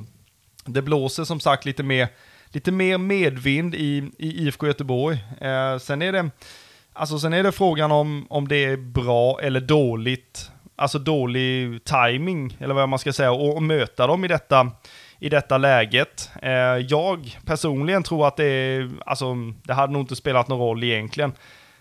det 0.65 0.83
blåser 0.83 1.25
som 1.25 1.41
sagt 1.41 1.65
lite 1.65 1.83
mer, 1.83 2.09
lite 2.49 2.73
mer 2.73 2.99
medvind 2.99 3.75
i, 3.75 4.11
i 4.19 4.47
IFK 4.47 4.67
Göteborg. 4.67 5.19
Sen 5.81 6.03
är 6.03 6.13
det 6.13 6.31
Alltså 6.99 7.19
sen 7.19 7.33
är 7.33 7.43
det 7.43 7.53
frågan 7.53 7.93
om, 7.93 8.27
om 8.31 8.49
det 8.49 8.65
är 8.65 8.77
bra 8.77 9.41
eller 9.41 9.61
dåligt, 9.61 10.51
alltså 10.79 10.99
dålig 10.99 11.85
timing 11.85 12.57
eller 12.61 12.75
vad 12.75 12.89
man 12.89 12.99
ska 12.99 13.13
säga, 13.13 13.33
och, 13.33 13.57
och 13.57 13.63
möta 13.63 14.07
dem 14.07 14.25
i 14.25 14.29
detta, 14.29 14.71
i 15.19 15.29
detta 15.29 15.59
läget. 15.59 16.31
Eh, 16.43 16.53
jag 16.89 17.39
personligen 17.47 18.03
tror 18.03 18.27
att 18.27 18.37
det 18.37 18.45
är, 18.45 18.91
alltså 19.07 19.35
det 19.63 19.75
hade 19.75 19.93
nog 19.93 20.03
inte 20.03 20.17
spelat 20.17 20.49
någon 20.49 20.59
roll 20.59 20.85
egentligen. 20.85 21.33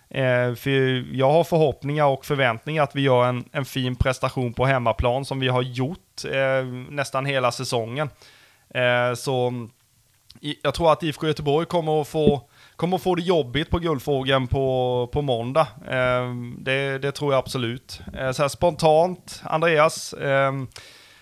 Eh, 0.10 0.56
för 0.56 1.06
jag 1.16 1.32
har 1.32 1.44
förhoppningar 1.44 2.06
och 2.06 2.26
förväntningar 2.26 2.84
att 2.84 2.96
vi 2.96 3.02
gör 3.02 3.26
en, 3.26 3.50
en 3.52 3.66
fin 3.66 3.96
prestation 3.96 4.54
på 4.54 4.66
hemmaplan 4.66 5.26
som 5.26 5.40
vi 5.40 5.48
har 5.48 5.62
gjort 5.62 6.26
eh, 6.32 6.66
nästan 6.90 7.26
hela 7.26 7.52
säsongen. 7.52 8.10
Eh, 8.70 9.14
så 9.16 9.68
jag 10.62 10.74
tror 10.74 10.92
att 10.92 11.04
IFK 11.04 11.28
Göteborg 11.28 11.66
kommer 11.66 12.02
att 12.02 12.08
få 12.08 12.50
kommer 12.78 12.98
få 12.98 13.16
det 13.16 13.22
jobbigt 13.22 13.70
på 13.70 13.80
Guldfågeln 13.80 14.48
på, 14.48 15.10
på 15.14 15.22
måndag. 15.22 15.68
Eh, 15.88 16.34
det, 16.58 16.98
det, 16.98 17.12
tror 17.12 17.34
jag 17.34 17.40
absolut. 17.40 18.02
Eh, 18.18 18.32
så 18.32 18.42
här 18.42 18.50
spontant, 18.50 19.42
Andreas, 19.44 20.14
eh, 20.14 20.52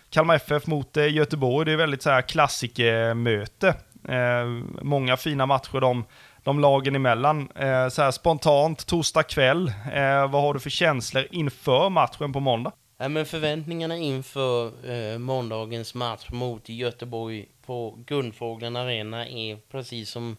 Kalmar 0.10 0.36
FF 0.36 0.68
mot 0.68 0.97
eh, 0.97 1.14
Göteborg, 1.14 1.66
det 1.66 1.72
är 1.72 1.78
väldigt 1.78 2.01
så 2.01 2.10
här 2.10 2.22
klassikermöte. 2.22 3.68
Eh, 4.10 4.45
många 4.82 5.18
fina 5.18 5.45
matcher 5.45 5.80
de, 5.80 6.06
de 6.43 6.60
lagen 6.60 6.95
emellan. 6.95 7.49
Eh, 7.56 7.88
så 7.88 8.01
här 8.01 8.12
spontant, 8.12 8.86
torsdag 8.86 9.24
kväll, 9.24 9.68
eh, 9.93 10.32
vad 10.32 10.41
har 10.41 10.53
du 10.53 10.60
för 10.60 10.70
känslor 10.70 11.28
inför 11.32 11.89
matchen 11.89 12.34
på 12.34 12.39
måndag? 12.39 12.72
Ja, 12.97 13.10
men 13.10 13.26
förväntningarna 13.26 13.97
inför 13.97 14.72
eh, 14.91 15.18
måndagens 15.18 15.93
match 15.93 16.30
mot 16.32 16.70
Göteborg 16.70 17.45
på 17.66 17.99
Guldfågeln 18.06 18.76
Arena 18.76 19.28
är 19.28 19.58
precis 19.72 20.10
som 20.10 20.38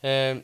Eh, 0.00 0.36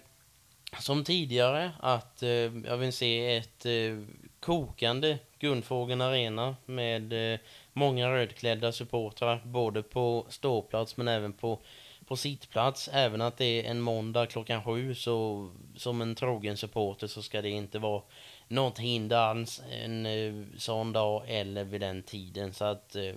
som 0.78 1.04
tidigare 1.04 1.72
att 1.80 2.22
eh, 2.22 2.30
jag 2.66 2.76
vill 2.76 2.92
se 2.92 3.36
ett 3.36 3.66
eh, 3.66 3.98
kokande 4.40 5.18
Guldfågeln 5.38 6.00
Arena 6.00 6.56
med 6.66 7.32
eh, 7.32 7.40
många 7.72 8.10
rödklädda 8.10 8.72
supportrar 8.72 9.42
både 9.44 9.82
på 9.82 10.26
ståplats 10.28 10.96
men 10.96 11.08
även 11.08 11.32
på, 11.32 11.58
på 12.06 12.16
sittplats. 12.16 12.90
Även 12.92 13.20
att 13.20 13.36
det 13.36 13.44
är 13.44 13.70
en 13.70 13.80
måndag 13.80 14.26
klockan 14.26 14.64
sju 14.64 14.94
så 14.94 15.50
som 15.76 16.02
en 16.02 16.14
trogen 16.14 16.56
supporter 16.56 17.06
så 17.06 17.22
ska 17.22 17.42
det 17.42 17.50
inte 17.50 17.78
vara 17.78 18.02
något 18.48 18.78
hinder 18.78 19.16
alls 19.16 19.62
en 19.70 20.06
eh, 20.06 20.34
sån 20.58 20.92
dag 20.92 21.22
eller 21.26 21.64
vid 21.64 21.80
den 21.80 22.02
tiden. 22.02 22.54
Så 22.54 22.64
att 22.64 22.96
eh, 22.96 23.14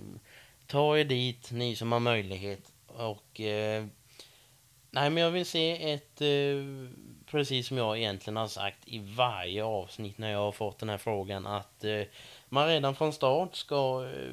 ta 0.66 0.98
er 0.98 1.04
dit, 1.04 1.50
ni 1.52 1.76
som 1.76 1.92
har 1.92 2.00
möjlighet. 2.00 2.72
Och 2.86 3.40
eh, 3.40 3.86
Nej, 4.96 5.10
men 5.10 5.22
jag 5.22 5.30
vill 5.30 5.46
se 5.46 5.92
ett, 5.92 6.20
eh, 6.20 6.88
precis 7.26 7.66
som 7.66 7.76
jag 7.76 7.98
egentligen 7.98 8.36
har 8.36 8.46
sagt 8.46 8.78
i 8.84 8.98
varje 8.98 9.64
avsnitt 9.64 10.18
när 10.18 10.30
jag 10.30 10.38
har 10.38 10.52
fått 10.52 10.78
den 10.78 10.88
här 10.88 10.98
frågan, 10.98 11.46
att 11.46 11.84
eh, 11.84 12.02
man 12.48 12.68
redan 12.68 12.94
från 12.94 13.12
start 13.12 13.56
ska 13.56 14.04
eh, 14.04 14.30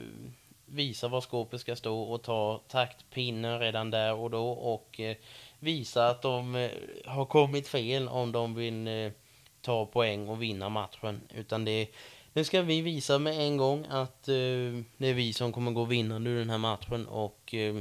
visa 0.66 1.08
var 1.08 1.22
skåpet 1.22 1.62
ska 1.62 1.76
stå 1.76 2.02
och 2.02 2.24
ta 2.24 2.62
taktpinnen 2.68 3.60
redan 3.60 3.92
där 3.92 4.14
och 4.14 4.30
då 4.30 4.50
och 4.50 5.00
eh, 5.00 5.16
visa 5.60 6.08
att 6.08 6.22
de 6.22 6.56
eh, 6.56 6.72
har 7.06 7.26
kommit 7.26 7.68
fel 7.68 8.08
om 8.08 8.32
de 8.32 8.56
vill 8.56 8.88
eh, 8.88 9.12
ta 9.62 9.86
poäng 9.86 10.30
och 10.30 10.42
vinna 10.42 10.70
matchen. 10.70 11.22
Utan 11.36 11.66
det, 11.66 11.88
nu 12.34 12.44
ska 12.44 12.62
vi 12.62 12.82
visa 12.82 13.20
med 13.20 13.40
en 13.40 13.58
gång 13.58 13.86
att 13.90 14.28
eh, 14.28 14.84
det 14.98 15.08
är 15.08 15.14
vi 15.14 15.34
som 15.34 15.54
kommer 15.54 15.72
gå 15.72 15.84
vinnande 15.84 16.30
ur 16.30 16.40
den 16.40 16.50
här 16.50 16.58
matchen 16.58 17.08
och 17.08 17.54
eh, 17.54 17.76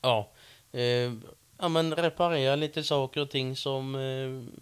ja, 0.00 0.30
eh, 0.72 1.12
ja, 1.60 1.68
men 1.68 1.94
reparera 1.94 2.56
lite 2.56 2.84
saker 2.84 3.20
och 3.20 3.30
ting 3.30 3.56
som 3.56 3.94
eh, 3.94 4.60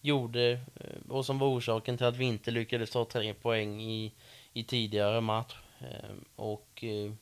gjorde 0.00 0.50
eh, 0.50 1.10
och 1.10 1.26
som 1.26 1.38
var 1.38 1.48
orsaken 1.48 1.96
till 1.96 2.06
att 2.06 2.16
vi 2.16 2.24
inte 2.24 2.50
lyckades 2.50 2.90
ta 2.90 3.04
tre 3.04 3.34
poäng 3.34 3.80
i, 3.80 4.12
i 4.52 4.64
tidigare 4.64 5.20
match. 5.20 5.54
Eh, 5.80 6.16
och 6.36 6.84
eh, 6.84 7.12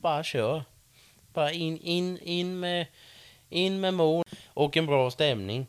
bara 0.00 0.24
kör. 0.24 0.62
Bara 1.32 1.52
in, 1.52 1.78
in, 1.78 2.18
in, 2.18 2.60
med, 2.60 2.86
in 3.48 3.80
med 3.80 3.94
mål 3.94 4.24
och 4.46 4.76
en 4.76 4.86
bra 4.86 5.10
stämning. 5.10 5.66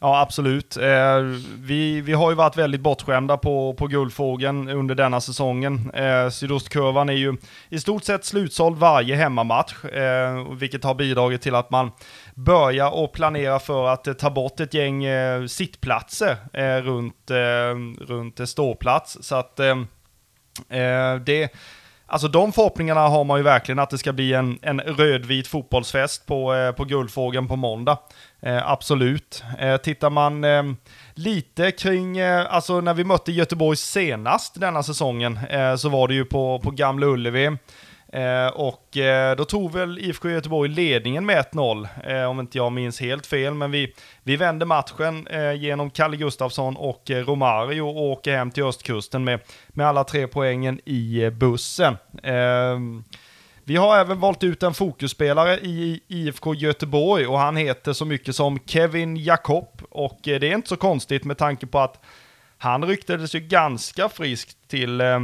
Ja, 0.00 0.20
absolut. 0.20 0.76
Eh, 0.76 1.18
vi, 1.58 2.00
vi 2.00 2.12
har 2.12 2.30
ju 2.30 2.36
varit 2.36 2.56
väldigt 2.56 2.80
bortskämda 2.80 3.36
på, 3.36 3.74
på 3.74 3.86
Guldfågeln 3.86 4.68
under 4.68 4.94
denna 4.94 5.20
säsongen. 5.20 5.90
Eh, 5.90 6.30
sydostkurvan 6.30 7.08
är 7.08 7.12
ju 7.12 7.36
i 7.68 7.80
stort 7.80 8.04
sett 8.04 8.24
slutsåld 8.24 8.78
varje 8.78 9.16
hemmamatch, 9.16 9.84
eh, 9.84 10.52
vilket 10.52 10.84
har 10.84 10.94
bidragit 10.94 11.42
till 11.42 11.54
att 11.54 11.70
man 11.70 11.90
börjar 12.34 12.90
och 12.90 13.12
planera 13.12 13.58
för 13.58 13.88
att 13.88 14.06
eh, 14.06 14.14
ta 14.14 14.30
bort 14.30 14.60
ett 14.60 14.74
gäng 14.74 15.04
eh, 15.04 15.46
sittplatser 15.46 16.36
eh, 16.52 16.76
runt, 16.82 17.30
eh, 17.30 18.04
runt 18.06 18.48
ståplats. 18.48 19.18
Så 19.20 19.34
att 19.34 19.60
eh, 19.60 19.78
eh, 20.80 21.16
det 21.16 21.52
Alltså 22.10 22.28
de 22.28 22.52
förhoppningarna 22.52 23.00
har 23.00 23.24
man 23.24 23.38
ju 23.38 23.42
verkligen 23.42 23.78
att 23.78 23.90
det 23.90 23.98
ska 23.98 24.12
bli 24.12 24.34
en, 24.34 24.58
en 24.62 24.80
rödvit 24.80 25.46
fotbollsfest 25.46 26.26
på, 26.26 26.54
eh, 26.54 26.72
på 26.72 26.84
Guldfågeln 26.84 27.48
på 27.48 27.56
måndag. 27.56 27.98
Eh, 28.40 28.70
absolut. 28.70 29.44
Eh, 29.58 29.76
tittar 29.76 30.10
man 30.10 30.44
eh, 30.44 30.62
lite 31.14 31.70
kring, 31.70 32.18
eh, 32.18 32.54
alltså 32.54 32.80
när 32.80 32.94
vi 32.94 33.04
mötte 33.04 33.32
Göteborg 33.32 33.76
senast 33.76 34.60
denna 34.60 34.82
säsongen, 34.82 35.38
eh, 35.50 35.76
så 35.76 35.88
var 35.88 36.08
det 36.08 36.14
ju 36.14 36.24
på, 36.24 36.60
på 36.64 36.70
Gamla 36.70 37.06
Ullevi. 37.06 37.56
Eh, 38.12 38.46
och 38.46 38.96
eh, 38.96 39.36
då 39.36 39.44
tog 39.44 39.72
väl 39.72 39.98
IFK 39.98 40.30
Göteborg 40.30 40.70
ledningen 40.70 41.26
med 41.26 41.44
1-0, 41.52 41.88
eh, 42.04 42.24
om 42.24 42.40
inte 42.40 42.58
jag 42.58 42.72
minns 42.72 43.00
helt 43.00 43.26
fel. 43.26 43.54
Men 43.54 43.70
vi, 43.70 43.94
vi 44.22 44.36
vände 44.36 44.64
matchen 44.64 45.26
eh, 45.26 45.52
genom 45.52 45.90
Kalle 45.90 46.16
Gustafsson 46.16 46.76
och 46.76 47.10
eh, 47.10 47.24
Romario 47.24 47.82
och 47.82 48.02
åker 48.02 48.36
hem 48.36 48.50
till 48.50 48.62
östkusten 48.62 49.24
med, 49.24 49.40
med 49.68 49.86
alla 49.86 50.04
tre 50.04 50.26
poängen 50.26 50.80
i 50.84 51.24
eh, 51.24 51.30
bussen. 51.30 51.96
Eh, 52.22 52.78
vi 53.68 53.76
har 53.76 53.98
även 53.98 54.20
valt 54.20 54.44
ut 54.44 54.62
en 54.62 54.74
fokusspelare 54.74 55.58
i 55.58 56.00
IFK 56.08 56.54
Göteborg 56.54 57.26
och 57.26 57.38
han 57.38 57.56
heter 57.56 57.92
så 57.92 58.04
mycket 58.04 58.36
som 58.36 58.58
Kevin 58.66 59.16
Jakob. 59.16 59.82
Och 59.90 60.28
eh, 60.28 60.40
det 60.40 60.48
är 60.48 60.54
inte 60.54 60.68
så 60.68 60.76
konstigt 60.76 61.24
med 61.24 61.38
tanke 61.38 61.66
på 61.66 61.78
att 61.78 62.00
han 62.58 62.84
ryktades 62.84 63.34
ju 63.34 63.40
ganska 63.40 64.08
friskt 64.08 64.68
till 64.68 65.00
eh, 65.00 65.20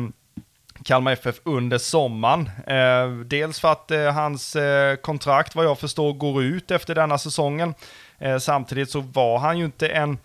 Kalmar 0.84 1.12
FF 1.12 1.40
under 1.44 1.78
sommaren. 1.78 2.50
Eh, 2.66 3.24
dels 3.24 3.60
för 3.60 3.72
att 3.72 4.14
hans 4.14 4.56
kontrakt, 5.02 5.54
vad 5.54 5.64
jag 5.64 5.78
förstår, 5.78 6.12
går 6.12 6.42
ut 6.42 6.70
efter 6.70 6.94
denna 6.94 7.18
säsongen. 7.18 7.74
Samtidigt 8.40 8.90
så 8.90 9.00
var 9.00 9.38
han 9.38 9.58
ju 9.58 9.64
inte 9.64 9.88
en, 9.88 10.18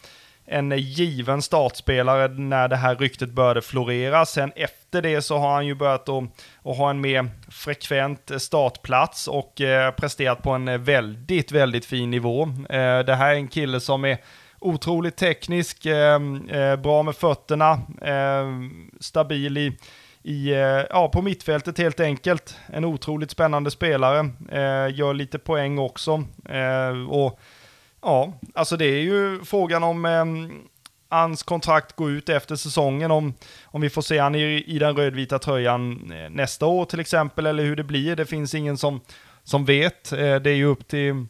en 0.45 0.77
given 0.77 1.41
startspelare 1.41 2.27
när 2.27 2.67
det 2.67 2.75
här 2.75 2.95
ryktet 2.95 3.29
började 3.29 3.61
florera. 3.61 4.25
Sen 4.25 4.51
efter 4.89 5.01
det 5.01 5.21
så 5.21 5.37
har 5.37 5.53
han 5.53 5.67
ju 5.67 5.75
börjat 5.75 6.09
att, 6.09 6.23
att 6.63 6.77
ha 6.77 6.89
en 6.89 7.01
mer 7.01 7.29
frekvent 7.49 8.31
eh, 8.31 8.37
startplats 8.37 9.27
och 9.27 9.61
eh, 9.61 9.91
presterat 9.91 10.43
på 10.43 10.51
en 10.51 10.67
eh, 10.67 10.77
väldigt, 10.77 11.51
väldigt 11.51 11.85
fin 11.85 12.11
nivå. 12.11 12.43
Eh, 12.69 12.99
det 12.99 13.15
här 13.15 13.31
är 13.31 13.35
en 13.35 13.47
kille 13.47 13.79
som 13.79 14.05
är 14.05 14.17
otroligt 14.59 15.17
teknisk, 15.17 15.85
ehm, 15.85 16.49
eh, 16.49 16.75
bra 16.75 17.03
med 17.03 17.15
fötterna, 17.15 17.81
ehm, 18.01 18.91
stabil 18.99 19.57
i, 19.57 19.77
i, 20.23 20.51
eh, 20.51 20.85
ja, 20.89 21.09
på 21.13 21.21
mittfältet 21.21 21.77
helt 21.77 21.99
enkelt. 21.99 22.57
En 22.73 22.85
otroligt 22.85 23.31
spännande 23.31 23.71
spelare, 23.71 24.19
eh, 24.51 24.95
gör 24.95 25.13
lite 25.13 25.39
poäng 25.39 25.79
också. 25.79 26.23
och 27.09 27.39
ja, 28.01 28.33
alltså 28.53 28.77
det 28.77 28.85
är 28.85 29.01
ju 29.01 29.39
frågan 29.45 29.83
om 29.83 30.05
ehm, 30.05 30.51
hans 31.09 31.43
kontrakt 31.43 31.95
går 31.95 32.11
ut 32.11 32.29
efter 32.29 32.55
säsongen, 32.55 33.11
om, 33.11 33.33
om 33.65 33.81
vi 33.81 33.89
får 33.89 34.01
se 34.01 34.17
han 34.17 34.35
i, 34.35 34.63
i 34.67 34.79
den 34.79 34.95
rödvita 34.95 35.39
tröjan 35.39 36.11
eh, 36.11 36.29
nästa 36.29 36.65
år 36.65 36.85
till 36.85 36.99
exempel, 36.99 37.45
eller 37.45 37.63
hur 37.63 37.75
det 37.75 37.83
blir. 37.83 38.15
Det 38.15 38.25
finns 38.25 38.55
ingen 38.55 38.77
som, 38.77 39.01
som 39.43 39.65
vet. 39.65 40.11
Eh, 40.11 40.35
det 40.35 40.49
är 40.49 40.55
ju 40.55 40.65
upp 40.65 40.87
till 40.87 41.25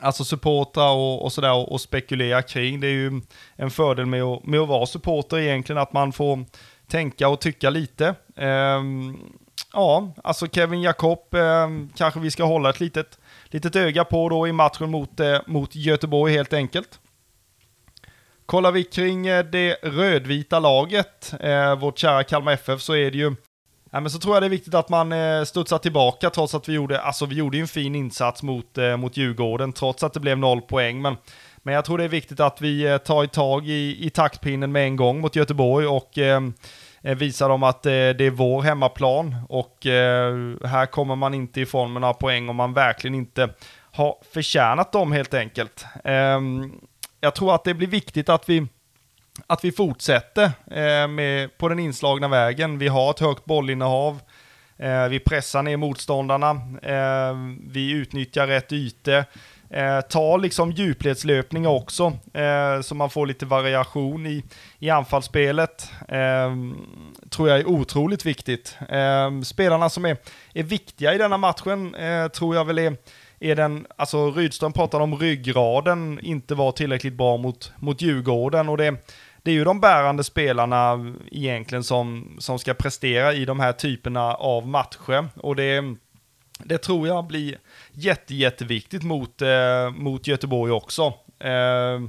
alltså 0.00 0.24
supportrar 0.24 0.92
och, 0.92 1.24
och 1.24 1.32
sådär 1.32 1.52
och, 1.52 1.72
och, 1.72 1.80
spekulera 1.80 2.42
kring. 2.42 2.80
Det 2.80 2.86
är 2.86 2.92
ju 2.92 3.20
en 3.56 3.70
fördel 3.70 4.06
med 4.06 4.22
att, 4.22 4.46
med 4.46 4.60
att 4.60 4.68
vara 4.68 4.86
supporter 4.86 5.38
egentligen, 5.38 5.82
att 5.82 5.92
man 5.92 6.12
får 6.12 6.44
tänka 6.88 7.28
och 7.28 7.40
tycka 7.40 7.70
lite. 7.70 8.14
Ehm, 8.36 9.16
ja, 9.72 10.14
alltså 10.24 10.46
Kevin 10.46 10.82
Jakob 10.82 11.34
eh, 11.34 11.68
kanske 11.96 12.20
vi 12.20 12.30
ska 12.30 12.44
hålla 12.44 12.70
ett 12.70 12.80
litet, 12.80 13.18
litet 13.44 13.76
öga 13.76 14.04
på 14.04 14.28
då 14.28 14.48
i 14.48 14.52
matchen 14.52 14.90
mot, 14.90 15.20
eh, 15.20 15.38
mot 15.46 15.74
Göteborg 15.74 16.32
helt 16.32 16.52
enkelt. 16.52 17.00
Kollar 18.46 18.72
vi 18.72 18.84
kring 18.84 19.26
eh, 19.26 19.44
det 19.44 19.76
rödvita 19.82 20.58
laget, 20.58 21.34
eh, 21.40 21.78
vårt 21.78 21.98
kära 21.98 22.24
Kalmar 22.24 22.52
FF, 22.52 22.80
så 22.80 22.96
är 22.96 23.10
det 23.10 23.18
ju 23.18 23.34
Ja, 23.94 24.00
men 24.00 24.10
så 24.10 24.18
tror 24.18 24.34
jag 24.34 24.42
det 24.42 24.46
är 24.46 24.50
viktigt 24.50 24.74
att 24.74 24.88
man 24.88 25.12
eh, 25.12 25.44
studsar 25.44 25.78
tillbaka 25.78 26.30
trots 26.30 26.54
att 26.54 26.68
vi 26.68 26.72
gjorde, 26.72 27.00
alltså 27.00 27.26
vi 27.26 27.34
gjorde 27.34 27.58
en 27.58 27.68
fin 27.68 27.94
insats 27.94 28.42
mot, 28.42 28.78
eh, 28.78 28.96
mot 28.96 29.16
Djurgården 29.16 29.72
trots 29.72 30.02
att 30.02 30.12
det 30.12 30.20
blev 30.20 30.38
noll 30.38 30.60
poäng. 30.60 31.02
Men, 31.02 31.16
men 31.62 31.74
jag 31.74 31.84
tror 31.84 31.98
det 31.98 32.04
är 32.04 32.08
viktigt 32.08 32.40
att 32.40 32.60
vi 32.60 32.82
tar 32.82 32.98
tar 32.98 33.26
tag 33.26 33.68
i, 33.68 34.06
i 34.06 34.10
taktpinnen 34.10 34.72
med 34.72 34.84
en 34.84 34.96
gång 34.96 35.20
mot 35.20 35.36
Göteborg 35.36 35.86
och 35.86 36.18
eh, 36.18 36.40
eh 37.02 37.16
visar 37.16 37.48
dem 37.48 37.62
att 37.62 37.86
eh, 37.86 37.90
det 37.90 38.24
är 38.24 38.30
vår 38.30 38.62
hemmaplan. 38.62 39.36
Och 39.48 39.86
eh, 39.86 40.34
här 40.64 40.86
kommer 40.86 41.16
man 41.16 41.34
inte 41.34 41.60
ifrån 41.60 41.92
med 41.92 42.00
några 42.00 42.14
poäng 42.14 42.48
om 42.48 42.56
man 42.56 42.74
verkligen 42.74 43.14
inte 43.14 43.48
har 43.92 44.16
förtjänat 44.32 44.92
dem 44.92 45.12
helt 45.12 45.34
enkelt. 45.34 45.86
Ehm, 46.04 46.72
jag 47.24 47.34
tror 47.34 47.54
att 47.54 47.64
det 47.64 47.74
blir 47.74 47.88
viktigt 47.88 48.28
att 48.28 48.48
vi 48.48 48.66
att 49.46 49.64
vi 49.64 49.72
fortsätter 49.72 50.44
eh, 50.70 51.08
med, 51.08 51.58
på 51.58 51.68
den 51.68 51.78
inslagna 51.78 52.28
vägen. 52.28 52.78
Vi 52.78 52.88
har 52.88 53.10
ett 53.10 53.20
högt 53.20 53.44
bollinnehav. 53.44 54.20
Eh, 54.76 55.08
vi 55.08 55.20
pressar 55.20 55.62
ner 55.62 55.76
motståndarna. 55.76 56.50
Eh, 56.82 57.36
vi 57.68 57.90
utnyttjar 57.90 58.46
rätt 58.46 58.72
ytor. 58.72 59.24
Eh, 59.70 60.00
ta 60.00 60.36
liksom 60.36 60.72
djupledslöpningar 60.72 61.70
också, 61.70 62.12
eh, 62.34 62.80
så 62.82 62.94
man 62.94 63.10
får 63.10 63.26
lite 63.26 63.46
variation 63.46 64.26
i, 64.26 64.44
i 64.78 64.90
anfallsspelet. 64.90 65.90
Eh, 66.08 66.54
tror 67.30 67.48
jag 67.48 67.58
är 67.58 67.68
otroligt 67.68 68.26
viktigt. 68.26 68.76
Eh, 68.88 69.40
spelarna 69.44 69.90
som 69.90 70.04
är, 70.04 70.16
är 70.54 70.62
viktiga 70.62 71.14
i 71.14 71.18
denna 71.18 71.36
matchen 71.36 71.94
eh, 71.94 72.28
tror 72.28 72.56
jag 72.56 72.64
väl 72.64 72.78
är 72.78 72.96
är 73.50 73.56
den, 73.56 73.86
alltså 73.96 74.30
Rydström 74.30 74.72
pratade 74.72 75.04
om 75.04 75.18
ryggraden 75.18 76.20
inte 76.22 76.54
var 76.54 76.72
tillräckligt 76.72 77.14
bra 77.14 77.36
mot, 77.36 77.72
mot 77.76 78.02
Djurgården 78.02 78.68
och 78.68 78.76
det, 78.76 78.94
det 79.42 79.50
är 79.50 79.54
ju 79.54 79.64
de 79.64 79.80
bärande 79.80 80.24
spelarna 80.24 81.14
egentligen 81.30 81.84
som, 81.84 82.36
som 82.38 82.58
ska 82.58 82.74
prestera 82.74 83.34
i 83.34 83.44
de 83.44 83.60
här 83.60 83.72
typerna 83.72 84.34
av 84.34 84.68
matcher. 84.68 85.28
Och 85.36 85.56
det, 85.56 85.84
det 86.58 86.78
tror 86.78 87.08
jag 87.08 87.26
blir 87.26 87.58
jätte, 87.92 88.34
jätteviktigt 88.34 89.02
mot, 89.02 89.42
eh, 89.42 89.90
mot 89.90 90.26
Göteborg 90.26 90.72
också. 90.72 91.02
Eh, 91.38 92.00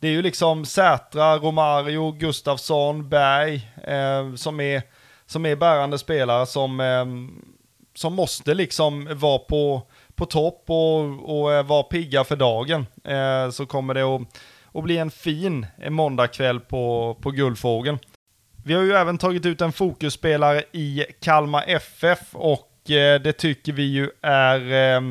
det 0.00 0.08
är 0.08 0.12
ju 0.12 0.22
liksom 0.22 0.64
Sätra, 0.64 1.38
Romario, 1.38 2.12
Gustafsson, 2.12 3.08
Berg 3.08 3.70
eh, 3.84 4.34
som, 4.34 4.60
är, 4.60 4.82
som 5.26 5.46
är 5.46 5.56
bärande 5.56 5.98
spelare 5.98 6.46
som, 6.46 6.80
eh, 6.80 7.06
som 7.94 8.14
måste 8.14 8.54
liksom 8.54 9.08
vara 9.18 9.38
på, 9.38 9.82
på 10.20 10.26
topp 10.26 10.64
och, 10.66 11.00
och 11.00 11.66
vara 11.66 11.82
pigga 11.82 12.24
för 12.24 12.36
dagen. 12.36 12.86
Eh, 13.04 13.50
så 13.50 13.66
kommer 13.66 13.94
det 13.94 14.02
att 14.02 14.22
att 14.74 14.84
bli 14.84 14.98
en 14.98 15.10
fin 15.10 15.66
måndagkväll 15.88 16.60
på, 16.60 17.16
på 17.22 17.30
Guldfågeln. 17.30 17.98
Vi 18.64 18.74
har 18.74 18.82
ju 18.82 18.92
även 18.92 19.18
tagit 19.18 19.46
ut 19.46 19.60
en 19.60 19.72
fokusspelare 19.72 20.64
i 20.72 21.04
Kalmar 21.20 21.64
FF 21.66 22.18
och 22.32 22.90
eh, 22.90 23.20
det 23.20 23.32
tycker 23.32 23.72
vi 23.72 23.82
ju 23.82 24.10
är 24.22 24.72
eh, 24.72 25.02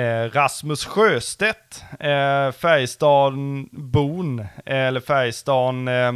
eh 0.00 0.30
Rasmus 0.30 0.84
Sjöstedt, 0.84 1.84
eh, 2.00 2.52
Färjestad-bon, 2.52 4.46
eller 4.66 5.00
Färjestad 5.00 5.88
eh, 5.88 6.12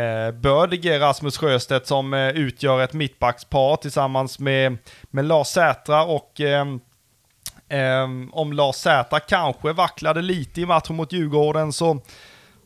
eh 0.00 0.30
Bördige 0.30 1.00
Rasmus 1.00 1.38
Sjöstedt 1.38 1.86
som 1.86 2.14
eh, 2.14 2.28
utgör 2.28 2.80
ett 2.82 2.92
mittbackspar 2.92 3.76
tillsammans 3.76 4.38
med, 4.38 4.78
med 5.10 5.24
Lars 5.24 5.46
Sätra 5.46 6.04
och 6.04 6.40
eh, 6.40 6.64
Um, 7.72 8.30
om 8.32 8.52
Lars 8.52 8.76
Zäta 8.76 9.20
kanske 9.20 9.72
vacklade 9.72 10.22
lite 10.22 10.60
i 10.60 10.66
matchen 10.66 10.96
mot 10.96 11.12
Djurgården 11.12 11.72
så, 11.72 12.00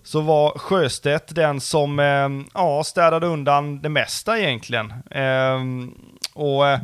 så 0.02 0.20
var 0.20 0.59
Sjöstedt 0.59 1.34
den 1.34 1.61
som 1.61 1.98
um, 1.98 2.48
ja, 2.54 2.84
städade 2.84 3.26
undan 3.26 3.82
det 3.82 3.88
mesta 3.88 4.38
egentligen. 4.38 4.92
Um, 5.11 5.94
och 6.34 6.64
uh, 6.64 6.78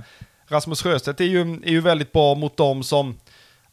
Rasmus 0.49 0.83
Sjöstedt 0.83 1.21
är 1.21 1.25
ju, 1.25 1.41
är 1.41 1.71
ju 1.71 1.81
väldigt 1.81 2.13
bra 2.13 2.35
mot 2.35 2.57
dem 2.57 2.83
som 2.83 3.15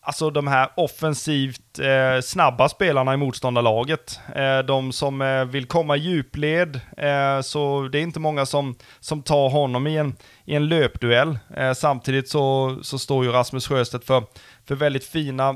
Alltså 0.10 0.30
de 0.30 0.48
här 0.48 0.70
offensivt 0.76 1.80
eh, 1.80 2.22
snabba 2.22 2.70
spelarna 2.70 3.14
i 3.14 3.18
motståndarlaget. 3.18 4.20
Eh, 4.36 4.60
de 4.60 4.92
som 4.92 5.22
eh, 5.22 5.46
vill 5.46 5.66
komma 5.66 5.98
i 5.98 6.00
djupled, 6.00 6.82
eh, 6.98 7.42
så 7.42 7.90
det 7.92 8.00
är 8.00 8.02
inte 8.02 8.20
många 8.20 8.46
som, 8.46 8.76
som 9.00 9.22
tar 9.22 9.50
honom 9.50 9.88
i 9.88 9.98
en, 9.98 10.16
i 10.46 10.56
en 10.56 10.68
löpduell. 10.68 11.40
Eh, 11.58 11.74
samtidigt 11.74 12.30
så, 12.30 12.78
så 12.82 13.00
står 13.00 13.26
ju 13.26 13.32
Rasmus 13.32 13.68
Sjöstedt 13.68 14.06
för, 14.06 14.24
för 14.68 14.76
väldigt 14.76 15.06
fina 15.06 15.56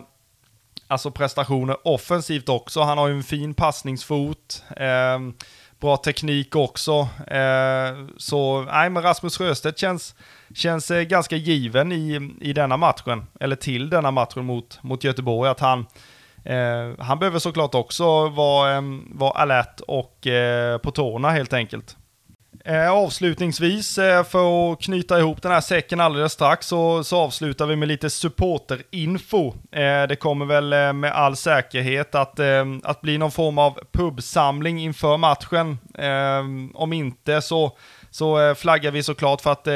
alltså 0.88 1.12
prestationer 1.12 1.88
offensivt 1.88 2.49
också. 2.49 2.82
Han 2.82 2.97
har 2.97 3.08
ju 3.08 3.14
en 3.14 3.24
fin 3.24 3.54
passningsfot, 3.54 4.64
eh, 4.78 5.20
bra 5.80 5.97
teknik 5.97 6.56
också. 6.56 7.08
Eh, 7.28 8.08
så 8.18 8.62
nej, 8.62 8.89
men 8.89 9.04
Rasmus 9.04 9.38
Sjöstedt 9.38 9.80
känns 9.80 10.16
känns 10.56 10.91
eh, 10.91 11.01
ganska 11.01 11.36
given 11.36 11.91
i, 11.91 12.32
i 12.41 12.54
denna 12.54 12.78
matchen, 12.78 13.28
eller 13.39 13.56
till 13.56 13.89
denna 13.89 14.12
matchen 14.12 14.45
mot, 14.45 14.80
mot 14.84 15.04
Göteborg, 15.04 15.49
att 15.49 15.60
han, 15.60 15.86
eh, 16.45 16.99
han 16.99 17.20
behöver 17.20 17.39
såklart 17.39 17.76
också 17.76 18.28
vara, 18.30 18.76
eh, 18.76 18.82
vara 19.12 19.32
alert 19.32 19.82
och 19.88 20.28
eh, 20.28 20.78
på 20.78 20.91
tårna 20.91 21.30
helt 21.30 21.54
enkelt. 21.54 21.97
Eh, 22.66 22.91
avslutningsvis, 22.91 23.97
eh, 23.97 24.24
för 24.24 24.74
att 24.74 24.82
knyta 24.82 25.20
ihop 25.20 25.41
den 25.41 25.51
här 25.51 25.62
säcken 25.62 25.99
alldeles 25.99 26.32
strax, 26.32 26.68
så, 26.68 27.04
så 27.04 27.18
avslutar 27.18 27.66
vi 27.66 27.76
med 27.76 27.88
lite 27.88 28.10
supporterinfo. 28.10 29.54
Eh, 29.72 30.08
det 30.08 30.20
kommer 30.20 30.45
väl 30.45 30.74
eh, 30.74 30.93
med 30.93 31.12
all 31.12 31.36
säkerhet 31.36 32.16
att, 32.16 32.39
eh, 32.39 32.66
att 32.84 33.01
bli 33.01 33.18
någon 33.18 33.32
form 33.32 33.58
av 33.58 33.80
pubsamling 33.91 34.80
inför 34.80 35.18
matchen. 35.18 35.78
Eh, 35.97 36.43
om 36.74 36.93
inte 36.93 37.41
så 37.41 37.78
så 38.14 38.41
eh, 38.41 38.55
flaggar 38.55 38.91
vi 38.91 39.03
såklart 39.03 39.41
för 39.41 39.51
att 39.51 39.68
eh, 39.68 39.74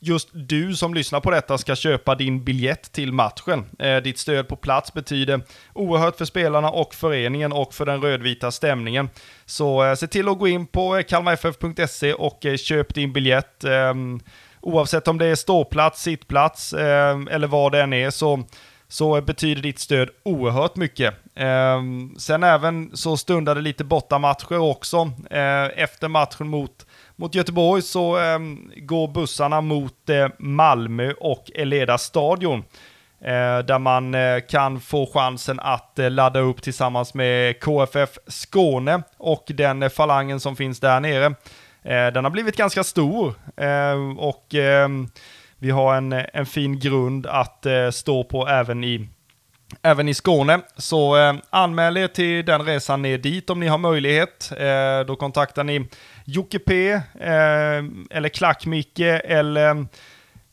just 0.00 0.28
du 0.32 0.74
som 0.74 0.94
lyssnar 0.94 1.20
på 1.20 1.30
detta 1.30 1.58
ska 1.58 1.76
köpa 1.76 2.14
din 2.14 2.44
biljett 2.44 2.92
till 2.92 3.12
matchen. 3.12 3.64
Eh, 3.78 3.96
ditt 3.96 4.18
stöd 4.18 4.48
på 4.48 4.56
plats 4.56 4.92
betyder 4.92 5.40
oerhört 5.74 6.16
för 6.16 6.24
spelarna 6.24 6.70
och 6.70 6.94
föreningen 6.94 7.52
och 7.52 7.74
för 7.74 7.86
den 7.86 8.02
rödvita 8.02 8.50
stämningen. 8.50 9.08
Så 9.46 9.96
se 9.96 10.06
till 10.06 10.28
att 10.28 10.38
gå 10.38 10.48
in 10.48 10.66
på 10.66 11.02
kalmarff.se 11.08 12.14
och 12.14 12.46
köp 12.56 12.94
din 12.94 13.12
biljett. 13.12 13.64
Ehm, 13.64 14.20
oavsett 14.60 15.08
om 15.08 15.18
det 15.18 15.26
är 15.26 15.34
ståplats, 15.34 16.02
sittplats 16.02 16.72
ehm, 16.72 17.28
eller 17.28 17.46
vad 17.46 17.72
det 17.72 17.82
än 17.82 17.92
är 17.92 18.10
så 18.10 18.44
så 18.88 19.20
betyder 19.20 19.62
ditt 19.62 19.78
stöd 19.78 20.08
oerhört 20.22 20.76
mycket. 20.76 21.14
Eh, 21.34 21.82
sen 22.18 22.42
även 22.42 22.96
så 22.96 23.16
stundade 23.16 23.60
lite 23.60 23.84
bortamatcher 23.84 24.58
också. 24.58 25.12
Eh, 25.30 25.82
efter 25.82 26.08
matchen 26.08 26.48
mot 26.48 26.85
mot 27.16 27.34
Göteborg 27.34 27.82
så 27.82 28.18
eh, 28.18 28.38
går 28.76 29.08
bussarna 29.08 29.60
mot 29.60 30.10
eh, 30.10 30.28
Malmö 30.38 31.12
och 31.20 31.50
Eleda 31.54 31.98
stadion. 31.98 32.64
Eh, 33.20 33.58
där 33.58 33.78
man 33.78 34.14
eh, 34.14 34.40
kan 34.40 34.80
få 34.80 35.06
chansen 35.06 35.60
att 35.60 35.98
eh, 35.98 36.10
ladda 36.10 36.40
upp 36.40 36.62
tillsammans 36.62 37.14
med 37.14 37.60
KFF 37.60 38.18
Skåne 38.26 39.02
och 39.16 39.44
den 39.48 39.82
eh, 39.82 39.88
falangen 39.88 40.40
som 40.40 40.56
finns 40.56 40.80
där 40.80 41.00
nere. 41.00 41.26
Eh, 41.82 42.12
den 42.12 42.24
har 42.24 42.30
blivit 42.30 42.56
ganska 42.56 42.84
stor 42.84 43.34
eh, 43.56 44.18
och 44.18 44.54
ehm, 44.54 45.08
vi 45.58 45.70
har 45.70 45.94
en, 45.94 46.12
eh, 46.12 46.24
en 46.32 46.46
fin 46.46 46.78
grund 46.78 47.26
att 47.26 47.66
stå 47.92 48.24
på 48.24 48.48
även 48.48 48.84
i 48.84 49.08
även 49.82 50.08
i 50.08 50.14
Skåne. 50.14 50.60
Så 50.76 51.16
eh, 51.16 51.34
anmäl 51.50 51.96
er 51.96 52.08
till 52.08 52.44
den 52.44 52.62
resan 52.62 53.02
ner 53.02 53.18
dit 53.18 53.50
om 53.50 53.60
ni 53.60 53.66
har 53.66 53.78
möjlighet. 53.78 54.52
Eh, 54.58 55.06
då 55.06 55.16
kontaktar 55.16 55.64
ni 55.64 55.88
Jocke 56.28 56.58
P, 56.58 56.92
eh, 56.92 57.02
eller 58.10 58.28
Klack-Micke, 58.28 59.20
eller 59.24 59.86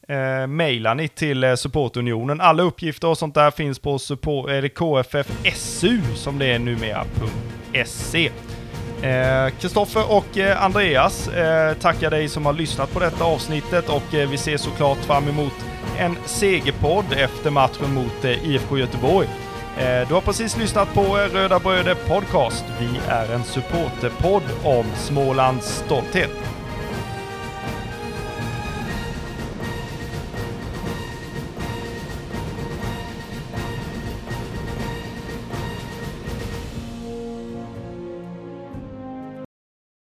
eh, 0.08 0.48
mejlar 0.48 0.96
ni 0.96 1.08
till 1.08 1.44
eh, 1.44 1.56
supportunionen. 1.56 2.42
Alla 2.42 2.64
uppgifter 2.64 3.08
och 3.08 3.18
sånt 3.18 3.36
där 3.36 3.52
finns 3.52 3.80
på 3.80 4.00
support, 4.00 4.50
eller 4.50 4.70
KFFSU 4.70 6.02
som 6.16 6.40
det 6.40 6.46
är 6.46 6.60
numera.se. 6.60 8.32
Kristoffer 8.32 8.64
Eh, 9.04 9.50
Kristoffer 9.50 10.12
och 10.12 10.38
eh, 10.38 10.64
Andreas 10.64 11.28
eh, 11.28 11.74
tackar 11.74 12.12
dig 12.12 12.30
som 12.30 12.46
har 12.46 12.54
lyssnat 12.54 12.94
på 12.94 13.00
detta 13.00 13.24
avsnittet 13.24 13.90
och 13.90 14.14
eh, 14.14 14.30
vi 14.30 14.38
ser 14.38 14.58
såklart 14.58 14.98
fram 14.98 15.28
emot 15.28 15.54
en 15.98 16.16
segerpodd 16.26 17.06
efter 17.18 17.50
matchen 17.50 17.94
mot 17.94 18.26
eh, 18.26 18.50
IFK 18.50 18.78
Göteborg. 18.78 19.28
Eh, 19.78 20.08
du 20.08 20.14
har 20.14 20.22
precis 20.22 20.58
lyssnat 20.58 20.94
på 20.94 21.02
eh, 21.02 21.34
Röda 21.34 21.60
Bröder 21.60 21.96
Podcast. 21.96 22.66
Vi 22.80 23.00
är 23.08 23.34
en 23.34 23.44
supporterpodd 23.44 24.44
om 24.64 24.86
Smålands 24.96 25.84
stolthet. 25.86 26.32